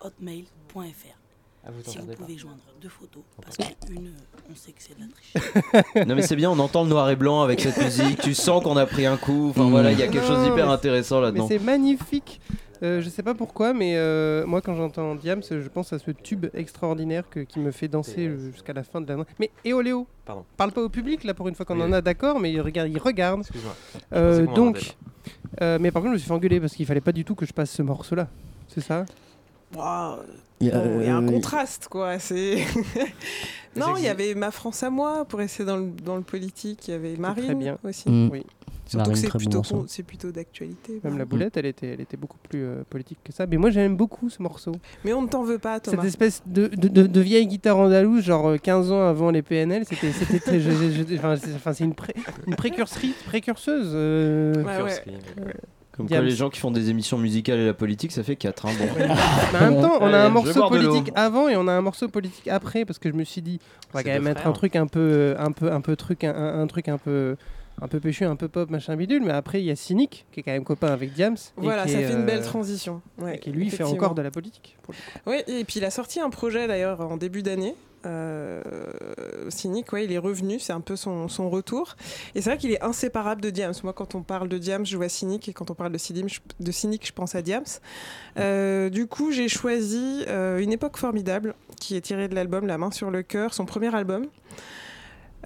hotmail.fr. 0.01 1.17
Ah, 1.63 1.71
vous 1.71 1.83
si 1.85 1.99
vous 1.99 2.07
pas. 2.07 2.15
pouvez 2.15 2.39
joindre 2.39 2.63
deux 2.81 2.89
photos, 2.89 3.23
parce 3.43 3.59
qu'une, 3.59 4.07
euh, 4.07 4.51
on 4.51 4.57
sait 4.57 4.73
que 4.73 4.81
c'est 4.83 4.95
de 4.99 5.03
la 5.03 5.09
triche. 5.13 6.07
Non 6.09 6.15
mais 6.15 6.23
c'est 6.23 6.35
bien, 6.37 6.51
on 6.51 6.59
entend 6.59 6.85
le 6.85 6.89
noir 6.89 7.11
et 7.11 7.17
blanc 7.17 7.43
avec 7.43 7.61
cette 7.61 7.77
musique, 7.77 8.19
tu 8.23 8.33
sens 8.35 8.63
qu'on 8.65 8.79
a 8.79 8.87
pris 8.87 9.05
un 9.05 9.19
coup, 9.19 9.51
enfin 9.51 9.65
Mm. 9.65 9.71
voilà, 9.71 9.93
il 9.93 9.99
y 9.99 10.03
a 10.03 10.09
quelque 10.09 10.27
chose 10.27 10.39
Non, 10.39 10.45
d'hyper 10.49 10.67
mais- 10.67 10.73
intéressant 10.73 11.17
Mais 11.17 11.27
là-dedans. 11.27 11.49
c'est 11.49 11.59
magnifique. 11.59 12.41
Euh, 12.83 13.01
je 13.03 13.09
sais 13.11 13.23
pas 13.23 13.35
pourquoi, 13.35 13.75
mais 13.75 13.97
euh, 13.97 14.47
moi 14.47 14.61
quand 14.63 14.75
j'entends 14.75 15.15
Diams, 15.15 15.43
je 15.49 15.69
pense 15.69 15.93
à 15.93 15.99
ce 15.99 16.11
tube 16.13 16.47
extraordinaire 16.55 17.25
que- 17.29 17.41
qui 17.41 17.59
me 17.59 17.73
fait 17.73 17.89
danser 17.89 18.31
jusqu'à 18.53 18.73
la 18.73 18.83
fin 18.85 19.01
de 19.03 19.09
la 19.09 19.17
nuit. 19.17 19.25
Mais 19.39 19.51
Éoléo, 19.65 20.07
Pardon. 20.25 20.45
parle 20.57 20.73
pas 20.73 20.81
au 20.83 20.89
public 20.89 21.25
là 21.25 21.35
pour 21.35 21.47
une 21.49 21.55
fois 21.55 21.67
qu'on 21.67 21.77
Oui, 21.77 21.83
en 21.83 21.89
oui. 21.89 21.95
a 21.95 22.01
d'accord, 22.01 22.41
mais 22.41 22.51
il 22.53 22.61
regarde. 22.61 22.89
Il 22.91 22.99
regarde. 22.99 23.43
Euh, 24.15 24.47
donc, 24.55 24.97
euh, 25.61 25.79
mais 25.81 25.91
par 25.91 26.01
contre, 26.01 26.13
je 26.13 26.15
me 26.15 26.19
suis 26.19 26.29
fait 26.29 26.35
engueuler 26.35 26.59
parce 26.61 26.75
qu'il 26.75 26.87
fallait 26.87 27.01
pas 27.03 27.13
du 27.13 27.25
tout 27.25 27.35
que 27.35 27.45
je 27.45 27.53
passe 27.53 27.71
ce 27.71 27.83
morceau-là. 27.83 28.29
C'est 28.69 28.81
ça? 28.81 29.05
Waouh. 29.77 30.17
Il 30.61 30.67
y 30.69 30.71
a, 30.73 30.79
Bon, 30.79 31.01
il 31.01 31.07
y 31.07 31.11
a 31.11 31.17
un 31.17 31.27
contraste, 31.27 31.89
quoi. 31.89 32.19
C'est. 32.19 32.57
non, 33.77 33.97
il 33.97 34.05
y 34.05 34.09
avait 34.09 34.35
Ma 34.35 34.51
France 34.51 34.83
à 34.83 34.91
moi 34.91 35.25
pour 35.25 35.39
rester 35.39 35.65
dans 35.65 35.77
le, 35.77 35.91
dans 36.05 36.17
le 36.17 36.23
politique. 36.23 36.89
Il 36.89 36.91
y 36.91 36.95
avait 36.95 37.17
Marine 37.17 37.45
très 37.45 37.55
bien. 37.55 37.79
aussi. 37.85 38.09
Mm. 38.11 38.29
Oui. 38.31 38.45
Surtout 38.91 39.11
que 39.13 39.17
c'est 39.17 39.27
bon 40.03 40.07
plutôt, 40.07 40.33
d'actualité. 40.33 41.01
Même 41.05 41.17
la 41.19 41.25
boulette, 41.25 41.57
elle 41.57 41.67
était, 41.67 41.89
elle 41.89 42.01
était 42.01 42.17
beaucoup 42.17 42.39
plus 42.49 42.65
euh, 42.65 42.83
politique 42.91 43.19
que 43.25 43.33
ça. 43.33 43.47
Mais 43.47 43.57
moi, 43.57 43.71
j'aime 43.71 43.97
beaucoup 43.97 44.29
ce 44.29 44.43
morceau. 44.43 44.73
Mais 45.05 45.13
on 45.13 45.23
ne 45.23 45.29
t'en 45.29 45.45
veut 45.45 45.59
pas, 45.59 45.79
Thomas. 45.81 45.99
Cette 45.99 46.09
espèce 46.09 46.43
de, 46.47 46.67
de, 46.67 46.89
de- 46.89 47.07
de 47.07 47.21
vieille 47.21 47.47
guitare 47.47 47.77
andalouse, 47.79 48.25
genre 48.25 48.49
euh, 48.51 48.57
15 48.57 48.91
ans 48.93 49.03
avant 49.07 49.31
les 49.31 49.43
PNL, 49.43 49.85
c'était 49.87 50.11
très. 50.41 50.61
enfin, 51.19 51.73
c'est 51.73 51.85
une, 51.85 51.95
pré- 51.95 52.15
une 52.47 52.57
précurserie, 52.57 53.15
précurseuse. 53.27 53.91
euh, 53.95 54.55
Ouais, 54.65 54.83
ouais. 54.83 55.03
euh, 55.39 55.51
Comme 55.97 56.09
quoi, 56.09 56.21
les 56.21 56.31
gens 56.31 56.51
qui 56.51 56.59
font 56.61 56.71
des 56.71 56.91
émissions 56.91 57.19
musicales 57.19 57.59
et 57.59 57.67
la 57.67 57.75
politique, 57.75 58.13
ça 58.13 58.23
fait 58.23 58.37
4. 58.37 58.67
Bon. 58.67 58.71
Mais 58.97 59.05
en 59.59 59.71
même 59.71 59.81
temps, 59.83 59.99
on 60.01 60.13
a 60.13 60.19
un 60.19 60.29
morceau 60.31 60.69
politique 60.69 61.13
avant 61.15 61.49
et 61.49 61.57
on 61.57 61.69
a 61.69 61.73
un 61.73 61.81
morceau 61.83 62.09
politique 62.09 62.49
après 62.49 62.85
parce 62.85 62.99
que 62.99 63.09
je 63.09 63.15
me 63.15 63.25
suis 63.25 63.43
dit, 63.43 63.61
on 63.93 63.99
va 63.99 64.03
quand 64.03 64.11
même 64.11 64.23
mettre 64.25 64.47
un 64.47 64.53
truc 64.53 64.77
un 64.77 64.87
peu, 64.87 65.35
un 65.39 65.53
peu, 65.53 65.71
un 65.73 65.81
peu 65.81 65.97
truc, 65.97 66.25
un, 66.25 66.35
un- 66.35 66.61
un 66.63 66.67
truc 66.67 66.89
un 66.89 66.99
peu, 66.99 67.37
un 67.83 67.89
peu 67.89 68.01
péchu, 68.01 68.25
un 68.25 68.37
peu 68.37 68.49
pop, 68.49 68.71
machin 68.71 68.97
bidule. 68.97 69.23
Mais 69.23 69.33
après, 69.33 69.61
il 69.61 69.67
y 69.67 69.71
a 69.71 69.77
Cynic 69.77 70.27
qui 70.33 70.41
est 70.41 70.43
quand 70.43 70.53
même 70.53 70.65
copain 70.65 70.89
avec 70.89 71.13
Diams. 71.13 71.37
Voilà, 71.57 71.87
ça 71.87 72.01
est, 72.01 72.05
fait 72.05 72.13
une 72.13 72.27
belle 72.27 72.41
euh, 72.41 72.45
transition. 72.45 73.03
Ouais, 73.19 73.37
et 73.37 73.39
qui 73.39 73.51
lui 73.51 73.71
fait 73.71 73.85
encore 73.85 74.15
de 74.15 74.23
la 74.23 74.31
politique. 74.31 74.77
pour 74.83 74.95
le 74.95 74.99
coup. 74.99 75.31
Oui, 75.31 75.55
et 75.55 75.65
puis 75.65 75.81
il 75.81 75.85
a 75.85 75.91
sorti 75.91 76.21
un 76.21 76.31
projet 76.31 76.67
d'ailleurs 76.67 77.01
en 77.01 77.17
début 77.17 77.43
d'année. 77.43 77.75
Euh, 78.07 78.63
Cynic, 79.49 79.93
ouais, 79.93 80.05
il 80.05 80.13
est 80.13 80.19
revenu, 80.19 80.59
c'est 80.59 80.73
un 80.73 80.81
peu 80.81 80.97
son, 80.97 81.29
son 81.29 81.51
retour. 81.51 81.97
Et 82.35 82.41
c'est 82.41 82.51
vrai 82.51 82.59
qu'il 82.59 82.73
est 82.73 82.83
inséparable 82.83 83.43
de 83.43 83.51
Diams. 83.51 83.75
Moi, 83.83 83.93
quand 83.93 84.15
on 84.15 84.23
parle 84.23 84.49
de 84.49 84.59
Diams, 84.59 84.87
je 84.87 84.97
vois 84.97 85.09
Cynic, 85.09 85.49
et 85.49 85.53
quand 85.53 85.71
on 85.71 85.75
parle 85.75 85.93
de 85.93 85.99
Cynic, 85.99 86.29
je, 86.29 86.41
de 86.59 86.73
Cynic, 86.73 87.07
je 87.07 87.13
pense 87.13 87.35
à 87.35 87.43
Diams. 87.43 87.65
Euh, 88.39 88.89
du 88.89 89.07
coup, 89.07 89.33
j'ai 89.33 89.49
choisi 89.49 90.25
euh, 90.29 90.59
Une 90.59 90.73
époque 90.73 90.97
formidable, 90.97 91.55
qui 91.79 91.97
est 91.97 92.01
tirée 92.01 92.29
de 92.29 92.35
l'album 92.35 92.67
La 92.67 92.79
main 92.79 92.91
sur 92.91 93.11
le 93.11 93.23
cœur, 93.23 93.53
son 93.55 93.67
premier 93.67 93.95
album. 93.95 94.27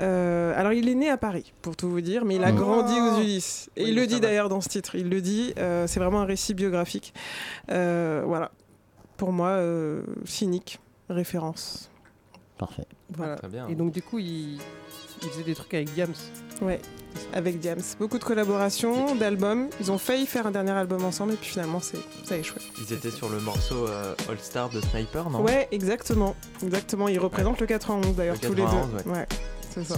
Euh, 0.01 0.53
alors, 0.57 0.73
il 0.73 0.89
est 0.89 0.95
né 0.95 1.09
à 1.09 1.17
Paris, 1.17 1.53
pour 1.63 1.77
tout 1.77 1.89
vous 1.89 2.01
dire, 2.01 2.25
mais 2.25 2.37
il 2.37 2.45
a 2.45 2.53
Mmh. 2.53 2.57
grandi 2.57 2.95
aux 2.95 3.21
Ulysses. 3.21 3.71
Et 3.77 3.85
Oui, 3.85 3.91
il 3.91 3.97
le 3.97 4.07
dit 4.07 4.21
d'ailleurs 4.21 4.49
dans 4.49 4.61
ce 4.61 4.69
titre. 4.69 4.95
Il 4.97 5.09
le 5.09 5.21
dit, 5.21 5.55
euh, 5.59 5.87
c'est 5.87 6.01
vraiment 6.01 6.21
un 6.23 6.25
récit 6.27 6.55
biographique. 6.55 7.15
Euh, 7.71 8.23
voilà. 8.27 8.51
Pour 9.17 9.33
moi, 9.33 9.49
euh, 9.51 10.03
cynique, 10.25 10.81
référence. 11.09 11.91
Parfait. 12.59 12.87
Voilà. 13.17 13.37
Très 13.37 13.49
bien. 13.49 13.69
Et 13.69 13.75
donc 13.75 13.93
du 13.93 14.03
coup, 14.03 14.19
il, 14.19 14.59
il 15.23 15.29
faisait 15.29 15.43
des 15.45 15.55
trucs 15.55 15.75
avec 15.75 15.93
Diams. 15.95 16.13
Ouais, 16.63 16.81
avec 17.33 17.59
Diams. 17.59 17.81
Beaucoup 17.99 18.19
de 18.19 18.25
collaborations, 18.25 19.15
d'albums. 19.17 19.69
Ils 19.81 19.91
ont 19.91 19.99
failli 19.99 20.25
faire 20.27 20.47
un 20.47 20.53
dernier 20.53 20.71
album 20.71 21.05
ensemble 21.05 21.33
et 21.33 21.37
puis 21.37 21.49
finalement, 21.51 21.81
c'est, 21.81 21.99
ça 22.25 22.35
a 22.37 22.39
échoué. 22.39 22.61
Ils 22.81 22.93
étaient 22.93 23.11
sur 23.11 23.29
le 23.29 23.41
morceau 23.41 23.87
euh, 23.89 24.15
All 24.29 24.39
Star 24.39 24.69
de 24.71 24.81
Sniper, 24.81 25.31
non? 25.31 25.43
Ouais, 25.43 25.67
exactement. 25.73 26.37
Exactement. 26.63 27.09
Ils 27.09 27.19
représentent 27.19 27.61
le 27.61 27.67
91 27.67 28.15
d'ailleurs, 28.15 28.37
Le 28.41 28.49
tous 28.49 28.55
les 28.55 28.63
91, 28.63 29.03
deux. 29.05 29.11
ouais. 29.11 29.27
C'est 29.75 29.85
ça. 29.85 29.97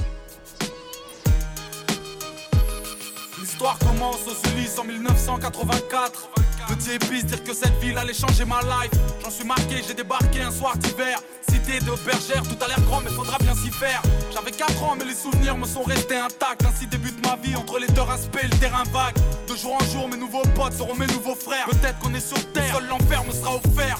L'histoire 3.39 3.79
commence 3.79 4.21
aux 4.27 4.49
Ulysses 4.51 4.79
en 4.79 4.85
1984. 4.85 6.31
Petit 6.69 6.93
épice, 6.93 7.27
dire 7.27 7.45
que 7.45 7.55
cette 7.55 7.79
ville 7.81 7.97
allait 7.97 8.15
changer 8.15 8.45
ma 8.45 8.61
life. 8.63 8.91
J'en 9.23 9.31
suis 9.31 9.45
marqué, 9.45 9.83
j'ai 9.87 9.95
débarqué 9.95 10.41
un 10.41 10.51
soir 10.51 10.77
d'hiver. 10.77 11.19
Cité 11.49 11.79
de 11.79 11.93
bergère, 12.05 12.43
tout 12.43 12.57
a 12.65 12.69
l'air 12.69 12.81
grand, 12.87 13.03
mais 13.03 13.11
faudra 13.11 13.39
bien 13.39 13.55
s'y 13.55 13.71
faire. 13.71 14.03
J'avais 14.33 14.51
4 14.51 14.83
ans, 14.83 14.97
mais 14.99 15.05
les 15.05 15.15
souvenirs 15.15 15.57
me 15.57 15.67
sont 15.67 15.85
restés 15.85 16.17
intacts. 16.17 16.65
Ainsi 16.65 16.87
débute 16.87 17.25
ma 17.25 17.37
vie 17.37 17.55
entre 17.55 17.79
les 17.79 17.87
deux 17.89 18.03
aspects, 18.03 18.43
le 18.43 18.59
terrain 18.59 18.83
vague. 18.93 19.15
De 19.49 19.55
jour 19.55 19.75
en 19.75 19.85
jour, 19.93 20.09
mes 20.09 20.17
nouveaux 20.17 20.43
potes 20.55 20.73
seront 20.73 20.97
mes 20.97 21.07
nouveaux 21.07 21.37
frères. 21.37 21.67
Peut-être 21.67 21.99
qu'on 22.01 22.15
est 22.15 22.27
sur 22.27 22.53
terre, 22.53 22.75
seul 22.75 22.89
l'enfer 22.89 23.23
me 23.25 23.33
sera 23.33 23.55
offert. 23.55 23.99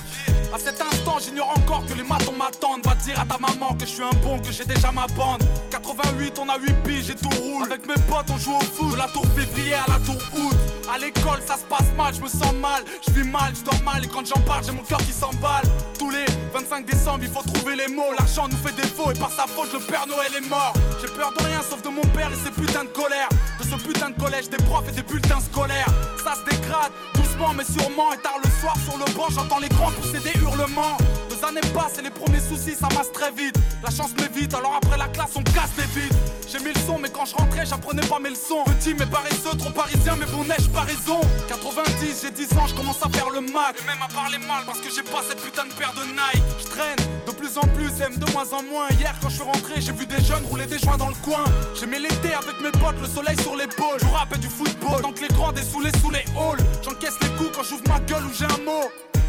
À 0.55 0.59
cet 0.59 0.81
instant, 0.81 1.19
j'ignore 1.19 1.51
encore 1.57 1.85
que 1.87 1.95
les 1.95 2.03
matons 2.03 2.33
m'attendent. 2.33 2.85
Va 2.85 2.95
dire 2.95 3.19
à 3.21 3.25
ta 3.25 3.39
maman 3.39 3.75
que 3.75 3.85
je 3.85 3.91
suis 3.91 4.03
un 4.03 4.15
bon, 4.23 4.39
que 4.39 4.53
j'ai 4.53 4.65
déjà 4.65 4.91
ma 4.93 5.07
bande. 5.09 5.43
88, 5.71 6.39
on 6.39 6.49
a 6.49 6.59
8 6.59 6.73
piges 6.85 7.11
et 7.11 7.15
tout 7.15 7.29
roule. 7.41 7.65
Avec 7.65 7.87
mes 7.87 8.01
potes, 8.09 8.31
on 8.31 8.39
joue 8.39 8.57
au 8.57 8.61
foot. 8.61 8.93
De 8.93 8.97
la 8.97 9.09
tour 9.09 9.25
février 9.37 9.75
à 9.75 9.85
la 9.89 9.99
tour 10.01 10.17
août. 10.37 10.57
À 10.93 10.99
l'école, 10.99 11.41
ça 11.47 11.57
se 11.57 11.65
passe 11.65 11.93
mal, 11.97 12.15
je 12.15 12.21
me 12.21 12.29
sens 12.29 12.53
mal. 12.55 12.85
Je 13.07 13.13
vis 13.13 13.29
mal, 13.29 13.53
je 13.55 13.63
dors 13.65 13.83
mal. 13.83 14.05
Et 14.05 14.09
quand 14.09 14.25
j'en 14.25 14.41
parle, 14.41 14.65
j'ai 14.65 14.73
mon 14.73 14.83
cœur 14.83 14.99
qui 14.99 15.13
s'emballe. 15.13 15.65
Tous 15.99 16.11
les 16.11 16.25
25 16.53 16.87
décembre, 16.87 17.21
il 17.23 17.31
faut 17.31 17.43
trouver 17.43 17.77
les 17.77 17.89
mots. 17.89 18.13
L'argent 18.19 18.49
nous 18.49 18.57
fait 18.57 18.75
défaut 18.75 19.11
et 19.11 19.19
par 19.19 19.31
sa 19.31 19.47
faute, 19.47 19.73
le 19.73 19.81
Père 19.81 20.07
Noël 20.07 20.31
est 20.37 20.49
mort. 20.49 20.73
J'ai 21.01 21.09
peur 21.09 21.33
de 21.37 21.45
rien 21.45 21.61
sauf 21.63 21.83
de 21.83 21.89
mon 21.89 22.07
père 22.15 22.31
et 22.33 22.45
ses 22.45 22.51
putains 22.51 22.85
de 22.85 22.91
colère. 22.91 23.29
De 23.59 23.65
ce 23.65 23.77
putain 23.83 24.11
de 24.11 24.21
collège, 24.21 24.49
des 24.49 24.63
profs 24.65 24.89
et 24.89 24.93
des 24.93 25.03
bulletins 25.03 25.41
scolaires. 25.41 25.89
Ça 26.23 26.35
se 26.35 26.45
dégrade, 26.49 26.93
doucement 27.15 27.53
mais 27.53 27.65
sûrement. 27.65 28.13
Et 28.13 28.19
tard 28.19 28.39
le 28.43 28.51
soir, 28.61 28.77
sur 28.85 28.97
le 28.97 29.13
banc, 29.15 29.27
j'entends 29.31 29.59
les 29.59 29.69
grands 29.69 29.91
pousser 29.91 30.21
des 30.21 30.36
hurlements. 30.37 30.97
Deux 31.31 31.45
années 31.47 31.61
passent 31.75 31.99
et 31.99 32.03
les 32.03 32.11
premiers 32.11 32.41
soucis 32.41 32.75
s'amassent 32.75 33.13
très 33.13 33.31
vite. 33.33 33.57
La 33.83 33.91
chance 33.91 34.11
m'évite, 34.17 34.55
alors 34.55 34.75
après 34.83 34.97
la 34.97 35.09
classe, 35.09 35.31
on 35.37 35.43
casse 35.43 35.73
les 35.79 36.01
vides. 36.01 36.15
J'ai 36.49 36.59
mis 36.61 36.73
le 36.73 36.81
son, 36.87 36.99
mais 36.99 37.11
quand 37.11 37.25
je 37.25 37.35
rentrais, 37.35 37.67
j'apprenais 37.67 38.07
pas 38.07 38.19
mes 38.19 38.31
leçons. 38.31 38.65
Petit 38.65 38.95
mais 38.95 39.07
paresseux, 39.07 39.57
trop 39.59 39.71
parisien, 39.71 40.17
mais 40.19 40.27
bon 40.27 40.45
neige, 40.45 40.69
pas 40.73 40.83
raison? 40.83 41.21
90, 41.49 42.23
j'ai 42.23 42.31
10 42.31 42.59
ans, 42.59 42.67
je 42.67 42.75
commence 42.75 43.03
à 43.03 43.09
faire 43.09 43.31
le 43.31 43.41
mac. 43.41 43.77
Et 43.81 43.87
même 43.87 44.03
à 44.03 44.13
parler 44.13 44.39
mal 44.39 44.65
parce 44.65 44.81
que 44.81 44.91
j'ai 44.95 45.03
pas 45.03 45.23
cette 45.29 45.43
putain 45.43 45.65
de 45.65 45.73
paire 45.73 45.93
de 45.95 46.05
Nike. 46.07 46.45
Je 46.59 46.67
traîne 46.67 46.99
de 47.27 47.33
plus 47.33 47.59
en 47.59 47.67
plus, 47.75 47.91
aime 48.01 48.17
de 48.17 48.31
moins 48.33 48.47
en 48.53 48.63
moins. 48.63 48.89
Hier, 48.99 49.15
quand 49.21 49.29
je 49.29 49.35
suis 49.35 49.45
rentré, 49.45 49.81
j'ai 49.81 49.93
vu 49.93 50.07
des 50.07 50.23
jeunes 50.23 50.45
rouler 50.45 50.67
des 50.67 50.79
joints 50.79 50.97
dans 50.97 51.09
le 51.09 51.19
coin. 51.25 51.45
J'aimais 51.79 51.99
l'été 51.99 52.33
avec 52.33 52.61
mes 52.63 52.71
potes, 52.73 53.01
le 53.01 53.09
soleil 53.09 53.37
sur 53.43 53.57
l'épaule. 53.57 53.99
Je 54.01 54.07
rappelle 54.07 54.41
du 54.41 54.49
football, 54.49 55.03
tant 55.03 55.13
que 55.13 55.23
les 55.23 55.29
grands 55.29 55.53
dessoulés 55.53 55.93
sous 56.01 56.11
les 56.11 56.25
halls. 56.39 56.65
J'encaisse 56.83 57.19
les 57.23 57.29
coups 57.31 57.51
quand 57.55 57.63
j'ouvre 57.63 57.83
ma 57.89 58.01
gueule 58.01 58.25
ou 58.25 58.33
j'ai 58.33 58.47
un 58.47 58.65
mot. 58.65 58.89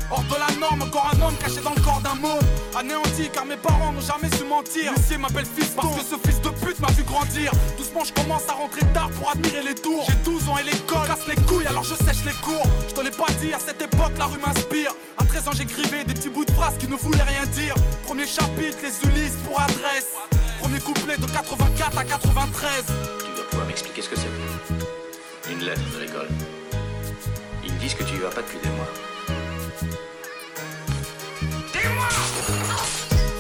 Hors 0.10 0.24
de 0.24 0.36
la 0.36 0.60
norme, 0.60 0.84
encore 0.84 1.12
un 1.14 1.22
homme 1.22 1.36
caché 1.36 1.60
dans 1.62 1.74
le 1.76 1.82
corps 1.82 2.00
d'un 2.02 2.16
mot. 2.16 2.40
Anéanti 2.80 3.30
car 3.34 3.46
mes 3.46 3.58
parents 3.58 3.92
n'ont 3.92 4.00
jamais 4.00 4.34
su 4.36 4.46
mentir. 4.46 4.94
L'huissier 4.94 5.18
m'appelle 5.18 5.46
fils 5.46 5.70
parce 5.76 5.94
que 5.96 6.02
ce 6.02 6.16
fils 6.26 6.40
de 6.42 6.50
pute 6.50 6.80
m'a 6.80 6.88
vu 6.92 7.04
grandir. 7.04 7.52
Doucement, 7.78 8.06
je 8.06 8.14
commence 8.14 8.48
à 8.48 8.54
rentrer 8.54 8.86
tard 8.94 9.10
pour 9.12 9.30
admirer 9.30 9.64
les 9.64 9.76
tours. 9.76 10.06
J'ai 10.08 10.16
12 10.24 10.48
ans 10.50 10.58
et 10.60 10.64
l'école 10.64 11.08
casse 11.08 11.28
les 11.28 11.36
couilles 11.44 11.68
alors 11.68 11.84
je 11.84 11.96
sèche 11.96 12.24
les 12.26 12.32
cours. 12.42 12.64
Je 12.88 12.94
te 12.94 13.02
l'ai 13.02 13.12
pas 13.12 13.28
dit, 13.42 13.54
à 13.54 13.60
cette 13.60 13.82
époque 13.82 14.18
la 14.18 14.26
rue 14.26 14.40
m'inspire. 14.40 14.94
À 15.18 15.26
13 15.26 15.48
ans, 15.50 15.52
j'écrivais 15.54 16.06
des 16.06 16.14
petits 16.14 16.30
bouts 16.30 16.46
de 16.46 16.52
phrases 16.52 16.78
qui 16.78 16.88
ne 16.88 16.96
voulaient 16.96 17.24
rien 17.24 17.46
dire. 17.48 17.76
Premier 18.06 18.26
chapitre, 18.26 18.78
les 18.84 19.10
Ulysses 19.10 19.38
pour 19.46 19.60
adresse. 19.60 20.16
Premier 20.62 20.80
couplet 20.80 21.18
de 21.18 21.26
84 21.26 21.98
à 21.98 22.04
93. 22.06 22.86
Tu 23.20 23.36
dois 23.36 23.46
pouvoir 23.50 23.68
m'expliquer 23.68 24.02
ce 24.02 24.10
que 24.10 24.16
c'est. 24.16 25.52
Une 25.52 25.60
lettre 25.66 25.82
de 25.94 26.00
l'école. 26.00 26.30
Ils 27.66 27.78
disent 27.78 27.96
que 27.96 28.04
tu 28.04 28.16
y 28.16 28.20
vas 28.20 28.30
pas 28.30 28.42
depuis 28.42 28.60
des 28.64 28.70
mois. 28.70 28.88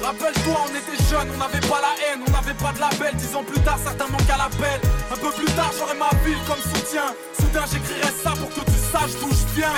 Rappelle-toi, 0.04 0.56
on 0.64 0.72
était 0.72 1.04
jeunes, 1.10 1.28
on 1.36 1.38
n'avait 1.38 1.68
pas 1.68 1.82
la 1.82 1.94
haine, 2.00 2.22
on 2.26 2.32
n'avait 2.32 2.54
pas 2.54 2.72
de 2.72 2.80
label. 2.80 3.14
Dix 3.16 3.36
ans 3.36 3.44
plus 3.44 3.60
tard, 3.60 3.78
certains 3.84 4.08
manquent 4.08 4.30
à 4.30 4.38
l'appel. 4.38 4.80
Un 5.12 5.18
peu 5.18 5.32
plus 5.32 5.52
tard, 5.52 5.72
j'aurai 5.78 5.96
ma 5.96 6.10
ville 6.24 6.40
comme 6.48 6.64
soutien. 6.64 7.12
Soudain, 7.36 7.66
j'écrirai 7.70 8.14
ça 8.24 8.32
pour 8.32 8.48
que 8.48 8.64
tu 8.72 8.78
saches 8.92 9.20
d'où 9.20 9.28
je 9.28 9.46
viens. 9.60 9.76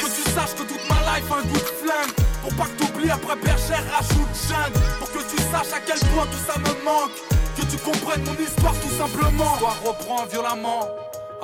Pour 0.00 0.10
que 0.10 0.14
tu 0.14 0.22
saches 0.30 0.54
que 0.54 0.62
toute 0.62 0.84
ma 0.88 1.00
life 1.10 1.26
a 1.26 1.34
un 1.34 1.42
goût 1.42 1.58
de 1.58 1.74
flingue. 1.82 2.14
Pour 2.42 2.54
pas 2.54 2.66
que 2.70 2.84
t'oublies, 2.84 3.10
après 3.10 3.36
bergère, 3.36 3.82
rajoute 3.90 4.34
jungle. 4.46 4.78
Pour 5.00 5.10
que 5.10 5.18
tu 5.18 5.42
saches 5.50 5.74
à 5.74 5.80
quel 5.84 5.98
point 6.10 6.26
tout 6.30 6.44
ça 6.46 6.56
me 6.58 6.84
manque. 6.84 7.18
Que 7.58 7.66
tu 7.66 7.76
comprennes 7.78 8.24
mon 8.24 8.38
histoire 8.38 8.74
tout 8.78 8.94
simplement. 8.94 9.58
L'histoire 9.58 9.80
reprend 9.82 10.26
violemment. 10.26 10.86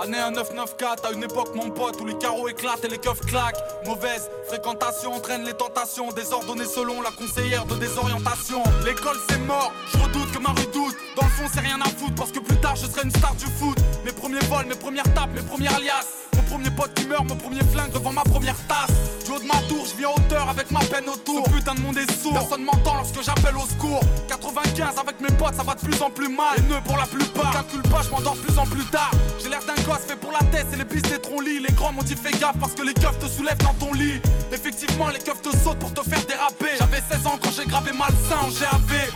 Année 0.03 0.17
1994, 0.17 1.05
à 1.05 1.13
une 1.13 1.25
époque 1.25 1.55
mon 1.55 1.71
pote 1.71 2.01
où 2.01 2.07
les 2.07 2.17
carreaux 2.17 2.49
éclatent 2.49 2.85
et 2.85 2.89
les 2.89 2.97
keufs 2.97 3.21
claquent. 3.27 3.61
Mauvaise 3.85 4.31
fréquentation 4.47 5.13
entraîne 5.13 5.45
les 5.45 5.53
tentations 5.53 6.11
Désordonnées 6.13 6.65
selon 6.65 7.03
la 7.03 7.11
conseillère 7.11 7.67
de 7.67 7.75
désorientation. 7.75 8.63
L'école 8.87 9.19
c'est 9.29 9.39
mort, 9.41 9.73
je 9.93 9.99
redoute 9.99 10.33
que 10.33 10.39
ma 10.39 10.51
rue 10.51 10.67
doute 10.73 10.97
Dans 11.17 11.25
le 11.25 11.31
fond 11.31 11.51
c'est 11.53 11.61
rien 11.61 11.79
à 11.83 11.89
foutre 11.89 12.15
parce 12.17 12.33
que 12.33 12.39
plus 12.39 12.57
tard 12.61 12.77
je 12.77 12.87
serai 12.87 13.03
une 13.05 13.11
star 13.11 13.35
du 13.35 13.45
foot. 13.45 13.77
Mes 14.05 14.13
premiers 14.13 14.45
vols, 14.49 14.67
mes 14.67 14.75
premières 14.75 15.13
tapes, 15.13 15.35
mes 15.35 15.43
premières 15.43 15.77
alias 15.77 16.20
premier 16.51 16.71
pote 16.71 16.93
qui 16.95 17.07
meurt, 17.07 17.29
mon 17.29 17.37
premier 17.37 17.63
flingue 17.73 17.93
devant 17.93 18.13
ma 18.13 18.23
première 18.23 18.57
tasse. 18.67 18.91
Du 19.25 19.31
haut 19.31 19.39
de 19.39 19.47
ma 19.47 19.59
tour, 19.69 19.87
je 19.87 19.97
vis 19.97 20.07
en 20.07 20.15
hauteur 20.15 20.49
avec 20.49 20.71
ma 20.73 20.81
peine 20.81 21.09
autour. 21.09 21.47
Ce 21.47 21.51
putain 21.51 21.75
de 21.75 21.81
monde 21.81 21.97
est 21.97 22.11
sourd, 22.11 22.33
personne 22.33 22.65
m'entend 22.65 22.97
lorsque 22.97 23.23
j'appelle 23.23 23.57
au 23.57 23.67
secours. 23.67 24.01
95 24.29 24.99
avec 24.99 25.21
mes 25.21 25.31
potes 25.37 25.55
ça 25.55 25.63
va 25.63 25.75
de 25.75 25.81
plus 25.81 26.03
en 26.03 26.11
plus 26.11 26.29
mal. 26.29 26.59
Les 26.59 26.63
nœuds 26.65 26.83
pour 26.85 26.97
la 26.97 27.07
plupart, 27.07 27.53
calcule 27.53 27.83
pas, 27.83 28.03
je 28.03 28.11
m'endors 28.11 28.37
plus 28.37 28.59
en 28.59 28.67
plus 28.67 28.85
tard. 28.87 29.13
J'ai 29.41 29.49
l'air 29.49 29.63
d'un 29.65 29.81
gosse 29.85 30.05
fait 30.09 30.17
pour 30.17 30.33
la 30.33 30.45
tête 30.51 30.67
et 30.73 30.77
les 30.77 30.85
pistes 30.85 31.09
des 31.09 31.21
troncs-lits 31.21 31.61
Les 31.61 31.73
grands 31.73 31.93
m'ont 31.93 32.03
dit 32.03 32.17
fais 32.17 32.33
gaffe 32.33 32.59
parce 32.59 32.73
que 32.73 32.83
les 32.83 32.95
keufs 32.95 33.19
te 33.21 33.27
soulèvent 33.27 33.59
dans 33.59 33.75
ton 33.75 33.93
lit. 33.93 34.21
Effectivement 34.53 35.09
les 35.09 35.21
keufs 35.21 35.43
te 35.43 35.57
sautent 35.57 35.79
pour 35.79 35.95
te 35.95 36.03
faire 36.03 36.25
déraper. 36.27 36.75
J'avais 36.79 37.03
16 37.11 37.27
ans 37.27 37.39
quand 37.41 37.53
j'ai 37.53 37.67
gravé 37.67 37.93
malsain 37.93 38.41
en 38.43 38.49
GAV 38.49 39.11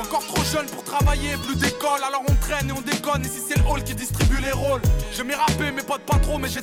encore 0.00 0.24
trop 0.26 0.44
jeune 0.44 0.66
pour 0.66 0.84
travailler, 0.84 1.36
plus 1.44 1.56
d'école, 1.56 2.00
alors 2.06 2.22
on 2.28 2.34
traîne 2.34 2.68
et 2.68 2.72
on 2.72 2.80
déconne. 2.80 3.22
Ici 3.24 3.40
c'est 3.48 3.58
le 3.58 3.64
hall 3.66 3.82
qui 3.82 3.94
distribue 3.94 4.40
les 4.42 4.52
rôles. 4.52 4.80
Je 5.12 5.22
m'ai 5.22 5.34
rappé, 5.34 5.72
mes 5.72 5.82
potes 5.82 6.02
pas 6.02 6.18
trop, 6.18 6.38
mais 6.38 6.48
j'ai 6.48 6.62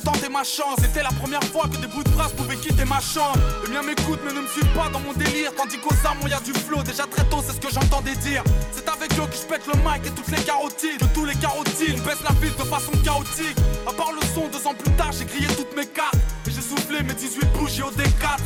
C'était 0.78 1.02
la 1.02 1.10
première 1.10 1.42
fois 1.44 1.68
que 1.68 1.76
des 1.78 1.86
bouts 1.86 2.02
de 2.02 2.08
phrases 2.10 2.32
pouvaient 2.32 2.56
quitter 2.56 2.84
ma 2.84 3.00
chambre. 3.00 3.38
Les 3.64 3.72
miens 3.72 3.82
m'écoutent, 3.82 4.20
mais 4.24 4.32
ne 4.32 4.42
me 4.42 4.46
suivent 4.46 4.72
pas 4.74 4.88
dans 4.92 5.00
mon 5.00 5.12
délire. 5.12 5.54
Tandis 5.56 5.78
qu'aux 5.78 5.94
armes, 6.04 6.18
y 6.28 6.32
a 6.32 6.40
du 6.40 6.52
flow. 6.52 6.82
Déjà 6.82 7.04
très 7.04 7.24
tôt, 7.24 7.42
c'est 7.44 7.52
ce 7.52 7.60
que 7.60 7.72
j'entendais 7.72 8.14
dire. 8.16 8.42
C'est 8.72 8.86
avec 8.88 9.12
eux 9.12 9.26
que 9.26 9.36
je 9.36 9.46
pète 9.46 9.66
le 9.66 9.74
mic 9.80 10.06
et 10.06 10.10
toutes 10.10 10.28
les 10.28 10.42
carotides. 10.44 11.00
De 11.00 11.06
tous 11.14 11.24
les 11.24 11.34
carotides, 11.36 12.02
baisse 12.04 12.22
la 12.22 12.32
ville 12.40 12.54
de 12.56 12.64
façon 12.64 12.92
chaotique. 13.02 13.56
À 13.88 13.92
part 13.92 14.12
le 14.12 14.20
son, 14.34 14.48
deux 14.48 14.66
ans 14.66 14.74
plus 14.74 14.92
tard, 14.92 15.12
j'ai 15.12 15.24
grillé 15.24 15.46
toutes 15.56 15.74
mes 15.76 15.86
cartes. 15.86 16.16
Et 16.46 16.50
j'ai 16.50 16.60
soufflé 16.62 17.02
mes 17.02 17.14
18 17.14 17.46
bougies 17.58 17.82
au 17.82 17.90
D4. 17.90 18.38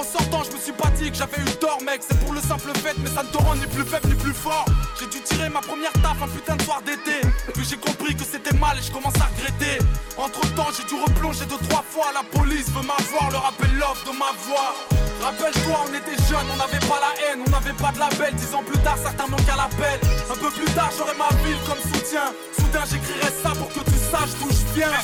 En 0.00 0.02
ressortant, 0.02 0.42
je 0.48 0.56
me 0.56 0.58
suis 0.58 0.72
pas 0.72 0.88
que 0.88 1.12
j'avais 1.12 1.42
eu 1.42 1.56
tort, 1.60 1.76
mec. 1.84 2.00
C'est 2.00 2.18
pour 2.20 2.32
le 2.32 2.40
simple 2.40 2.72
fait, 2.78 2.96
mais 3.02 3.10
ça 3.10 3.22
ne 3.22 3.28
te 3.28 3.36
rend 3.36 3.54
ni 3.54 3.66
plus 3.66 3.84
faible 3.84 4.08
ni 4.08 4.14
plus 4.14 4.32
fort. 4.32 4.64
J'ai 4.98 5.06
dû 5.06 5.20
tirer 5.20 5.50
ma 5.50 5.60
première 5.60 5.92
taf 6.00 6.16
un 6.22 6.28
putain 6.28 6.56
de 6.56 6.62
soir 6.62 6.80
d'été. 6.80 7.20
Puis 7.52 7.66
j'ai 7.68 7.76
compris 7.76 8.16
que 8.16 8.24
c'était 8.24 8.56
mal 8.56 8.78
et 8.78 8.82
je 8.82 8.90
commence 8.90 9.16
à 9.20 9.28
regretter. 9.28 9.76
Entre 10.16 10.40
temps, 10.54 10.72
j'ai 10.72 10.88
dû 10.88 10.96
replonger 10.96 11.44
deux, 11.44 11.60
trois 11.68 11.84
fois. 11.84 12.16
La 12.16 12.24
police 12.24 12.72
veut 12.72 12.80
m'avoir, 12.80 13.28
le 13.30 13.36
rappel 13.36 13.68
l'offre 13.76 14.08
de 14.08 14.16
ma 14.16 14.32
voix. 14.48 14.72
Rappelle-toi, 15.20 15.76
on 15.84 15.92
était 15.92 16.16
jeunes, 16.32 16.48
on 16.48 16.56
n'avait 16.56 16.86
pas 16.88 17.00
la 17.04 17.12
haine, 17.20 17.44
on 17.44 17.50
n'avait 17.50 17.76
pas 17.76 17.92
de 17.92 17.98
label. 18.00 18.32
Dix 18.40 18.54
ans 18.54 18.64
plus 18.64 18.80
tard, 18.80 18.96
certains 18.96 19.28
manquent 19.28 19.52
à 19.52 19.68
l'appel. 19.68 20.00
Un 20.32 20.38
peu 20.40 20.48
plus 20.48 20.70
tard, 20.72 20.88
j'aurai 20.96 21.12
ma 21.20 21.28
ville 21.44 21.60
comme 21.68 21.82
soutien. 21.92 22.32
Soudain, 22.56 22.88
j'écrirai 22.88 23.28
ça 23.42 23.52
pour 23.52 23.68
que 23.68 23.84
tu 23.84 23.98
saches 24.00 24.32
d'où 24.40 24.48
je 24.48 24.64
viens. 24.80 24.96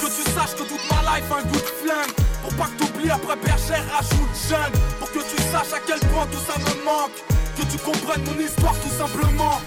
Pour 0.00 0.08
que 0.08 0.14
tu 0.16 0.24
saches 0.32 0.56
que 0.56 0.64
toute 0.64 0.84
ma 0.88 1.04
life 1.04 1.28
un 1.36 1.44
goût 1.44 1.60
de 1.60 1.72
flingue. 1.84 2.27
Pour 2.48 2.64
pas 2.64 2.72
que 2.72 2.80
t'oublies 2.80 3.10
après 3.10 3.36
bergère, 3.36 3.84
rajoute 3.92 4.32
jeune. 4.48 4.72
Pour 4.98 5.12
que 5.12 5.20
tu 5.20 5.36
saches 5.52 5.76
à 5.76 5.80
quel 5.84 6.00
point 6.08 6.24
tout 6.32 6.40
ça 6.48 6.56
me 6.56 6.72
manque. 6.80 7.12
Que 7.52 7.64
tu 7.68 7.76
comprennes 7.76 8.24
mon 8.24 8.40
histoire 8.40 8.72
tout 8.80 8.88
simplement. 8.88 9.60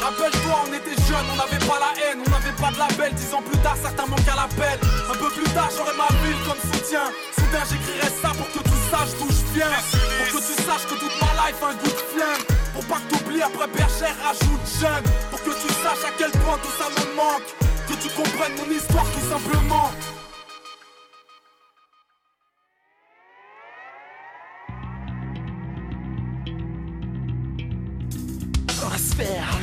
Rappelle-toi, 0.00 0.64
on 0.64 0.72
était 0.72 0.96
jeunes, 1.04 1.28
on 1.28 1.36
n'avait 1.36 1.60
pas 1.60 1.76
la 1.76 1.92
haine, 2.00 2.24
on 2.24 2.30
n'avait 2.32 2.56
pas 2.56 2.72
de 2.72 2.78
label. 2.80 3.12
Dix 3.20 3.36
ans 3.36 3.44
plus 3.44 3.60
tard, 3.60 3.76
certains 3.76 4.08
manquent 4.08 4.32
à 4.32 4.48
l'appel. 4.48 4.80
Un 4.80 5.16
peu 5.20 5.28
plus 5.28 5.44
tard, 5.52 5.68
j'aurai 5.76 5.92
ma 5.92 6.08
ville 6.24 6.40
comme 6.48 6.56
soutien. 6.72 7.04
Soudain, 7.36 7.64
j'écrirai 7.68 8.08
ça 8.08 8.32
pour 8.32 8.48
que 8.48 8.64
tu 8.64 8.76
saches 8.88 9.12
d'où 9.20 9.28
je 9.28 9.44
viens. 9.52 9.76
Pour 10.16 10.28
que 10.32 10.40
tu 10.40 10.54
saches 10.64 10.88
que 10.88 10.96
toute 10.96 11.16
ma 11.20 11.36
life 11.36 11.60
a 11.60 11.68
un 11.68 11.76
goût 11.84 11.92
de 11.92 12.04
flingue. 12.16 12.44
Pour 12.72 12.84
pas 12.88 12.96
que 13.04 13.12
t'oublies 13.12 13.44
après 13.44 13.68
bergère, 13.76 14.16
rajoute 14.24 14.64
jeune. 14.80 15.04
Pour 15.28 15.40
que 15.44 15.52
tu 15.52 15.68
saches 15.84 16.08
à 16.08 16.12
quel 16.16 16.32
point 16.40 16.56
tout 16.64 16.72
ça 16.80 16.88
me 16.96 17.04
manque. 17.12 17.44
Que 17.84 17.96
tu 18.00 18.08
comprennes 18.16 18.56
mon 18.56 18.72
histoire 18.72 19.04
tout 19.12 19.26
simplement. 19.28 19.92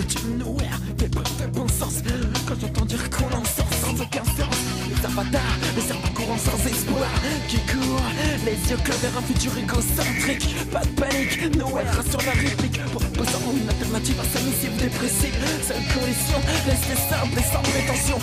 Tube 0.10 0.38
nowhere 0.38 0.80
fait 0.98 1.10
pas 1.10 1.22
de 1.22 1.52
bon 1.52 1.68
sens. 1.68 2.02
Quand 2.48 2.56
j'entends 2.60 2.86
dire 2.86 3.10
qu'on 3.10 3.28
en 3.28 3.44
sort 3.46 3.74
sans 3.82 3.94
aucun 3.94 4.24
sens. 4.24 4.58
Les 4.90 5.06
avatars, 5.06 5.58
les 5.76 5.82
cerveaux 5.82 6.14
courants 6.16 6.38
sans 6.38 6.60
espoir. 6.68 7.10
Qui 7.48 7.60
courent, 7.72 8.12
les 8.46 8.58
yeux 8.70 8.78
clos 8.84 8.98
vers 9.02 9.18
un 9.18 9.22
futur 9.22 9.52
égocentrique. 9.58 10.56
Pas 10.72 10.82
de 10.82 10.94
panique, 11.00 11.56
nowhere 11.56 11.86
rassure 11.96 12.24
la 12.26 12.34
réplique. 12.34 12.82
Pour 12.92 13.02
besoin 13.02 13.54
une 13.54 13.70
alternative 13.70 14.20
à 14.20 14.24
sa 14.24 14.40
missive 14.44 14.76
dépressive. 14.78 15.36
Seule 15.68 15.86
condition, 15.94 16.40
laisse 16.68 16.90
simple 17.10 17.40
et 17.40 17.48
sans 17.54 17.62
prétention 17.62 18.18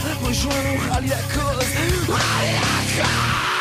rallie 0.91 1.09
la 1.09 1.17
cause 1.33 1.65
Rallie 2.09 2.53
la 2.53 3.03
cause 3.03 3.56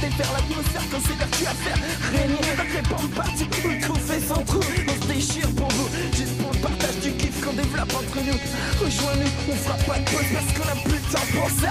défaire 0.00 0.32
l'atmosphère 0.32 0.82
quand 0.90 0.98
c'est 1.06 1.18
vertu 1.18 1.46
à 1.46 1.54
faire 1.54 1.76
Régner, 2.12 2.76
répandre 2.76 3.08
partout 3.14 3.46
où 3.64 3.68
le 3.68 3.80
trou 3.80 3.94
fait 3.94 4.20
son 4.20 4.42
trou? 4.44 4.83
Déchire 5.14 5.48
pour 5.56 5.68
vous. 5.68 5.88
Juste 6.12 6.36
pour 6.38 6.52
le 6.52 6.58
partage 6.58 6.96
du 7.02 7.12
kiff 7.12 7.44
qu'on 7.44 7.52
développe 7.52 7.94
entre 7.94 8.16
nous. 8.16 8.38
Rejoins-nous, 8.84 9.52
on 9.52 9.56
fera 9.56 9.76
pas 9.78 9.98
de 9.98 10.04
pause 10.04 10.28
parce 10.34 10.52
qu'on 10.56 10.68
a 10.68 10.82
plus 10.82 10.98
de 10.98 11.12
temps 11.12 11.28
pour 11.32 11.50
ça. 11.50 11.70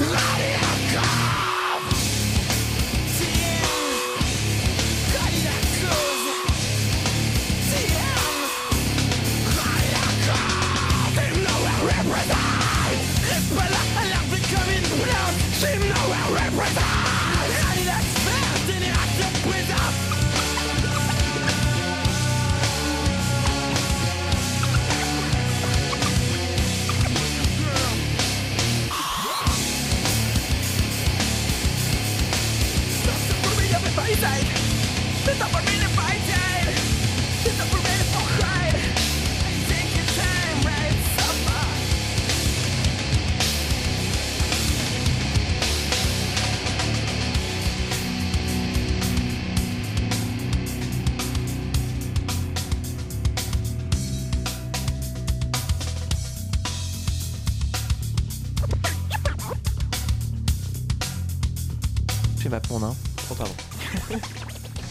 Encore 0.00 1.55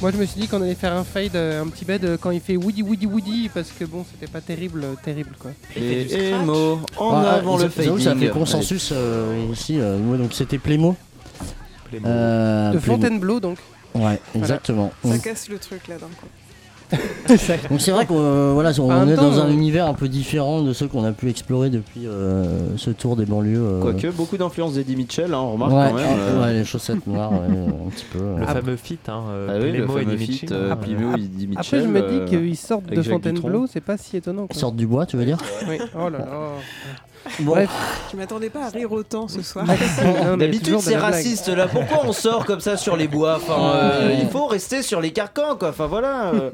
Moi 0.06 0.12
je 0.12 0.18
me 0.18 0.26
suis 0.28 0.39
dit 0.39 0.47
qu'on 0.47 0.62
allait 0.62 0.76
faire 0.76 0.93
un 0.93 1.03
fade, 1.03 1.36
euh, 1.36 1.64
un 1.64 1.68
petit 1.68 1.84
bed 1.84 2.06
euh, 2.06 2.16
quand 2.16 2.30
il 2.30 2.39
fait 2.39 2.56
Woody 2.58 2.84
Woody 2.84 3.08
Woody 3.08 3.49
parce 3.51 3.72
que 3.72 3.86
bon 3.86 4.06
c'était 4.12 4.32
pas 4.32 4.39
terrible, 4.39 4.84
euh, 4.84 4.93
terrible 5.03 5.32
quoi. 5.39 5.49
Et 5.76 6.30
Emo, 6.30 6.80
en 6.97 7.12
Ah, 7.16 7.32
avant 7.32 7.58
le 7.58 7.68
que 7.70 7.99
Ça 7.99 8.16
fait 8.16 8.30
consensus 8.30 8.91
euh, 8.93 9.47
ici. 9.51 9.80
euh, 9.80 9.97
ouais, 9.97 10.20
donc 10.20 10.34
c'était 10.34 10.60
Playmo. 10.60 10.95
Playmo. 11.89 12.08
Euh, 12.08 12.74
De 12.74 12.78
Playmo. 12.78 12.97
Fontainebleau 13.01 13.39
donc. 13.39 13.58
Ouais, 13.95 14.20
exactement. 14.36 14.91
Ça 15.03 15.18
casse 15.18 15.49
le 15.49 15.58
truc 15.58 15.88
là 15.88 15.95
d'un 15.95 16.06
coup. 16.06 16.28
Donc 17.69 17.81
c'est 17.81 17.91
vrai 17.91 18.05
qu'on 18.05 18.19
euh, 18.19 18.51
voilà, 18.53 18.71
on 18.79 18.91
En 18.91 18.99
même 18.99 19.09
est 19.09 19.15
temps, 19.15 19.29
dans 19.29 19.39
un 19.39 19.47
euh, 19.47 19.51
univers 19.51 19.87
un 19.87 19.93
peu 19.93 20.07
différent 20.07 20.61
de 20.61 20.73
ceux 20.73 20.87
qu'on 20.87 21.03
a 21.03 21.11
pu 21.11 21.29
explorer 21.29 21.69
depuis 21.69 22.05
euh, 22.07 22.75
ce 22.77 22.89
tour 22.91 23.15
des 23.15 23.25
banlieues. 23.25 23.57
euh. 23.59 23.81
Quoique, 23.81 24.07
beaucoup 24.11 24.37
d'influence 24.37 24.73
d'Eddie 24.73 24.95
Mitchell, 24.95 25.33
hein, 25.33 25.39
on 25.39 25.53
remarque 25.53 25.71
ouais, 25.73 25.89
quand 25.89 25.95
même. 25.95 26.17
euh, 26.19 26.43
ouais, 26.43 26.53
les 26.53 26.63
chaussettes 26.65 27.05
noires, 27.07 27.31
ouais, 27.31 27.37
un 27.57 27.89
petit 27.89 28.05
peu. 28.11 28.19
euh. 28.19 28.37
Le 28.39 28.45
fameux 28.45 28.75
feat, 28.75 29.09
hein, 29.09 29.23
euh, 29.29 29.47
Ah 29.49 29.59
oui, 29.63 29.71
le 29.71 29.87
fameux 29.87 30.17
feat, 30.17 30.43
Eddie 30.43 30.69
Après 30.71 31.47
Mitchell. 31.47 31.83
je 31.83 31.87
me 31.87 32.01
dis 32.09 32.25
qu'ils 32.29 32.57
sortent 32.57 32.85
de 32.87 33.01
Fontainebleau, 33.01 33.65
c'est 33.71 33.81
pas 33.81 33.97
si 33.97 34.17
étonnant. 34.17 34.47
Ils 34.49 34.55
sortent 34.57 34.75
du 34.75 34.87
bois, 34.87 35.05
tu 35.05 35.17
veux 35.17 35.25
dire 35.25 35.37
Oui. 35.67 35.77
Oh 35.97 36.09
là 36.09 36.19
là. 36.19 36.25
Bon. 37.39 37.51
Bref. 37.53 37.69
Je 38.11 38.17
m'attendais 38.17 38.49
pas 38.49 38.65
à 38.65 38.69
rire 38.69 38.91
autant 38.91 39.28
ce 39.28 39.41
soir. 39.41 39.65
D'habitude 40.38 40.78
c'est 40.80 40.95
raciste 40.97 41.47
là, 41.49 41.67
pourquoi 41.67 42.01
on 42.05 42.13
sort 42.13 42.45
comme 42.45 42.59
ça 42.59 42.78
sur 42.78 42.95
les 42.95 43.07
bois 43.07 43.36
Enfin, 43.38 43.71
euh, 43.76 44.15
il 44.21 44.28
faut 44.30 44.45
rester 44.45 44.82
sur 44.82 45.01
les 45.01 45.11
carcans 45.11 45.55
quoi, 45.59 45.69
enfin 45.69 45.88
voilà. 45.88 46.32
euh. 46.34 46.49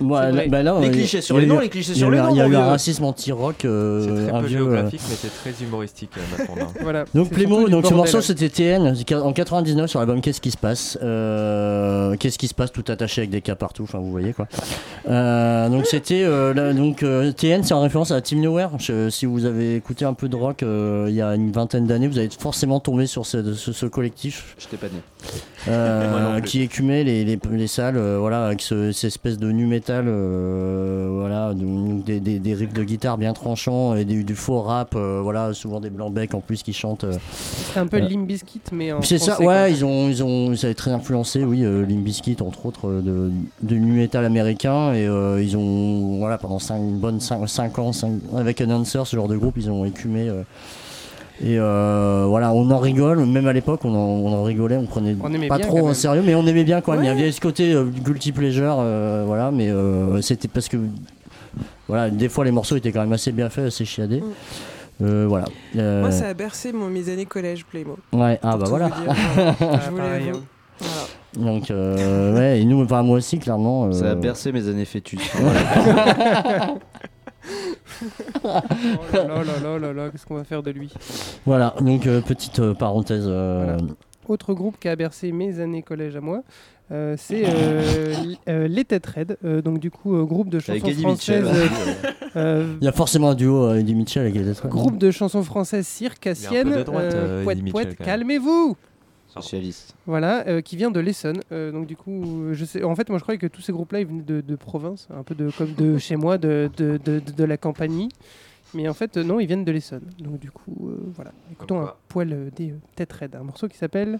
Vrai. 0.00 0.32
là- 0.32 0.42
bah 0.48 0.62
là, 0.62 0.76
Les 0.80 0.88
euh, 0.88 0.92
clichés 0.92 1.20
sur 1.20 1.38
les 1.38 1.46
noms, 1.46 1.60
les 1.60 1.68
clichés 1.68 1.92
il 1.92 1.98
y 1.98 2.02
a 2.02 2.06
sur 2.06 2.08
eu 2.08 2.12
les 2.12 2.18
noms, 2.22 2.30
Il 2.30 2.36
y 2.36 2.40
a 2.40 2.46
eu 2.46 2.54
un 2.56 2.66
racisme 2.66 3.04
anti-rock. 3.04 3.64
euh, 3.64 4.02
C'est 4.04 4.26
très 4.28 4.36
un 4.36 4.40
peu 4.40 4.46
vieux, 4.46 4.58
euh, 4.58 4.62
géographique, 4.72 5.00
mais 5.08 5.16
c'est 5.20 5.30
très 5.30 5.50
euh, 5.50 6.62
hein. 6.62 6.66
Voilà. 6.82 7.04
Donc 7.14 7.32
du 7.32 7.46
donc 7.46 7.86
ce 7.86 7.94
morceau 7.94 8.20
c'était 8.20 8.48
TN 8.48 8.94
en 9.22 9.32
99 9.32 9.88
sur 9.90 9.98
l'album 9.98 10.20
Qu'est-ce 10.20 10.40
qui 10.40 10.50
se 10.50 10.56
passe 10.56 10.98
Euh, 11.02 12.16
Qu'est-ce 12.18 12.38
qui 12.38 12.48
se 12.48 12.54
passe 12.54 12.72
tout 12.72 12.84
attaché 12.88 13.22
avec 13.22 13.30
des 13.30 13.40
cas 13.40 13.54
partout, 13.54 13.84
enfin 13.84 13.98
vous 13.98 14.10
voyez 14.10 14.32
quoi. 14.32 14.46
Euh, 15.08 15.68
donc 15.68 15.86
c'était 15.86 16.22
euh, 16.24 16.72
donc 16.74 17.02
euh, 17.02 17.32
TN 17.32 17.62
c'est 17.62 17.74
en 17.74 17.80
référence 17.82 18.10
à 18.10 18.20
Team 18.20 18.40
Nowhere. 18.40 18.70
Si 19.10 19.26
vous 19.26 19.44
avez 19.44 19.69
écouté 19.76 20.04
un 20.04 20.14
peu 20.14 20.28
de 20.28 20.36
rock 20.36 20.62
euh, 20.62 21.06
il 21.08 21.14
y 21.14 21.22
a 21.22 21.34
une 21.34 21.52
vingtaine 21.52 21.86
d'années, 21.86 22.08
vous 22.08 22.18
allez 22.18 22.30
forcément 22.30 22.80
tomber 22.80 23.06
sur 23.06 23.26
ce 23.26 23.86
collectif. 23.86 24.54
Je 24.58 24.66
t'ai 24.68 24.76
pas 24.76 24.88
né. 24.88 25.00
Euh, 25.68 26.40
qui 26.40 26.62
écumait 26.62 27.04
les, 27.04 27.24
les, 27.24 27.38
les 27.52 27.66
salles 27.66 27.96
euh, 27.96 28.18
voilà 28.18 28.46
avec 28.46 28.62
ce, 28.62 28.92
cette 28.92 29.08
espèce 29.08 29.38
de 29.38 29.50
nu 29.50 29.66
metal 29.66 30.06
euh, 30.08 31.08
voilà 31.10 31.52
donc 31.54 32.04
des, 32.04 32.20
des, 32.20 32.38
des 32.38 32.54
riffs 32.54 32.72
de 32.72 32.82
guitare 32.84 33.18
bien 33.18 33.32
tranchants 33.32 33.94
et 33.94 34.04
du, 34.04 34.24
du 34.24 34.34
faux 34.34 34.60
rap 34.62 34.94
euh, 34.96 35.20
voilà 35.22 35.52
souvent 35.52 35.80
des 35.80 35.90
blancs 35.90 36.12
becs 36.12 36.34
en 36.34 36.40
plus 36.40 36.62
qui 36.62 36.72
chantent 36.72 37.04
euh, 37.04 37.12
C'est 37.32 37.78
un 37.80 37.86
peu 37.86 37.98
euh, 37.98 38.08
Limp 38.08 38.26
Bizkit 38.26 38.60
mais 38.72 38.92
en 38.92 39.02
c'est 39.02 39.18
ça, 39.18 39.40
ouais, 39.42 39.72
ils 39.72 39.84
ont, 39.84 40.08
ils 40.08 40.22
ont, 40.22 40.54
ça 40.56 40.68
a 40.68 40.74
très 40.74 40.90
influencé, 40.92 41.44
oui, 41.44 41.64
euh, 41.64 41.84
Limp 41.86 42.04
Bizkit 42.04 42.36
entre 42.40 42.66
autres, 42.66 42.88
de, 42.88 43.30
de 43.62 43.74
nu 43.74 43.92
metal 43.92 44.24
américain, 44.24 44.92
et 44.92 45.06
euh, 45.06 45.42
ils 45.42 45.56
ont, 45.56 46.18
voilà, 46.18 46.38
pendant 46.38 46.58
cinq, 46.58 46.76
une 46.78 46.98
bonne 46.98 47.20
5 47.20 47.78
ans, 47.78 47.92
cinq- 47.92 48.20
avec 48.36 48.60
Announcer, 48.60 49.02
ce 49.04 49.16
genre 49.16 49.28
de 49.28 49.36
groupe, 49.36 49.54
ils 49.56 49.70
ont 49.70 49.84
écumé. 49.84 50.30
Et 51.42 51.58
euh, 51.58 52.26
voilà, 52.28 52.52
on 52.52 52.70
en 52.70 52.78
rigole, 52.78 53.24
même 53.24 53.46
à 53.46 53.52
l'époque, 53.52 53.80
on 53.84 53.94
en, 53.94 53.98
on 53.98 54.32
en 54.32 54.42
rigolait, 54.42 54.76
on 54.76 54.84
prenait 54.86 55.16
On 55.22 55.48
pas 55.48 55.56
bien, 55.56 55.66
trop 55.66 55.88
au 55.88 55.94
sérieux, 55.94 56.22
mais 56.24 56.34
on 56.34 56.46
aimait 56.46 56.64
bien 56.64 56.80
quand 56.82 56.92
même. 56.92 57.02
Il 57.02 57.06
y 57.06 57.10
avait 57.10 57.32
ce 57.32 57.40
côté 57.40 57.72
euh, 57.72 57.84
guilty 57.84 58.32
pleasure, 58.32 58.76
euh, 58.78 59.24
voilà, 59.26 59.50
mais 59.50 59.68
euh, 59.70 60.20
c'était 60.20 60.48
parce 60.48 60.68
que, 60.68 60.76
voilà, 61.88 62.10
des 62.10 62.28
fois 62.28 62.44
les 62.44 62.50
morceaux 62.50 62.76
étaient 62.76 62.92
quand 62.92 63.00
même 63.00 63.12
assez 63.12 63.32
bien 63.32 63.48
faits, 63.48 63.66
assez 63.66 63.84
chiadés. 63.84 64.22
Euh, 65.02 65.24
voilà. 65.26 65.46
Euh, 65.76 66.02
Moi, 66.02 66.10
ça 66.12 66.28
a 66.28 66.34
bercé 66.34 66.72
mon, 66.72 66.88
mes 66.88 67.08
années 67.08 67.24
collège 67.24 67.64
Playmo. 67.64 67.96
Ouais, 68.12 68.38
ah 68.42 68.58
bah 68.58 68.66
voilà. 68.68 68.90
Je 68.90 69.90
voulais 69.90 70.04
hein. 70.04 70.40
voilà. 70.78 71.52
Donc, 71.52 71.70
euh, 71.70 72.34
ouais, 72.36 72.60
et 72.60 72.64
nous, 72.66 72.82
enfin, 72.82 73.02
moi 73.02 73.16
aussi, 73.16 73.38
clairement. 73.38 73.86
euh, 73.86 73.92
Ça 73.92 74.10
a 74.10 74.14
bercé 74.14 74.52
mes 74.52 74.68
années 74.68 74.84
fœtus. 74.84 75.20
Oh 78.44 78.48
là 79.12 79.24
là 79.24 79.42
là 79.44 79.58
là 79.62 79.78
là 79.78 79.92
là, 79.92 80.10
qu'est-ce 80.10 80.26
qu'on 80.26 80.36
va 80.36 80.44
faire 80.44 80.62
de 80.62 80.70
lui 80.70 80.92
Voilà, 81.46 81.74
donc 81.80 82.06
euh, 82.06 82.20
petite 82.20 82.58
euh, 82.60 82.74
parenthèse. 82.74 83.24
euh, 83.26 83.76
Autre 84.28 84.54
groupe 84.54 84.76
qui 84.78 84.88
a 84.88 84.96
bercé 84.96 85.32
mes 85.32 85.60
années 85.60 85.82
collège 85.82 86.14
à 86.16 86.20
moi, 86.20 86.42
euh, 86.92 87.16
c'est 87.18 87.42
euh, 87.46 88.14
l- 88.22 88.36
euh, 88.48 88.68
Les 88.68 88.84
Têtes 88.84 89.06
Raides. 89.06 89.36
Euh, 89.44 89.60
donc 89.62 89.78
du 89.80 89.90
coup, 89.90 90.16
euh, 90.16 90.24
groupe 90.24 90.48
de 90.50 90.58
chansons 90.60 90.72
Avec 90.72 90.88
Eddie 90.88 91.02
françaises. 91.02 91.44
Mitchell. 91.44 91.68
euh, 92.36 92.36
euh, 92.36 92.74
Il 92.80 92.84
y 92.84 92.88
a 92.88 92.92
forcément 92.92 93.30
un 93.30 93.34
duo 93.34 93.64
euh, 93.64 93.78
Eddie 93.78 93.94
Mitchell 93.94 94.22
avec 94.22 94.34
les 94.34 94.48
autres. 94.48 94.68
groupe 94.68 94.98
de 94.98 95.10
chansons 95.10 95.42
françaises 95.42 95.86
circassiennes. 95.86 96.68
Il 96.68 96.72
est 96.72 96.74
un 96.74 96.74
peu 96.74 96.78
de 96.80 96.84
droite, 96.84 97.14
euh, 97.14 97.44
poète, 97.44 97.58
Eddie 97.58 97.70
poète, 97.72 97.86
Mitchell, 97.88 97.96
quand 97.98 98.06
même. 98.06 98.18
calmez-vous 98.20 98.76
Socialiste. 99.32 99.94
Voilà, 100.06 100.46
euh, 100.48 100.60
qui 100.60 100.76
vient 100.76 100.90
de 100.90 101.00
l'Essonne. 101.00 101.40
Euh, 101.52 101.70
donc 101.72 101.86
du 101.86 101.96
coup, 101.96 102.48
je 102.52 102.64
sais. 102.64 102.82
En 102.82 102.94
fait, 102.94 103.08
moi, 103.08 103.18
je 103.18 103.22
croyais 103.22 103.38
que 103.38 103.46
tous 103.46 103.60
ces 103.62 103.72
groupes-là, 103.72 104.00
ils 104.00 104.06
venaient 104.06 104.22
de, 104.22 104.40
de 104.40 104.56
province, 104.56 105.08
un 105.14 105.22
peu 105.22 105.34
de 105.34 105.50
comme 105.56 105.72
de 105.74 105.98
chez 105.98 106.16
moi, 106.16 106.36
de, 106.38 106.68
de, 106.76 106.98
de, 107.04 107.18
de- 107.20 107.32
de 107.32 107.44
la 107.44 107.56
campagne. 107.56 108.08
Mais 108.74 108.88
en 108.88 108.94
fait, 108.94 109.16
non, 109.16 109.40
ils 109.40 109.46
viennent 109.46 109.64
de 109.64 109.72
l'Essonne. 109.72 110.04
Donc 110.18 110.38
du 110.38 110.50
coup, 110.50 110.88
euh, 110.88 110.96
voilà. 111.14 111.32
Écoutons 111.52 111.80
un 111.80 111.94
poil 112.08 112.50
des 112.54 112.70
euh, 112.70 112.76
têtes 112.94 113.12
raides, 113.12 113.34
un 113.34 113.42
morceau 113.42 113.66
qui 113.68 113.76
s'appelle 113.78 114.18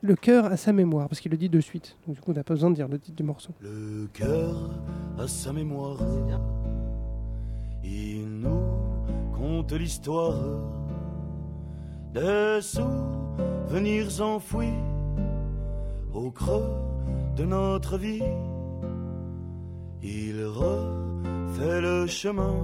Le 0.00 0.14
cœur 0.16 0.46
à 0.46 0.56
sa 0.56 0.72
mémoire, 0.72 1.08
parce 1.08 1.20
qu'il 1.20 1.30
le 1.30 1.36
dit 1.36 1.48
de 1.48 1.60
suite. 1.60 1.96
Donc 2.06 2.16
du 2.16 2.20
coup, 2.22 2.30
on 2.32 2.34
n'a 2.34 2.42
pas 2.44 2.54
besoin 2.54 2.70
de 2.70 2.74
dire 2.76 2.88
le 2.88 2.98
titre 2.98 3.16
du 3.16 3.22
morceau. 3.22 3.50
Le 3.60 4.08
cœur 4.12 4.70
a 5.18 5.26
sa 5.28 5.52
mémoire. 5.52 5.98
Il 7.84 8.26
nous 8.40 9.32
conte 9.36 9.72
l'histoire 9.72 10.34
des 12.12 12.60
souvenirs 13.78 14.20
enfouis 14.20 14.78
au 16.12 16.30
creux 16.30 16.74
de 17.36 17.44
notre 17.44 17.96
vie. 17.98 18.22
Il 20.02 20.44
refait 20.44 21.80
le 21.80 22.06
chemin, 22.06 22.56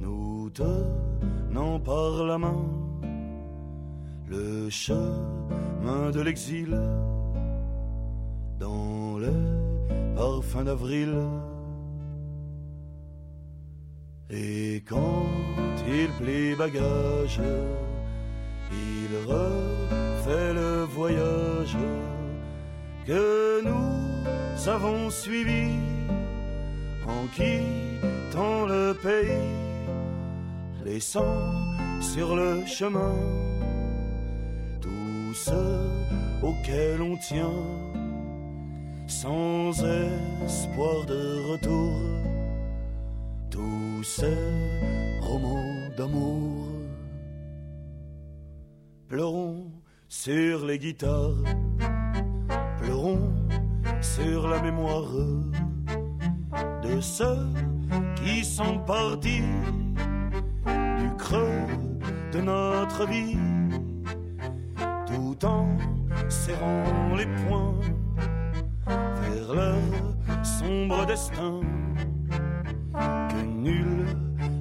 nous 0.00 0.50
tenant 0.50 1.78
par 1.80 2.24
la 2.24 2.38
main, 2.38 2.62
le 4.28 4.68
chemin 4.68 6.10
de 6.12 6.20
l'exil 6.20 6.78
dans 8.58 9.18
les 9.18 10.16
parfums 10.16 10.64
d'avril. 10.64 11.14
Et 14.28 14.82
quand 14.88 15.24
il 15.88 16.08
plie 16.18 16.54
bagage, 16.56 17.40
il 18.72 19.16
refait 19.26 20.52
le 20.54 20.84
voyage 20.84 21.76
que 23.06 23.62
nous 23.64 24.68
avons 24.68 25.10
suivi 25.10 25.68
en 27.06 27.26
quittant 27.34 28.66
le 28.66 28.94
pays, 28.94 29.54
laissant 30.84 31.52
sur 32.00 32.34
le 32.34 32.64
chemin 32.66 33.14
tous 34.80 35.34
ceux 35.34 35.80
auxquels 36.42 37.02
on 37.02 37.16
tient 37.16 37.62
sans 39.06 39.70
espoir 40.44 41.06
de 41.06 41.52
retour 41.52 41.92
tous 43.50 44.02
ces 44.04 44.36
romans 45.20 45.88
d'amour. 45.96 46.55
Pleurons 49.08 49.70
sur 50.08 50.66
les 50.66 50.80
guitares, 50.80 51.44
pleurons 52.80 53.32
sur 54.00 54.48
la 54.48 54.60
mémoire 54.60 55.04
de 56.82 57.00
ceux 57.00 57.46
qui 58.16 58.44
sont 58.44 58.80
partis 58.80 59.42
du 60.64 61.16
creux 61.18 61.66
de 62.32 62.40
notre 62.40 63.06
vie, 63.06 63.38
tout 65.06 65.46
en 65.46 65.68
serrant 66.28 67.14
les 67.16 67.26
poings 67.46 67.78
vers 68.86 69.54
leur 69.54 70.44
sombre 70.44 71.06
destin 71.06 71.60
que 72.92 73.44
nul 73.44 74.04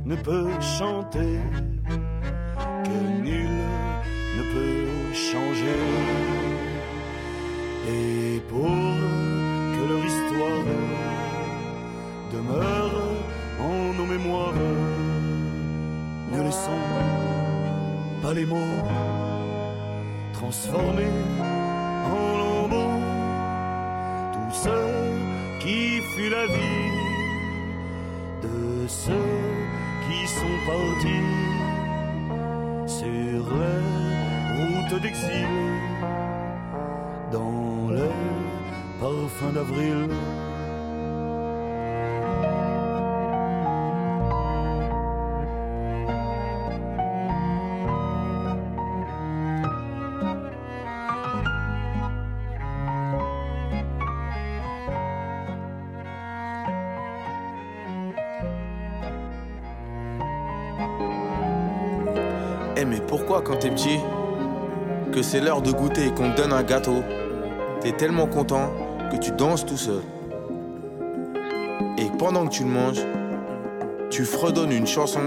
ne 0.06 0.16
peut 0.16 0.52
chanter, 0.62 1.40
Et 7.88 8.42
pour 8.50 8.66
que 9.74 9.84
leur 9.90 10.04
histoire 10.06 10.66
demeure 12.34 12.96
en 13.60 13.94
nos 13.94 14.06
mémoires, 14.06 14.54
ne 16.32 16.42
laissons 16.42 16.84
pas 18.22 18.34
les 18.34 18.46
mots 18.46 18.84
transformés 20.34 21.16
en 22.16 22.38
lambeaux. 22.42 23.00
Tout 24.34 24.52
ce 24.64 24.78
qui 25.62 26.02
fut 26.12 26.30
la 26.30 26.46
vie 26.48 26.92
de 28.44 28.88
ceux 28.88 29.32
qui 30.06 30.28
sont 30.28 30.58
partis 30.66 31.55
d'exil 34.94 35.48
dans 37.32 37.90
les 37.90 38.12
parfums 39.00 39.54
d'avril. 39.54 40.10
Eh 62.78 62.86
mais 62.86 63.00
pourquoi 63.08 63.42
quand 63.42 63.58
t'es 63.58 63.70
petit, 63.70 64.00
que 65.16 65.22
c'est 65.22 65.40
l'heure 65.40 65.62
de 65.62 65.72
goûter 65.72 66.08
et 66.08 66.12
qu'on 66.12 66.30
te 66.32 66.42
donne 66.42 66.52
un 66.52 66.62
gâteau, 66.62 67.02
t'es 67.80 67.94
tellement 67.94 68.28
content 68.28 68.70
que 69.10 69.16
tu 69.16 69.32
danses 69.32 69.66
tout 69.66 69.78
seul. 69.78 70.02
Et 71.98 72.08
pendant 72.20 72.46
que 72.48 72.52
tu 72.52 72.64
le 72.64 72.70
manges, 72.70 73.00
tu 74.10 74.26
fredonnes 74.26 74.74
une 74.74 74.86
chanson 74.86 75.22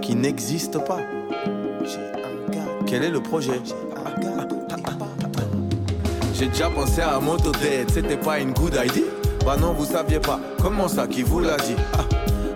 qui 0.00 0.14
n'existe 0.14 0.78
pas. 0.84 1.00
Quel 2.86 3.02
est 3.02 3.10
le 3.10 3.20
projet? 3.20 3.60
J'ai 6.34 6.46
déjà 6.46 6.70
pensé 6.70 7.00
à 7.00 7.18
Motoded, 7.18 7.90
c'était 7.90 8.16
pas 8.16 8.38
une 8.38 8.52
good 8.52 8.74
idea 8.74 9.02
Bah 9.44 9.56
non, 9.60 9.72
vous 9.72 9.86
saviez 9.86 10.20
pas, 10.20 10.38
comment 10.60 10.86
ça, 10.86 11.08
qui 11.08 11.22
vous 11.22 11.40
l'a 11.40 11.56
dit 11.56 11.74
Ah, 11.94 12.04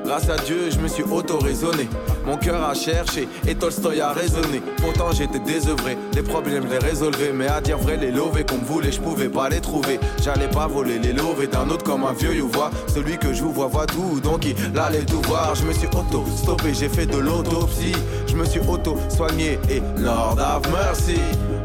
Grâce 0.04 0.28
à 0.30 0.36
Dieu, 0.36 0.70
je 0.70 0.78
me 0.78 0.86
suis 0.86 1.02
auto-raisonné. 1.02 1.88
Mon 2.26 2.36
cœur 2.36 2.68
a 2.68 2.74
cherché 2.74 3.28
et 3.46 3.54
Tolstoy 3.54 4.00
a 4.00 4.10
raisonné. 4.10 4.60
Pourtant, 4.78 5.12
j'étais 5.12 5.38
désœuvré, 5.38 5.96
des 6.12 6.22
problèmes 6.22 6.66
les 6.68 6.78
résolvais. 6.78 7.32
Mais 7.32 7.46
à 7.46 7.60
dire 7.60 7.78
vrai, 7.78 7.96
les 7.96 8.10
lovés 8.10 8.44
qu'on 8.44 8.58
voulait, 8.58 8.90
je 8.90 9.00
pouvais 9.00 9.28
pas 9.28 9.48
les 9.48 9.60
trouver. 9.60 10.00
J'allais 10.24 10.48
pas 10.48 10.66
voler 10.66 10.98
les 10.98 11.12
lovés 11.12 11.46
d'un 11.46 11.70
autre 11.70 11.84
comme 11.84 12.04
un 12.04 12.12
vieux 12.12 12.34
you 12.34 12.48
vois. 12.52 12.72
Celui 12.88 13.16
que 13.16 13.32
je 13.32 13.44
vous 13.44 13.52
vois 13.52 13.68
voit 13.68 13.86
tout, 13.86 14.20
donc 14.20 14.44
il 14.44 14.56
allait 14.76 15.04
tout 15.04 15.22
voir. 15.22 15.54
Je 15.54 15.64
me 15.64 15.72
suis 15.72 15.86
auto-stoppé, 15.86 16.74
j'ai 16.74 16.88
fait 16.88 17.06
de 17.06 17.16
l'autopsie. 17.16 17.94
Je 18.26 18.34
me 18.34 18.44
suis 18.44 18.60
auto-soigné 18.60 19.60
et 19.70 19.80
Lord 19.96 20.40
have 20.40 20.68
mercy. 20.72 21.20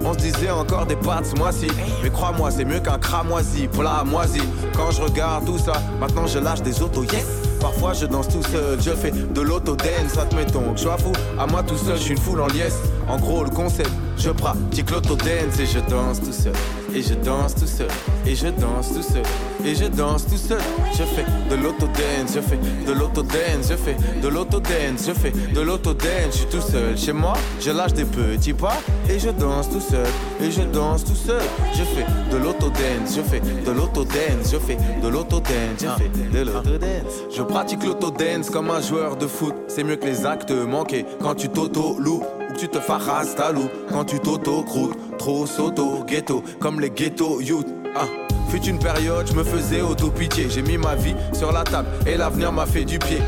On 0.05 0.14
se 0.14 0.20
disait 0.20 0.51
encore 0.51 0.86
des 0.86 0.95
pattes 0.95 1.26
ce 1.26 1.36
mois-ci. 1.36 1.68
Mais 2.03 2.12
crois-moi, 2.12 2.51
c'est 2.51 2.66
mieux 2.66 2.80
qu'un 2.80 2.99
cramoisi, 2.99 3.68
plat 3.68 4.03
moisi. 4.05 4.41
Quand 4.76 4.91
je 4.91 5.01
regarde 5.01 5.45
tout 5.45 5.57
ça, 5.57 5.74
maintenant 5.99 6.28
je 6.28 6.38
lâche 6.38 6.62
des 6.62 6.84
autos, 6.84 7.03
yes! 7.03 7.51
Parfois 7.62 7.93
je 7.93 8.07
danse 8.07 8.28
tout 8.28 8.41
seul, 8.41 8.82
je 8.82 8.89
fais 8.89 9.12
de 9.12 9.41
l'autodance, 9.41 10.18
admettons 10.20 10.74
que 10.74 10.80
je 10.80 10.88
fou. 10.88 11.12
À 11.39 11.45
moi 11.45 11.62
tout 11.62 11.78
seul, 11.78 11.95
je 11.95 12.01
suis 12.01 12.12
une 12.14 12.20
foule 12.20 12.41
en 12.41 12.47
liesse. 12.47 12.80
En 13.07 13.18
gros, 13.18 13.43
le 13.43 13.51
concept, 13.51 13.91
je 14.22 14.30
pratique 14.30 14.91
l'autodance 14.91 15.59
et 15.59 15.65
je 15.65 15.80
danse 15.89 16.19
tout 16.22 16.32
seul. 16.32 16.53
Et 16.93 17.01
je 17.01 17.13
danse 17.13 17.55
tout 17.55 17.67
seul, 17.67 17.88
et 18.26 18.36
je 18.36 18.47
danse 18.47 18.89
tout 18.93 19.01
seul, 19.01 19.24
et 19.65 19.76
je 19.76 19.86
danse 19.86 20.26
tout 20.26 20.38
seul. 20.38 20.59
Je 20.91 21.03
fais 21.03 21.26
de 21.49 21.55
l'autodance, 21.55 22.36
je 22.36 22.41
fais 22.41 22.59
de 22.86 22.91
l'autodance, 22.91 23.69
je 23.69 23.76
fais 23.76 23.95
de 24.22 24.28
l'autodance, 24.28 25.07
je 25.07 25.13
fais 25.13 25.32
de 25.32 25.61
l'autodance. 25.61 26.32
Je 26.32 26.38
suis 26.38 26.45
tout 26.47 26.61
seul 26.61 26.97
chez 26.97 27.13
moi, 27.13 27.34
je 27.61 27.72
lâche 27.72 27.93
des 27.93 28.03
petits 28.03 28.53
pas 28.53 28.78
et 29.09 29.19
je 29.19 29.30
danse 29.30 29.69
tout 29.69 29.80
seul, 29.80 30.07
et 30.43 30.51
je 30.51 30.63
danse 30.63 31.05
tout 31.05 31.15
seul. 31.15 31.41
Je 31.74 31.84
fais 31.84 32.05
de 32.30 32.38
l'autodance, 32.38 33.15
je 33.15 33.22
fais 33.22 33.39
de 33.39 33.72
l'autodance, 33.72 34.51
je 34.51 34.57
fais 34.57 34.78
de 35.01 35.07
l'autodance, 35.07 35.80
je 35.80 35.88
fais 35.88 36.09
de 36.34 36.39
l'autodance. 36.43 37.13
Je 37.34 37.41
pratique 37.41 37.86
l'autodance 37.86 38.49
comme 38.49 38.69
un 38.69 38.82
joueur 38.82 39.15
de 39.15 39.28
foot. 39.28 39.55
C'est 39.69 39.86
mieux 39.86 39.95
que 39.95 40.05
les 40.05 40.26
actes 40.26 40.51
manqués 40.51 41.05
quand 41.22 41.36
tu 41.36 41.47
t'auto-loues. 41.47 42.40
Tu 42.58 42.68
te 42.68 42.80
farasses 42.80 43.36
ta 43.36 43.52
loup 43.52 43.70
quand 43.91 44.06
tu 44.06 44.20
t'auto-croûtes. 44.20 44.97
Trop 45.18 45.45
soto, 45.45 46.04
ghetto, 46.06 46.43
comme 46.60 46.80
les 46.80 46.89
ghetto 46.89 47.41
youth. 47.41 47.68
Ah. 47.95 48.06
Fut 48.49 48.66
une 48.68 48.80
période, 48.80 49.28
je 49.28 49.34
me 49.34 49.43
faisais 49.43 49.82
auto-pitié. 49.82 50.49
J'ai 50.49 50.62
mis 50.62 50.78
ma 50.78 50.95
vie 50.95 51.16
sur 51.32 51.52
la 51.52 51.64
table 51.64 51.88
et 52.06 52.18
l'avenir 52.18 52.52
m'a 52.52 52.66
fait 52.66 52.84
du 52.84 52.99
pied. 52.99 53.20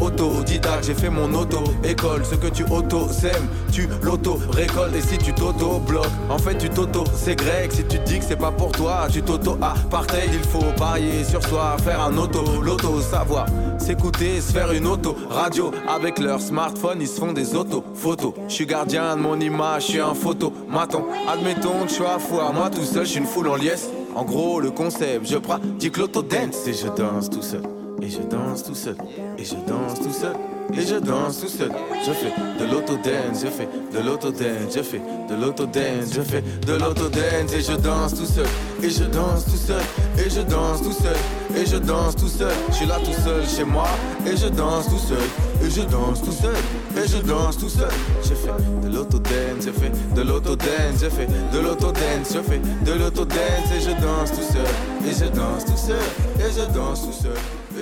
Autodidacte, 0.00 0.84
j'ai 0.86 0.94
fait 0.94 1.10
mon 1.10 1.32
auto-école. 1.34 2.24
Ce 2.24 2.34
que 2.34 2.48
tu 2.48 2.64
auto-sèmes, 2.64 3.48
tu 3.72 3.88
l'auto-récoltes. 4.02 4.94
Et 4.94 5.00
si 5.00 5.18
tu 5.18 5.32
t'auto-bloques, 5.32 6.06
en 6.28 6.38
fait 6.38 6.56
tu 6.56 6.68
t'auto, 6.70 7.04
c'est 7.14 7.36
grec. 7.36 7.72
Si 7.72 7.84
tu 7.84 7.98
dis 8.00 8.18
que 8.18 8.24
c'est 8.24 8.36
pas 8.36 8.52
pour 8.52 8.72
toi, 8.72 9.06
tu 9.10 9.22
t'auto-apartheid. 9.22 10.30
Il 10.32 10.48
faut 10.48 10.64
parier 10.76 11.24
sur 11.24 11.42
soi, 11.44 11.76
faire 11.82 12.00
un 12.02 12.16
auto, 12.16 12.44
l'auto, 12.62 13.00
savoir 13.00 13.46
s'écouter, 13.78 14.40
se 14.40 14.52
faire 14.52 14.72
une 14.72 14.86
auto. 14.86 15.16
Radio, 15.30 15.70
avec 15.88 16.18
leur 16.18 16.40
smartphone, 16.40 16.98
ils 17.00 17.08
se 17.08 17.18
font 17.18 17.32
des 17.32 17.54
auto-photos. 17.54 18.34
Je 18.48 18.54
suis 18.54 18.66
gardien 18.66 19.16
de 19.16 19.22
mon 19.22 19.38
image, 19.40 19.86
je 19.86 19.88
suis 19.92 20.00
un 20.00 20.14
photo. 20.14 20.52
Maton, 20.68 21.04
admettons 21.28 21.84
que 21.86 21.92
je 21.92 22.02
à 22.02 22.18
fois. 22.18 22.52
Moi 22.52 22.70
tout 22.70 22.84
seul, 22.84 23.04
je 23.04 23.10
suis 23.10 23.20
une 23.20 23.26
foule 23.26 23.48
en 23.48 23.56
liesse. 23.56 23.88
En 24.14 24.24
gros, 24.24 24.60
le 24.60 24.70
concept, 24.70 25.26
je 25.26 25.36
pratique 25.36 25.96
l'auto-dance 25.96 26.66
et 26.66 26.72
je 26.72 26.86
danse 26.88 27.30
tout 27.30 27.42
seul. 27.42 27.77
Et 28.08 28.10
je 28.10 28.22
danse 28.22 28.62
tout 28.64 28.74
seul, 28.74 28.96
et 29.36 29.44
je 29.44 29.54
danse 29.68 30.00
tout 30.00 30.10
seul, 30.10 30.32
et 30.72 30.80
je 30.80 30.94
danse 30.94 31.40
tout 31.40 31.48
seul. 31.48 31.70
Je 32.06 32.12
fais 32.12 32.32
de 32.58 32.64
l'autodance, 32.72 33.42
je 33.44 33.48
fais 33.48 33.68
de 33.92 33.98
l'autodance, 34.02 34.74
je 34.74 34.80
fais 34.80 35.02
de 35.28 35.34
l'autodance, 35.34 36.14
je 36.14 36.22
fais 36.22 36.40
de 36.40 36.72
l'autodance, 36.72 37.52
et 37.52 37.60
je 37.60 37.76
danse 37.76 38.14
tout 38.14 38.24
seul, 38.24 38.46
et 38.82 38.88
je 38.88 39.04
danse 39.04 39.44
tout 39.44 39.58
seul, 39.58 39.82
et 40.24 40.30
je 40.30 40.40
danse 40.40 40.80
tout 40.80 40.92
seul, 40.92 41.16
et 41.54 41.66
je 41.66 41.76
danse 41.76 42.16
tout 42.16 42.28
seul. 42.28 42.50
Je 42.70 42.74
suis 42.76 42.86
là 42.86 42.96
tout 43.04 43.12
seul 43.12 43.46
chez 43.46 43.64
moi, 43.64 43.88
et 44.26 44.34
je 44.38 44.48
danse 44.48 44.86
tout 44.88 44.96
seul, 44.96 45.18
et 45.62 45.68
je 45.68 45.82
danse 45.82 46.22
tout 46.22 46.32
seul, 46.32 46.56
et 46.96 47.06
je 47.06 47.18
danse 47.18 47.58
tout 47.58 47.68
seul. 47.68 47.92
Je 48.22 48.32
fais 48.32 48.88
de 48.88 48.94
l'autodance, 48.94 49.66
je 49.66 49.70
fais 49.70 49.92
de 50.16 50.22
l'autodance, 50.22 50.96
je 51.02 51.10
fais 51.10 51.26
de 51.26 51.58
l'autodance, 51.58 52.32
je 52.32 52.40
fais 52.40 52.58
de 52.86 52.92
l'autodance, 52.98 53.68
et 53.76 53.80
je 53.82 53.90
danse 54.00 54.30
tout 54.32 54.50
seul, 54.50 55.06
et 55.06 55.12
je 55.12 55.28
danse 55.28 55.66
tout 55.66 55.76
seul, 55.76 56.00
et 56.40 56.50
je 56.50 56.72
danse 56.72 57.02
tout 57.02 57.12
seul. 57.12 57.36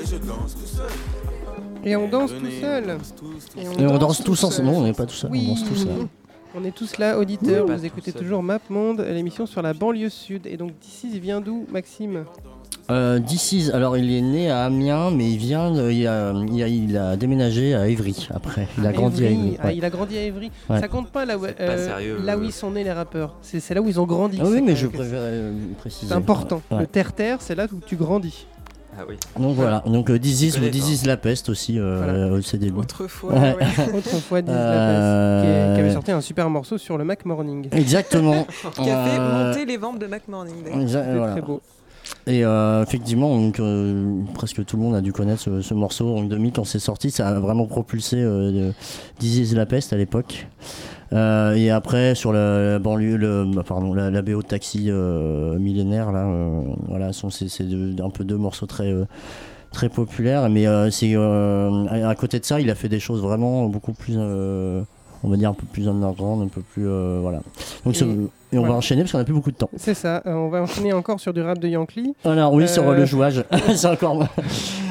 Et 0.06 0.08
je 0.08 0.16
danse 0.18 0.54
tout 0.54 0.66
seul. 0.66 0.86
Et 1.84 1.96
on 1.96 2.08
danse 2.08 2.30
tout 2.30 2.50
seul. 2.60 2.96
Et 3.58 3.86
on 3.86 3.98
danse 3.98 4.22
tous 4.22 4.44
ensemble. 4.44 4.68
Non, 4.68 4.78
on 4.78 4.82
n'est 4.84 4.92
pas 4.92 5.06
tout 5.06 5.14
seul, 5.14 5.30
on 5.32 5.48
danse 5.48 5.64
tous 5.64 5.84
là. 5.84 5.92
On 6.58 6.64
est 6.64 6.74
tous 6.74 6.96
là, 6.98 7.18
auditeurs. 7.18 7.66
Oui. 7.68 7.74
Vous 7.76 7.84
écoutez 7.84 8.12
toujours 8.12 8.42
Map 8.42 8.60
Monde, 8.70 9.00
l'émission 9.00 9.46
sur 9.46 9.62
la 9.62 9.74
banlieue 9.74 10.08
sud. 10.08 10.46
Et 10.46 10.56
donc 10.56 10.78
d'ici, 10.80 11.10
il 11.12 11.20
vient 11.20 11.40
d'où, 11.40 11.66
Maxime? 11.72 12.24
Euh, 12.88 13.18
alors 13.74 13.96
il 13.96 14.12
est 14.12 14.20
né 14.22 14.48
à 14.48 14.66
Amiens, 14.66 15.10
mais 15.10 15.28
il 15.28 15.38
vient, 15.38 15.72
de- 15.72 15.90
il, 15.90 16.06
a, 16.06 16.32
il, 16.32 16.62
a, 16.62 16.68
il 16.68 16.96
a 16.96 17.16
déménagé 17.16 17.74
à 17.74 17.88
Évry 17.88 18.28
après. 18.32 18.68
Il 18.78 18.86
a 18.86 18.92
grandi 18.92 19.26
à 19.26 19.30
Évry. 19.30 19.56
Ah, 19.60 19.72
il 19.72 19.84
a 19.84 19.90
grandi 19.90 20.16
à 20.16 20.22
Évry. 20.22 20.52
Ouais. 20.70 20.80
Ça 20.80 20.86
compte 20.86 21.10
pas 21.10 21.24
là 21.24 21.36
où, 21.36 21.40
pas 21.40 21.48
euh, 21.58 21.84
sérieux, 21.84 22.18
là 22.22 22.38
où 22.38 22.42
euh. 22.42 22.46
ils 22.46 22.52
sont 22.52 22.70
nés 22.70 22.84
les 22.84 22.92
rappeurs. 22.92 23.34
C'est 23.42 23.74
là 23.74 23.82
où 23.82 23.88
ils 23.88 23.98
ont 23.98 24.06
grandi. 24.06 24.38
Ah 24.40 24.44
oui, 24.46 24.52
C'est 24.54 24.60
mais 24.62 24.76
je 24.76 24.86
préfère 24.86 25.18
euh, 25.20 25.52
préciser. 25.78 26.06
C'est 26.06 26.14
important. 26.14 26.62
Ouais. 26.70 26.78
Le 26.78 26.86
terre-terre, 26.86 27.38
c'est 27.40 27.56
là 27.56 27.66
où 27.72 27.80
tu 27.84 27.96
grandis. 27.96 28.46
Ah 28.98 29.02
oui. 29.08 29.16
Donc 29.38 29.54
voilà, 29.56 29.82
donc 29.86 30.08
euh, 30.10 30.18
ou 30.58 31.02
is 31.02 31.06
la 31.06 31.16
peste 31.16 31.48
aussi 31.48 31.78
euh, 31.78 31.96
Voilà. 32.02 32.32
au. 32.70 32.80
Autrefois, 32.80 33.32
Ouais. 33.32 33.56
ouais. 33.56 33.94
Autrefois, 33.98 34.42
Diz 34.42 34.54
Euh, 34.54 35.42
qui, 35.42 35.48
est- 35.48 35.74
qui 35.74 35.80
avait 35.80 35.92
sorti 35.92 36.12
un 36.12 36.20
super 36.20 36.48
morceau 36.50 36.78
sur 36.78 36.96
le 36.96 37.04
Mac 37.04 37.24
Morning. 37.24 37.68
Exactement. 37.72 38.46
Qui 38.74 38.90
a 38.90 39.04
fait 39.04 39.18
Euh, 39.20 39.48
monter 39.48 39.64
les 39.66 39.76
ventes 39.76 39.98
de 39.98 40.06
Mac 40.06 40.26
Morning. 40.28 40.54
voilà. 41.16 41.32
très 41.32 41.42
beau. 41.42 41.60
Et 42.28 42.44
euh, 42.44 42.82
effectivement, 42.82 43.38
donc, 43.38 43.60
euh, 43.60 44.20
presque 44.34 44.64
tout 44.64 44.76
le 44.76 44.82
monde 44.82 44.96
a 44.96 45.00
dû 45.00 45.12
connaître 45.12 45.40
ce, 45.40 45.60
ce 45.62 45.74
morceau 45.74 46.16
en 46.16 46.24
2000 46.24 46.52
quand 46.52 46.64
c'est 46.64 46.80
sorti. 46.80 47.10
Ça 47.12 47.28
a 47.28 47.38
vraiment 47.38 47.66
propulsé 47.66 48.16
euh, 48.18 48.72
Disease 49.20 49.54
la 49.54 49.64
peste 49.64 49.92
à 49.92 49.96
l'époque. 49.96 50.48
Euh, 51.12 51.54
et 51.54 51.70
après, 51.70 52.16
sur 52.16 52.32
la, 52.32 52.72
la 52.72 52.78
banlieue, 52.80 53.16
le, 53.16 53.44
bah, 53.54 53.62
pardon, 53.64 53.94
la, 53.94 54.10
la 54.10 54.22
BO 54.22 54.42
de 54.42 54.46
Taxi 54.48 54.86
euh, 54.88 55.56
millénaire, 55.58 56.10
là, 56.10 56.26
euh, 56.26 56.62
voilà, 56.88 57.12
sont 57.12 57.30
c'est 57.30 57.46
un 58.02 58.10
peu 58.10 58.24
deux 58.24 58.36
morceaux 58.38 58.66
très 58.66 58.92
très 59.70 59.88
populaires. 59.88 60.48
Mais 60.50 60.66
c'est 60.90 61.14
à, 61.14 62.08
à 62.08 62.14
côté 62.16 62.40
de 62.40 62.44
ça, 62.44 62.60
il 62.60 62.70
a 62.70 62.74
fait 62.74 62.88
des 62.88 62.98
choses 62.98 63.22
vraiment 63.22 63.66
beaucoup 63.66 63.92
plus, 63.92 64.16
on 64.18 65.28
va 65.28 65.36
dire 65.36 65.50
un 65.50 65.54
peu 65.54 65.66
plus 65.72 65.86
underground, 65.88 66.42
un 66.42 66.48
peu 66.48 66.62
plus 66.62 66.88
voilà. 67.20 67.40
Donc 67.84 67.94
Et- 67.94 67.98
et 68.52 68.58
on 68.58 68.62
va 68.66 68.74
enchaîner 68.74 69.02
parce 69.02 69.12
qu'on 69.12 69.18
a 69.18 69.24
plus 69.24 69.34
beaucoup 69.34 69.50
de 69.50 69.56
temps. 69.56 69.70
C'est 69.76 69.94
ça. 69.94 70.22
euh, 70.26 70.32
on 70.34 70.48
va 70.48 70.62
enchaîner 70.62 70.92
encore 70.92 71.20
sur 71.20 71.32
du 71.32 71.40
rap 71.42 71.58
de 71.58 71.68
Yankee. 71.68 72.14
Alors 72.24 72.52
oui, 72.52 72.66
sur 72.68 72.88
Euh, 72.88 72.94
le 72.96 73.04
jouage, 73.04 73.44
c'est 73.74 73.88
encore 73.88 74.26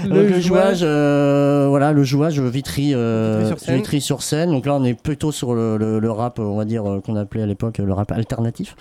Le 0.03 0.09
Donc, 0.09 0.29
le 0.29 0.39
jouage. 0.39 0.79
euh, 0.83 1.67
voilà, 1.69 1.91
le 1.93 2.03
jouage 2.03 2.39
Vitry, 2.39 2.91
euh, 2.93 3.39
Vitry-sur-Seine. 3.39 3.75
Vitry 3.77 4.01
sur 4.01 4.21
scène. 4.21 4.51
Donc 4.51 4.65
là, 4.65 4.75
on 4.75 4.83
est 4.83 4.93
plutôt 4.93 5.31
sur 5.31 5.53
le, 5.55 5.77
le- 5.77 5.99
le 5.99 6.11
rap, 6.11 6.39
on 6.39 6.55
va 6.57 6.65
dire 6.65 6.85
euh, 6.89 6.99
qu'on 7.01 7.15
appelait 7.15 7.41
à 7.43 7.45
l'époque 7.45 7.77
le 7.79 7.91
rap 7.93 8.11
alternatif. 8.11 8.75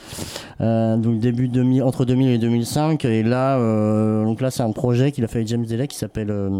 Euh, 0.60 0.96
donc 0.96 1.18
début 1.20 1.48
2000, 1.48 1.82
entre 1.82 2.04
2000 2.04 2.28
et 2.30 2.38
2005. 2.38 3.04
Et 3.04 3.22
là, 3.22 3.58
euh, 3.58 4.24
donc 4.24 4.40
là, 4.40 4.50
c'est 4.50 4.62
un 4.62 4.72
projet 4.72 5.12
qu'il 5.12 5.24
a 5.24 5.28
fait 5.28 5.38
avec 5.38 5.48
James 5.48 5.64
Delay 5.64 5.86
qui 5.88 5.96
s'appelle 5.96 6.30
euh, 6.30 6.50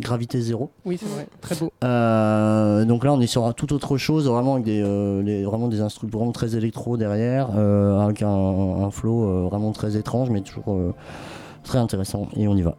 Gravité 0.00 0.40
Zéro. 0.40 0.70
Oui, 0.84 0.96
c'est 1.00 1.08
vrai. 1.08 1.26
Très 1.40 1.54
beau. 1.56 1.70
Euh, 1.82 2.84
donc 2.84 3.04
là, 3.04 3.12
on 3.12 3.20
est 3.20 3.26
sur 3.26 3.44
un- 3.44 3.52
tout 3.52 3.72
autre 3.72 3.96
chose, 3.96 4.28
vraiment 4.28 4.54
avec 4.54 4.64
des, 4.64 4.82
euh, 4.82 5.22
les- 5.22 5.44
vraiment 5.44 5.68
des 5.68 5.80
instruments 5.80 6.30
très 6.32 6.56
électro 6.56 6.96
derrière, 6.96 7.48
euh, 7.56 7.63
avec 8.00 8.22
un, 8.22 8.28
un 8.28 8.90
flow 8.90 9.24
euh, 9.24 9.48
vraiment 9.48 9.72
très 9.72 9.96
étrange, 9.96 10.30
mais 10.30 10.40
toujours 10.40 10.74
euh, 10.74 10.94
très 11.62 11.78
intéressant. 11.78 12.28
Et 12.36 12.48
on 12.48 12.56
y 12.56 12.62
va. 12.62 12.76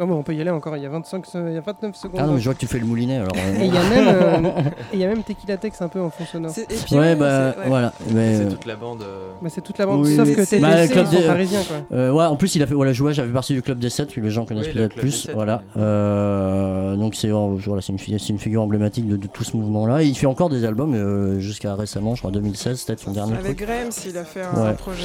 Non, 0.00 0.06
mais 0.06 0.14
on 0.14 0.22
peut 0.22 0.34
y 0.34 0.40
aller 0.40 0.48
encore. 0.50 0.74
Il 0.78 0.82
y 0.82 0.86
a, 0.86 0.88
25, 0.88 1.26
se- 1.26 1.36
il 1.48 1.52
y 1.54 1.58
a 1.58 1.60
29 1.60 1.94
secondes. 1.94 2.20
Ah 2.22 2.26
non, 2.26 2.32
mais 2.32 2.40
je 2.40 2.44
vois 2.46 2.54
que 2.54 2.58
tu 2.60 2.66
fais 2.66 2.78
le 2.78 2.86
moulinet 2.86 3.16
alors. 3.18 3.32
euh. 3.36 3.60
Et 3.60 3.66
il 3.66 3.74
y 3.74 3.76
a 3.76 3.82
même, 3.82 4.08
euh, 4.46 4.60
et 4.92 4.94
il 4.94 4.98
y 4.98 5.04
a 5.04 5.08
même 5.08 5.22
Tequila 5.22 5.58
Tex 5.58 5.82
un 5.82 5.88
peu 5.88 6.00
en 6.00 6.08
fond 6.08 6.24
sonore. 6.24 6.50
C'est- 6.52 6.66
puis, 6.66 6.96
Ouais, 6.96 7.14
bah 7.14 7.52
c'est- 7.52 7.58
ouais. 7.60 7.68
voilà. 7.68 7.92
Mais, 8.14 8.36
C'est 8.36 8.42
euh, 8.44 8.50
toute 8.50 8.64
la 8.64 8.76
bande. 8.76 9.02
euh, 9.02 9.28
Bah, 9.42 9.48
c'est 9.52 9.60
toute 9.60 9.76
la 9.76 9.84
bande, 9.84 10.06
oui, 10.06 10.16
sauf 10.16 10.26
que 10.28 10.34
TTC, 10.40 10.58
Bah, 10.60 10.88
club 10.88 11.10
des- 11.10 11.26
parisiens, 11.26 11.60
quoi. 11.64 11.76
Euh, 11.92 12.10
ouais, 12.12 12.24
en 12.24 12.36
plus, 12.36 12.54
il 12.54 12.62
a 12.62 12.66
fait, 12.66 12.72
voilà, 12.72 12.94
jouage, 12.94 13.16
j'avais 13.16 13.30
partie 13.32 13.52
du 13.52 13.60
club 13.60 13.78
des 13.78 13.90
7, 13.90 14.10
que 14.14 14.20
les 14.20 14.30
gens 14.30 14.46
connaissent 14.46 14.68
Oui, 14.68 14.72
peut-être 14.72 14.92
club 14.94 15.04
des 15.04 15.10
plus. 15.10 15.20
sept, 15.26 15.34
voilà. 15.34 15.62
Euh, 15.76 16.96
donc, 16.96 17.14
c'est 17.14 17.28
euh, 17.30 17.56
voilà, 17.66 17.82
c'est 17.82 17.92
une, 17.92 17.98
c'est 17.98 18.28
une 18.30 18.38
figure 18.38 18.62
emblématique 18.62 19.06
de, 19.06 19.16
de 19.18 19.26
tout 19.26 19.44
ce 19.44 19.54
mouvement-là. 19.56 20.02
Et 20.02 20.06
il 20.06 20.14
fait 20.16 20.26
encore 20.26 20.48
des 20.48 20.64
albums 20.64 20.94
euh, 20.94 21.38
jusqu'à 21.40 21.74
récemment, 21.74 22.14
je 22.14 22.20
crois 22.22 22.30
2016, 22.30 22.84
peut-être 22.84 23.00
son 23.00 23.12
dernier 23.12 23.36
Avec. 23.36 23.58
Graham, 23.58 23.90
s'il 23.90 24.16
a 24.16 24.24
fait 24.24 24.40
un 24.42 24.64
Ouais. 24.64 24.72
projet, 24.74 25.02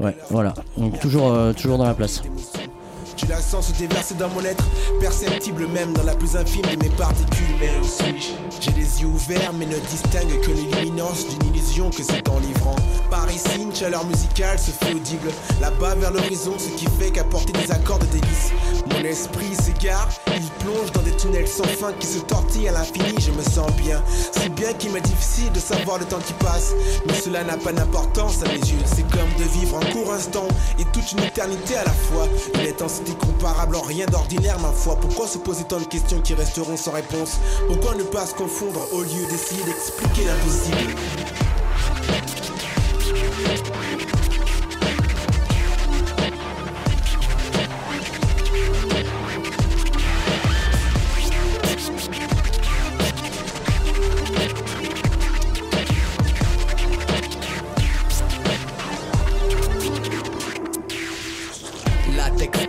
ouais. 0.00 0.06
Ouais, 0.06 0.16
voilà. 0.30 0.54
Donc, 0.78 0.98
toujours, 1.00 1.32
euh, 1.32 1.52
toujours 1.52 1.76
dans 1.76 1.84
la 1.86 1.94
place. 1.94 2.22
Tu 3.18 3.26
la 3.26 3.42
sens 3.42 3.66
se 3.66 3.72
déverser 3.72 4.14
dans 4.14 4.28
mon 4.28 4.44
être, 4.44 4.62
perceptible 5.00 5.66
même 5.66 5.92
dans 5.92 6.04
la 6.04 6.14
plus 6.14 6.36
infime 6.36 6.62
de 6.62 6.80
mes 6.80 6.90
particules. 6.90 7.56
Mais 7.58 7.70
aussi, 7.80 8.36
j'ai 8.60 8.70
les 8.70 9.02
yeux 9.02 9.08
ouverts, 9.08 9.52
mais 9.58 9.66
ne 9.66 9.76
distingue 9.76 10.40
que 10.40 10.52
l'illuminance 10.52 11.26
d'une 11.26 11.52
illusion 11.52 11.90
que 11.90 12.04
c'est 12.04 12.28
enivrant. 12.28 12.76
Par 13.10 13.28
ici, 13.28 13.60
une 13.60 13.74
chaleur 13.74 14.06
musicale 14.06 14.56
se 14.60 14.70
fait 14.70 14.94
audible. 14.94 15.30
Là-bas 15.60 15.96
vers 15.96 16.12
l'horizon, 16.12 16.54
ce 16.58 16.68
qui 16.78 16.86
fait 17.00 17.10
qu'apporter 17.10 17.52
des 17.54 17.72
accords 17.72 17.98
de 17.98 18.06
délice. 18.06 18.52
Mon 18.92 19.00
esprit 19.00 19.52
s'égare, 19.56 20.08
il 20.36 20.48
plonge 20.64 20.92
dans 20.92 21.02
des 21.02 21.16
tunnels 21.16 21.48
sans 21.48 21.64
fin 21.64 21.92
qui 21.98 22.06
se 22.06 22.20
tortillent 22.20 22.68
à 22.68 22.72
l'infini. 22.72 23.16
Je 23.18 23.32
me 23.32 23.42
sens 23.42 23.72
bien, 23.72 24.00
si 24.30 24.48
bien 24.50 24.72
qu'il 24.74 24.92
m'est 24.92 25.00
difficile 25.00 25.50
de 25.50 25.58
savoir 25.58 25.98
le 25.98 26.04
temps 26.04 26.20
qui 26.24 26.34
passe. 26.34 26.72
Mais 27.08 27.14
cela 27.14 27.42
n'a 27.42 27.56
pas 27.56 27.72
d'importance 27.72 28.44
à 28.44 28.46
mes 28.46 28.60
yeux. 28.60 28.78
C'est 28.84 29.08
comme 29.10 29.32
de 29.38 29.50
vivre 29.58 29.76
un 29.76 29.92
court 29.92 30.12
instant 30.12 30.46
et 30.78 30.84
toute 30.92 31.10
une 31.10 31.24
éternité 31.24 31.74
à 31.74 31.84
la 31.84 31.92
fois. 31.92 32.28
Comparable 33.14 33.76
en 33.76 33.82
rien 33.82 34.06
d'ordinaire, 34.06 34.58
ma 34.60 34.72
foi. 34.72 34.96
Pourquoi 34.96 35.26
se 35.26 35.38
poser 35.38 35.64
tant 35.64 35.78
de 35.78 35.84
questions 35.84 36.20
qui 36.20 36.34
resteront 36.34 36.76
sans 36.76 36.92
réponse? 36.92 37.38
Pourquoi 37.66 37.94
ne 37.94 38.02
pas 38.02 38.26
se 38.26 38.34
confondre 38.34 38.80
au 38.92 39.02
lieu 39.02 39.26
d'essayer 39.30 39.62
d'expliquer 39.64 40.24
l'impossible? 40.24 40.94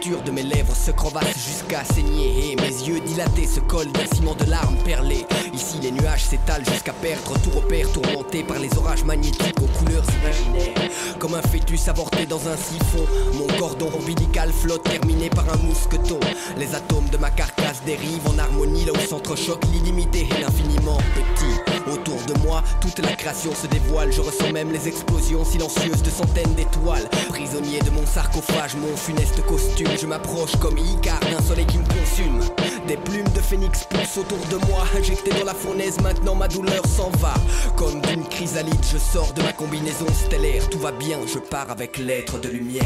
De 0.09 0.31
mes 0.31 0.41
lèvres 0.41 0.75
se 0.75 0.89
crevasse 0.89 1.37
jusqu'à 1.37 1.83
saigner. 1.83 2.51
Et 2.51 2.55
mes 2.55 2.87
yeux 2.87 2.99
dilatés 2.99 3.45
se 3.45 3.59
collent 3.59 3.91
d'un 3.91 4.07
ciment 4.07 4.33
de 4.33 4.45
larmes 4.45 4.77
perlées. 4.83 5.27
Ici 5.53 5.77
les 5.83 5.91
nuages 5.91 6.23
s'étalent 6.23 6.65
jusqu'à 6.65 6.93
perdre 6.93 7.39
tout 7.43 7.51
repère 7.51 7.91
Tourmenté 7.91 8.41
par 8.41 8.57
les 8.57 8.75
orages 8.75 9.03
magnétiques 9.03 9.61
aux 9.61 9.77
couleurs 9.77 10.03
imaginaires. 10.21 10.89
Comme 11.19 11.35
un 11.35 11.43
fœtus 11.43 11.87
avorté 11.89 12.25
dans 12.25 12.47
un 12.47 12.57
siphon 12.57 13.05
Mon 13.35 13.45
cordon 13.59 13.91
ombilical 13.99 14.51
flotte 14.51 14.78
terminé 14.89 15.29
par 15.29 15.45
un 15.53 15.57
mousqueton. 15.57 16.19
Les 16.57 16.75
atomes 16.75 17.09
de 17.09 17.17
ma 17.17 17.29
carcasse 17.29 17.81
dérivent 17.85 18.27
en 18.27 18.37
harmonie 18.37 18.85
Là 18.85 18.93
où 18.93 19.07
s'entrechoquent 19.07 19.65
l'illimité. 19.71 20.27
Et 20.35 20.41
l'infiniment 20.41 20.97
petit 21.15 21.91
Autour 21.91 22.19
de 22.27 22.39
moi, 22.45 22.63
toute 22.81 22.99
la 22.99 23.13
création 23.13 23.53
se 23.53 23.67
dévoile. 23.67 24.11
Je 24.11 24.21
ressens 24.21 24.51
même 24.51 24.71
les 24.71 24.87
explosions 24.87 25.45
silencieuses 25.45 26.03
de 26.03 26.09
centaines 26.09 26.53
d'étoiles. 26.55 27.07
Prisonnier 27.29 27.79
de 27.79 27.89
mon 27.89 28.05
sarcophage, 28.05 28.75
mon 28.75 28.95
funeste 28.95 29.41
costume. 29.45 29.89
Je 29.99 30.05
m'approche 30.05 30.55
comme 30.57 30.77
Icare 30.77 31.19
d'un 31.31 31.41
soleil 31.41 31.65
qui 31.65 31.77
me 31.77 31.85
consume. 31.85 32.39
Des 32.87 32.97
plumes 32.97 33.29
de 33.35 33.39
phénix 33.39 33.83
poussent 33.85 34.17
autour 34.17 34.39
de 34.49 34.57
moi, 34.67 34.83
injecté 34.97 35.31
dans 35.31 35.45
la 35.45 35.53
fournaise, 35.53 35.99
maintenant 36.01 36.35
ma 36.35 36.47
douleur 36.47 36.85
s'en 36.85 37.09
va. 37.19 37.33
Comme 37.75 38.01
d'une 38.01 38.25
chrysalide, 38.25 38.83
je 38.91 38.97
sors 38.97 39.31
de 39.33 39.41
ma 39.41 39.53
combinaison 39.53 40.07
stellaire, 40.13 40.69
tout 40.69 40.79
va 40.79 40.91
bien, 40.91 41.19
je 41.31 41.39
pars 41.39 41.69
avec 41.69 41.97
l'être 41.97 42.39
de 42.39 42.49
lumière. 42.49 42.85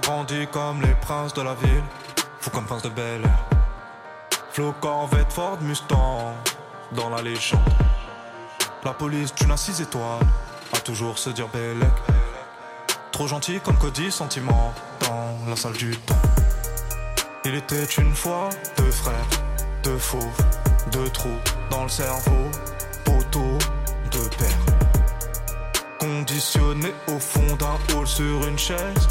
Grandi 0.00 0.46
comme 0.52 0.82
les 0.82 0.94
princes 0.94 1.34
de 1.34 1.42
la 1.42 1.54
ville, 1.54 1.84
fou 2.40 2.50
comme 2.50 2.66
prince 2.66 2.82
de 2.82 2.88
Bel 2.88 3.22
Air. 3.22 3.44
Flo 4.52 4.74
Corvette 4.80 5.32
Ford 5.32 5.58
Mustang, 5.60 6.34
dans 6.92 7.10
la 7.10 7.22
légende. 7.22 7.60
La 8.84 8.92
police 8.92 9.34
d'une 9.34 9.50
à 9.50 9.56
six 9.56 9.80
étoiles, 9.80 10.26
a 10.72 10.78
toujours 10.80 11.18
se 11.18 11.30
dire 11.30 11.48
Bellec. 11.48 11.92
Trop 13.12 13.26
gentil 13.26 13.60
comme 13.60 13.76
Cody, 13.78 14.10
sentiment, 14.10 14.72
dans 15.00 15.48
la 15.48 15.56
salle 15.56 15.72
du 15.74 15.96
temps. 15.96 16.14
Il 17.44 17.54
était 17.54 17.84
une 17.84 18.14
fois 18.14 18.48
deux 18.76 18.90
frères, 18.90 19.26
deux 19.82 19.98
fauves, 19.98 20.22
deux 20.92 21.08
trous 21.10 21.38
dans 21.70 21.84
le 21.84 21.88
cerveau, 21.88 22.50
poteau, 23.04 23.58
deux 24.10 24.28
pères. 24.38 24.74
Conditionné 25.98 26.92
au 27.08 27.18
fond 27.18 27.56
d'un 27.56 27.96
hall 27.96 28.06
sur 28.06 28.46
une 28.46 28.58
chaise. 28.58 29.08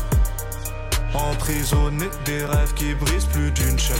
Emprisonné 1.13 2.09
des 2.25 2.45
rêves 2.45 2.73
qui 2.73 2.93
brisent 2.93 3.25
plus 3.25 3.51
d'une 3.51 3.79
chaîne. 3.79 3.95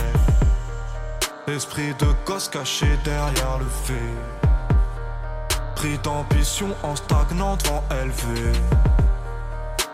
Esprit 1.46 1.94
de 1.98 2.06
gosse 2.26 2.48
caché 2.48 2.86
derrière 3.04 3.58
le 3.58 3.64
fait. 3.64 4.48
Pris 5.74 5.98
d'ambition 5.98 6.68
en 6.82 6.94
stagnant 6.94 7.56
devant 7.56 7.82
élevé. 7.90 8.52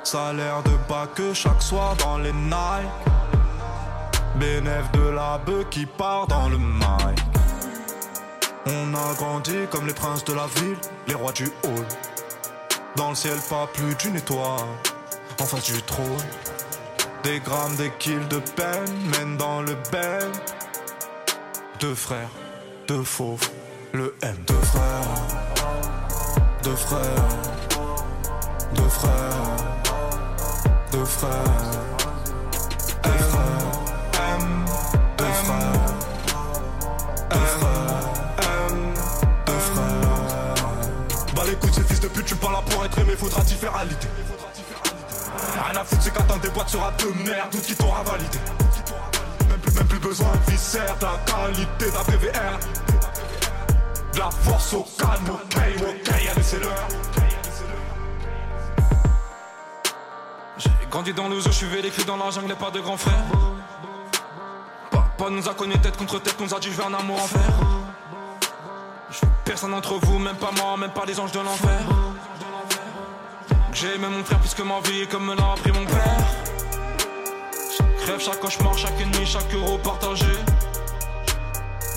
Salaire 0.03 0.63
de 0.65 0.73
bas 0.89 1.07
que 1.15 1.33
chaque 1.33 1.63
soir 1.63 1.95
dans 1.97 2.19
les 2.19 2.33
Nike. 2.33 2.91
Bénéf 4.37 4.91
de 4.93 5.11
la 5.11 5.39
bœuf 5.39 5.69
qui 5.71 5.87
part 5.87 6.27
dans 6.27 6.49
le 6.49 6.59
mic. 6.59 7.21
On 8.67 8.95
a 8.95 9.15
grandi 9.15 9.55
comme 9.71 9.87
les 9.87 9.95
princes 9.95 10.25
de 10.25 10.33
la 10.33 10.47
ville, 10.57 10.79
les 11.07 11.15
rois 11.15 11.33
du 11.33 11.45
hall. 11.63 11.87
Dans 12.97 13.11
le 13.11 13.15
ciel, 13.15 13.39
pas 13.49 13.69
plus 13.73 13.95
d'une 13.97 14.17
étoile. 14.17 14.61
En 15.41 15.45
face 15.45 15.65
du 15.65 15.81
trône. 15.83 16.07
Des 17.25 17.41
grammes, 17.41 17.75
des 17.77 17.91
kills 17.99 18.29
de 18.29 18.39
peine 18.55 18.93
mènent 19.13 19.39
dans 19.39 19.63
le 19.63 19.75
ben. 19.91 20.31
Deux 21.81 21.95
frères, 21.95 22.29
deux 22.87 23.03
fauves, 23.03 23.49
le 23.93 24.15
M. 24.21 24.37
Deux 24.47 24.55
frères, 24.55 24.83
deux 26.63 26.77
frères, 26.77 27.01
deux 28.75 28.89
frères, 28.89 29.21
deux 30.93 31.05
frères. 31.07 31.31
M, 33.05 33.13
M, 34.13 34.67
deux 35.17 35.25
frères, 35.25 35.73
deux 37.31 37.47
frères, 37.57 38.03
M, 38.69 38.95
deux 39.47 39.53
frères. 39.53 40.55
Bah 41.35 41.43
les 41.47 41.55
couilles, 41.55 41.73
ces 41.73 41.85
fils 41.85 42.01
de 42.01 42.09
pute, 42.09 42.27
tu 42.27 42.37
pas 42.37 42.53
là 42.53 42.63
pour 42.69 42.85
être 42.85 42.99
aimé, 42.99 43.15
faudra 43.17 43.41
t'y 43.43 43.55
faire 43.55 43.75
à. 43.75 43.85
Rien 45.65 45.81
à 45.81 45.85
foutre, 45.85 46.03
c'est 46.03 46.13
qu'attendre 46.13 46.41
des 46.41 46.51
boîtes 46.51 46.69
sera 46.69 46.91
de 46.93 47.07
merde, 47.27 47.51
tout 47.51 47.59
qui 47.59 47.75
t'aura 47.75 48.03
validé. 48.03 48.39
Même 49.49 49.59
plus, 49.59 49.75
même 49.75 49.87
plus 49.87 49.99
besoin 49.99 50.29
de 50.33 50.51
viscère, 50.51 50.95
de 50.99 51.05
la 51.05 51.17
qualité 51.25 51.91
d'un 51.91 52.05
PVR. 52.05 52.59
De 54.13 54.19
la 54.19 54.31
force 54.31 54.75
au 54.75 54.87
calme, 54.99 55.31
ok, 55.31 55.57
ok, 55.81 56.09
allez, 56.13 56.43
c'est 56.43 56.61
l'heure. 56.61 56.89
J'ai 60.59 60.71
grandi 60.91 61.15
dans 61.15 61.29
le 61.29 61.41
zoo, 61.41 61.51
je 61.51 61.57
suis 61.57 61.67
vécu 61.67 62.05
dans 62.05 62.19
la 62.19 62.31
jungle, 62.31 62.53
et 62.53 62.57
pas 62.57 62.71
de 62.71 62.81
grand 62.81 62.99
frère. 62.99 63.25
Papa 64.91 65.31
nous 65.31 65.49
a 65.49 65.55
connus 65.55 65.79
tête 65.79 65.97
contre 65.97 66.21
tête, 66.21 66.39
nous 66.41 66.55
a 66.55 66.61
dit 66.61 66.71
je 66.71 66.83
un 66.83 66.93
amour 66.93 67.23
en 67.23 67.27
fer. 67.27 67.41
Personne 69.45 69.71
d'entre 69.71 69.95
vous, 69.95 70.19
même 70.19 70.37
pas 70.37 70.51
moi, 70.53 70.77
même 70.77 70.93
pas 70.93 71.07
les 71.07 71.19
anges 71.19 71.33
de 71.33 71.41
l'enfer. 71.41 71.81
J'ai 73.75 73.97
aimé 73.97 74.07
mon 74.09 74.23
frère 74.23 74.39
plus 74.39 74.55
que 74.55 74.63
ma 74.63 74.79
vie, 74.85 75.05
comme 75.09 75.27
me 75.27 75.35
l'a 75.35 75.51
appris 75.51 75.73
mon 75.73 75.85
père. 75.85 76.27
Chaque 77.77 78.07
rêve, 78.07 78.21
chaque 78.21 78.39
cauchemar, 78.39 78.79
chaque 78.79 78.97
nuit, 78.99 79.27
chaque 79.27 79.53
euro 79.53 79.79
partagé. 79.79 80.31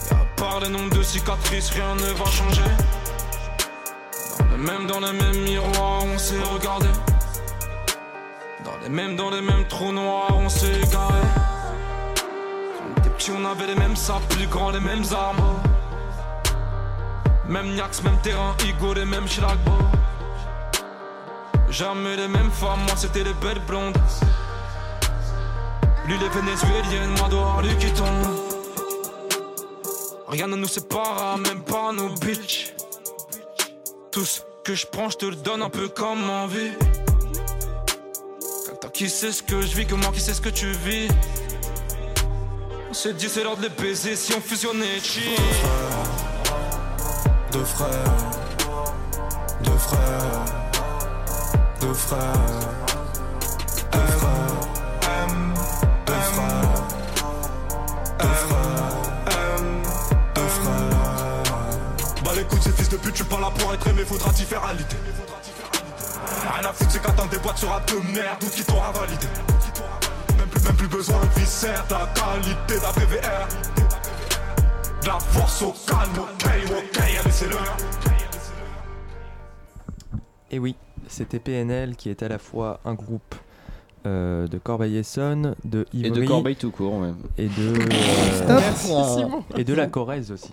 Et 0.10 0.14
à 0.14 0.26
part 0.38 0.60
les 0.60 0.70
nombres 0.70 0.96
de 0.98 1.04
cicatrices, 1.04 1.70
rien 1.70 1.94
ne 1.94 2.14
va 2.14 2.26
changer. 2.26 2.64
Dans 4.40 4.46
le 4.46 4.58
même, 4.58 4.88
dans 4.88 5.00
les 5.00 5.14
mêmes 5.14 5.44
miroirs, 5.44 6.04
on 6.04 6.18
s'est 6.18 6.42
regardé. 6.52 6.88
Dans 8.66 8.78
les 8.82 8.90
mêmes, 8.90 9.16
dans 9.16 9.30
les 9.30 9.42
mêmes 9.42 9.68
trous 9.68 9.92
noirs, 9.92 10.36
on 10.36 10.50
s'est 10.50 10.80
égaré. 10.82 11.22
Quand 12.16 12.86
on 12.88 13.00
était 13.02 13.10
petits, 13.12 13.32
on 13.38 13.46
avait 13.46 13.68
les 13.68 13.76
mêmes 13.76 13.96
sables, 13.96 14.26
plus 14.30 14.48
grands, 14.48 14.72
les 14.72 14.80
mêmes 14.80 15.06
armes. 15.14 15.62
Même 17.48 17.76
Niax, 17.76 18.02
même 18.02 18.18
terrain, 18.24 18.56
Igo, 18.66 18.96
les 18.96 19.06
mêmes 19.06 19.28
Chilagbo. 19.28 19.74
Jamais 21.78 22.16
les 22.16 22.28
mêmes 22.28 22.50
femmes, 22.50 22.80
moi 22.88 22.96
c'était 22.96 23.24
les 23.24 23.36
belles 23.36 23.62
blondes. 23.68 23.96
Lui 26.08 26.18
les 26.18 26.30
vénézuéliennes, 26.30 27.12
moi 27.20 27.28
dehors 27.30 27.62
lui 27.62 27.78
qui 27.78 27.94
tombe. 27.94 28.08
Rien 30.28 30.48
ne 30.48 30.56
nous 30.56 30.68
sépare, 30.68 31.38
même 31.38 31.62
pas 31.62 31.92
nos 31.92 32.10
bitches. 32.16 32.74
Tout 34.12 34.26
ce 34.26 34.40
que 34.64 34.74
je 34.74 34.88
prends, 34.88 35.12
je 35.12 35.18
te 35.18 35.26
le 35.28 35.36
donne 35.36 35.62
un 35.62 35.70
peu 35.70 35.88
comme 35.88 36.28
envie. 36.28 36.72
Toi 38.82 38.90
qui 38.92 39.08
sais 39.08 39.32
ce 39.32 39.44
que 39.44 39.62
je 39.62 39.76
vis, 39.76 39.86
que 39.86 39.94
moi 39.94 40.10
qui 40.12 40.20
sais 40.20 40.34
ce 40.34 40.42
que 40.42 40.50
tu 40.50 40.72
vis. 40.72 41.10
On 42.90 42.94
s'est 42.96 43.14
dit 43.14 43.30
c'est 43.30 43.44
l'heure 43.44 43.56
de 43.56 43.62
les 43.62 43.70
baiser 43.70 44.16
si 44.16 44.34
on 44.34 44.42
fusionnait 44.42 45.00
cheat. 45.00 45.40
Deux 47.52 47.66
frères, 47.66 48.16
deux 49.64 49.78
frères 49.78 49.78
deux 49.78 49.78
frères, 49.78 50.67
deux 51.80 51.94
frères, 51.94 52.20
deux 53.92 54.00
frères, 54.00 54.48
deux 56.06 56.14
frères, 56.14 56.62
deux. 60.36 60.42
Bah 62.24 62.32
ces 62.62 62.72
fils 62.72 62.90
de 62.90 62.98
pute, 62.98 63.14
tu 63.14 63.24
pas 63.24 63.40
là 63.40 63.52
pour 63.58 63.74
être 63.74 63.88
aimé, 63.88 64.04
faudra 64.06 64.32
t'y 64.34 64.44
faire 64.44 64.64
à 64.64 64.74
l'idée. 64.74 64.96
Rien 66.58 66.70
à 66.70 66.74
foutre, 66.74 66.92
c'est 66.92 67.02
qu'attendre 67.02 67.30
des 67.30 67.38
boîtes 67.40 67.62
de 67.62 68.14
merde, 68.14 68.40
tout 68.40 68.50
qui 68.50 68.64
t'aura 68.64 68.92
validé. 68.92 69.28
Même 70.38 70.48
plus, 70.48 70.64
même 70.64 70.76
plus 70.76 70.88
besoin 70.88 71.20
de 71.20 71.40
viscère, 71.40 71.86
de 71.88 71.94
la 71.94 72.08
qualité 72.14 72.80
d'un 72.80 72.94
PVR. 72.94 73.48
De 75.02 75.08
la 75.08 75.20
force 75.20 75.62
au 75.62 75.74
calme, 75.86 76.18
ok, 76.18 76.46
ok, 76.70 77.00
allez, 77.00 77.32
c'est 77.32 77.50
l'heure. 77.50 77.78
Et 80.50 80.60
oui, 80.60 80.76
c'était 81.10 81.40
PNL 81.40 81.96
qui 81.96 82.10
est 82.10 82.24
à 82.24 82.28
la 82.28 82.38
fois 82.38 82.80
un 82.86 82.94
groupe 82.94 83.36
euh, 84.06 84.48
de 84.48 84.58
Corbeil-Essonne, 84.58 85.56
de 85.66 85.86
Et 85.94 85.98
Ivry 86.08 86.12
de 86.22 86.26
Corbeil 86.26 86.56
tout 86.56 86.72
court, 86.72 87.00
même. 87.00 87.16
et 87.38 87.48
de 87.48 87.74
Stop. 88.36 88.48
Merci, 88.50 88.88
Simon. 88.88 89.44
et 89.58 89.64
de 89.64 89.74
la 89.74 89.88
Corrèze 89.88 90.32
aussi. 90.32 90.52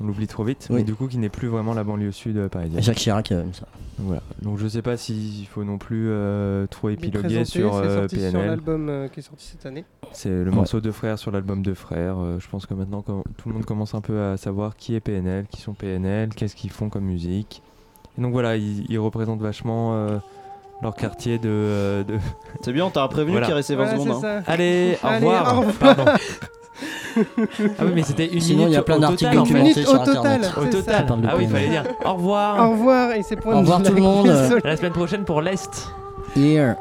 On 0.00 0.04
l'oublie 0.06 0.28
trop 0.28 0.44
vite, 0.44 0.68
Oui. 0.70 0.76
mais 0.76 0.82
du 0.84 0.94
coup 0.94 1.08
qui 1.08 1.18
n'est 1.18 1.28
plus 1.28 1.48
vraiment 1.48 1.74
la 1.74 1.82
banlieue 1.82 2.12
sud 2.12 2.36
euh, 2.36 2.48
parisienne. 2.48 2.80
Jacques 2.80 2.98
Chirac, 2.98 3.32
euh, 3.32 3.42
ça. 3.52 3.66
Voilà. 3.98 4.22
Donc 4.42 4.56
je 4.58 4.68
sais 4.68 4.80
pas 4.80 4.96
s'il 4.96 5.44
faut 5.48 5.64
non 5.64 5.76
plus 5.76 6.06
euh, 6.08 6.68
trop 6.68 6.88
épiloguer 6.88 7.44
sur 7.44 7.82
PNL. 8.08 8.46
l'album 8.46 8.88
euh, 8.88 9.08
qui 9.08 9.18
est 9.18 9.22
sorti 9.24 9.44
cette 9.44 9.66
année. 9.66 9.84
C'est 10.12 10.30
le 10.30 10.50
morceau 10.52 10.80
de 10.80 10.92
frères 10.92 11.18
sur 11.18 11.32
l'album 11.32 11.62
de 11.62 11.74
frères. 11.74 12.16
Euh, 12.20 12.38
je 12.38 12.48
pense 12.48 12.64
que 12.66 12.74
maintenant 12.74 13.02
tout 13.02 13.48
le 13.48 13.54
monde 13.54 13.64
commence 13.64 13.94
un 13.96 14.00
peu 14.00 14.22
à 14.22 14.36
savoir 14.36 14.76
qui 14.76 14.94
est 14.94 15.00
PNL, 15.00 15.46
qui 15.50 15.60
sont 15.60 15.74
PNL, 15.74 16.28
qu'est-ce 16.28 16.54
qu'ils 16.54 16.70
font 16.70 16.88
comme 16.90 17.04
musique. 17.04 17.60
Et 18.18 18.20
donc 18.20 18.32
voilà, 18.32 18.56
ils, 18.56 18.84
ils 18.90 18.98
représentent 18.98 19.40
vachement 19.40 19.94
euh, 19.94 20.18
leur 20.82 20.94
quartier 20.96 21.38
de. 21.38 21.48
euh, 21.48 22.04
de... 22.04 22.18
C'est 22.62 22.72
bien, 22.72 22.84
on 22.86 22.90
t'a 22.90 23.06
prévenu 23.08 23.40
qu'il 23.40 23.54
restait 23.54 23.76
20 23.76 23.90
secondes, 23.92 24.24
hein. 24.24 24.42
Allez, 24.46 24.98
au 25.02 25.06
Allez, 25.06 25.26
revoir. 25.26 25.56
au 25.56 25.60
revoir. 25.60 25.74
Pardon. 25.96 26.12
Ah 27.16 27.82
oui, 27.84 27.90
mais 27.94 28.02
c'était 28.02 28.26
une 28.26 28.40
Sinon, 28.40 28.58
minute 28.66 28.72
il 28.72 28.74
y 28.74 28.76
a 28.76 28.82
plein 28.82 28.96
au 28.96 29.00
d'articles 29.00 29.38
en 29.38 29.44
fait. 29.44 29.72
sur 29.82 29.90
Au 29.94 29.98
total, 29.98 30.16
internet. 30.18 30.50
Au 30.56 30.62
c'est 30.62 30.70
total. 30.70 31.06
ça. 31.08 31.16
Ah 31.28 31.34
oui, 31.36 31.44
il 31.44 31.48
fallait 31.48 31.68
dire 31.68 31.84
au 32.04 32.12
revoir. 32.14 32.68
Au 32.68 32.70
revoir 32.72 33.12
et 33.12 33.22
c'est 33.22 33.34
point 33.36 33.54
Au 33.54 33.56
de 33.56 33.60
revoir 33.62 33.82
tout 33.82 33.92
le 33.94 34.00
monde. 34.00 34.28
À 34.28 34.68
la 34.68 34.76
semaine 34.76 34.92
prochaine 34.92 35.24
pour 35.24 35.40
l'Est. 35.42 35.88
Here. 36.36 36.74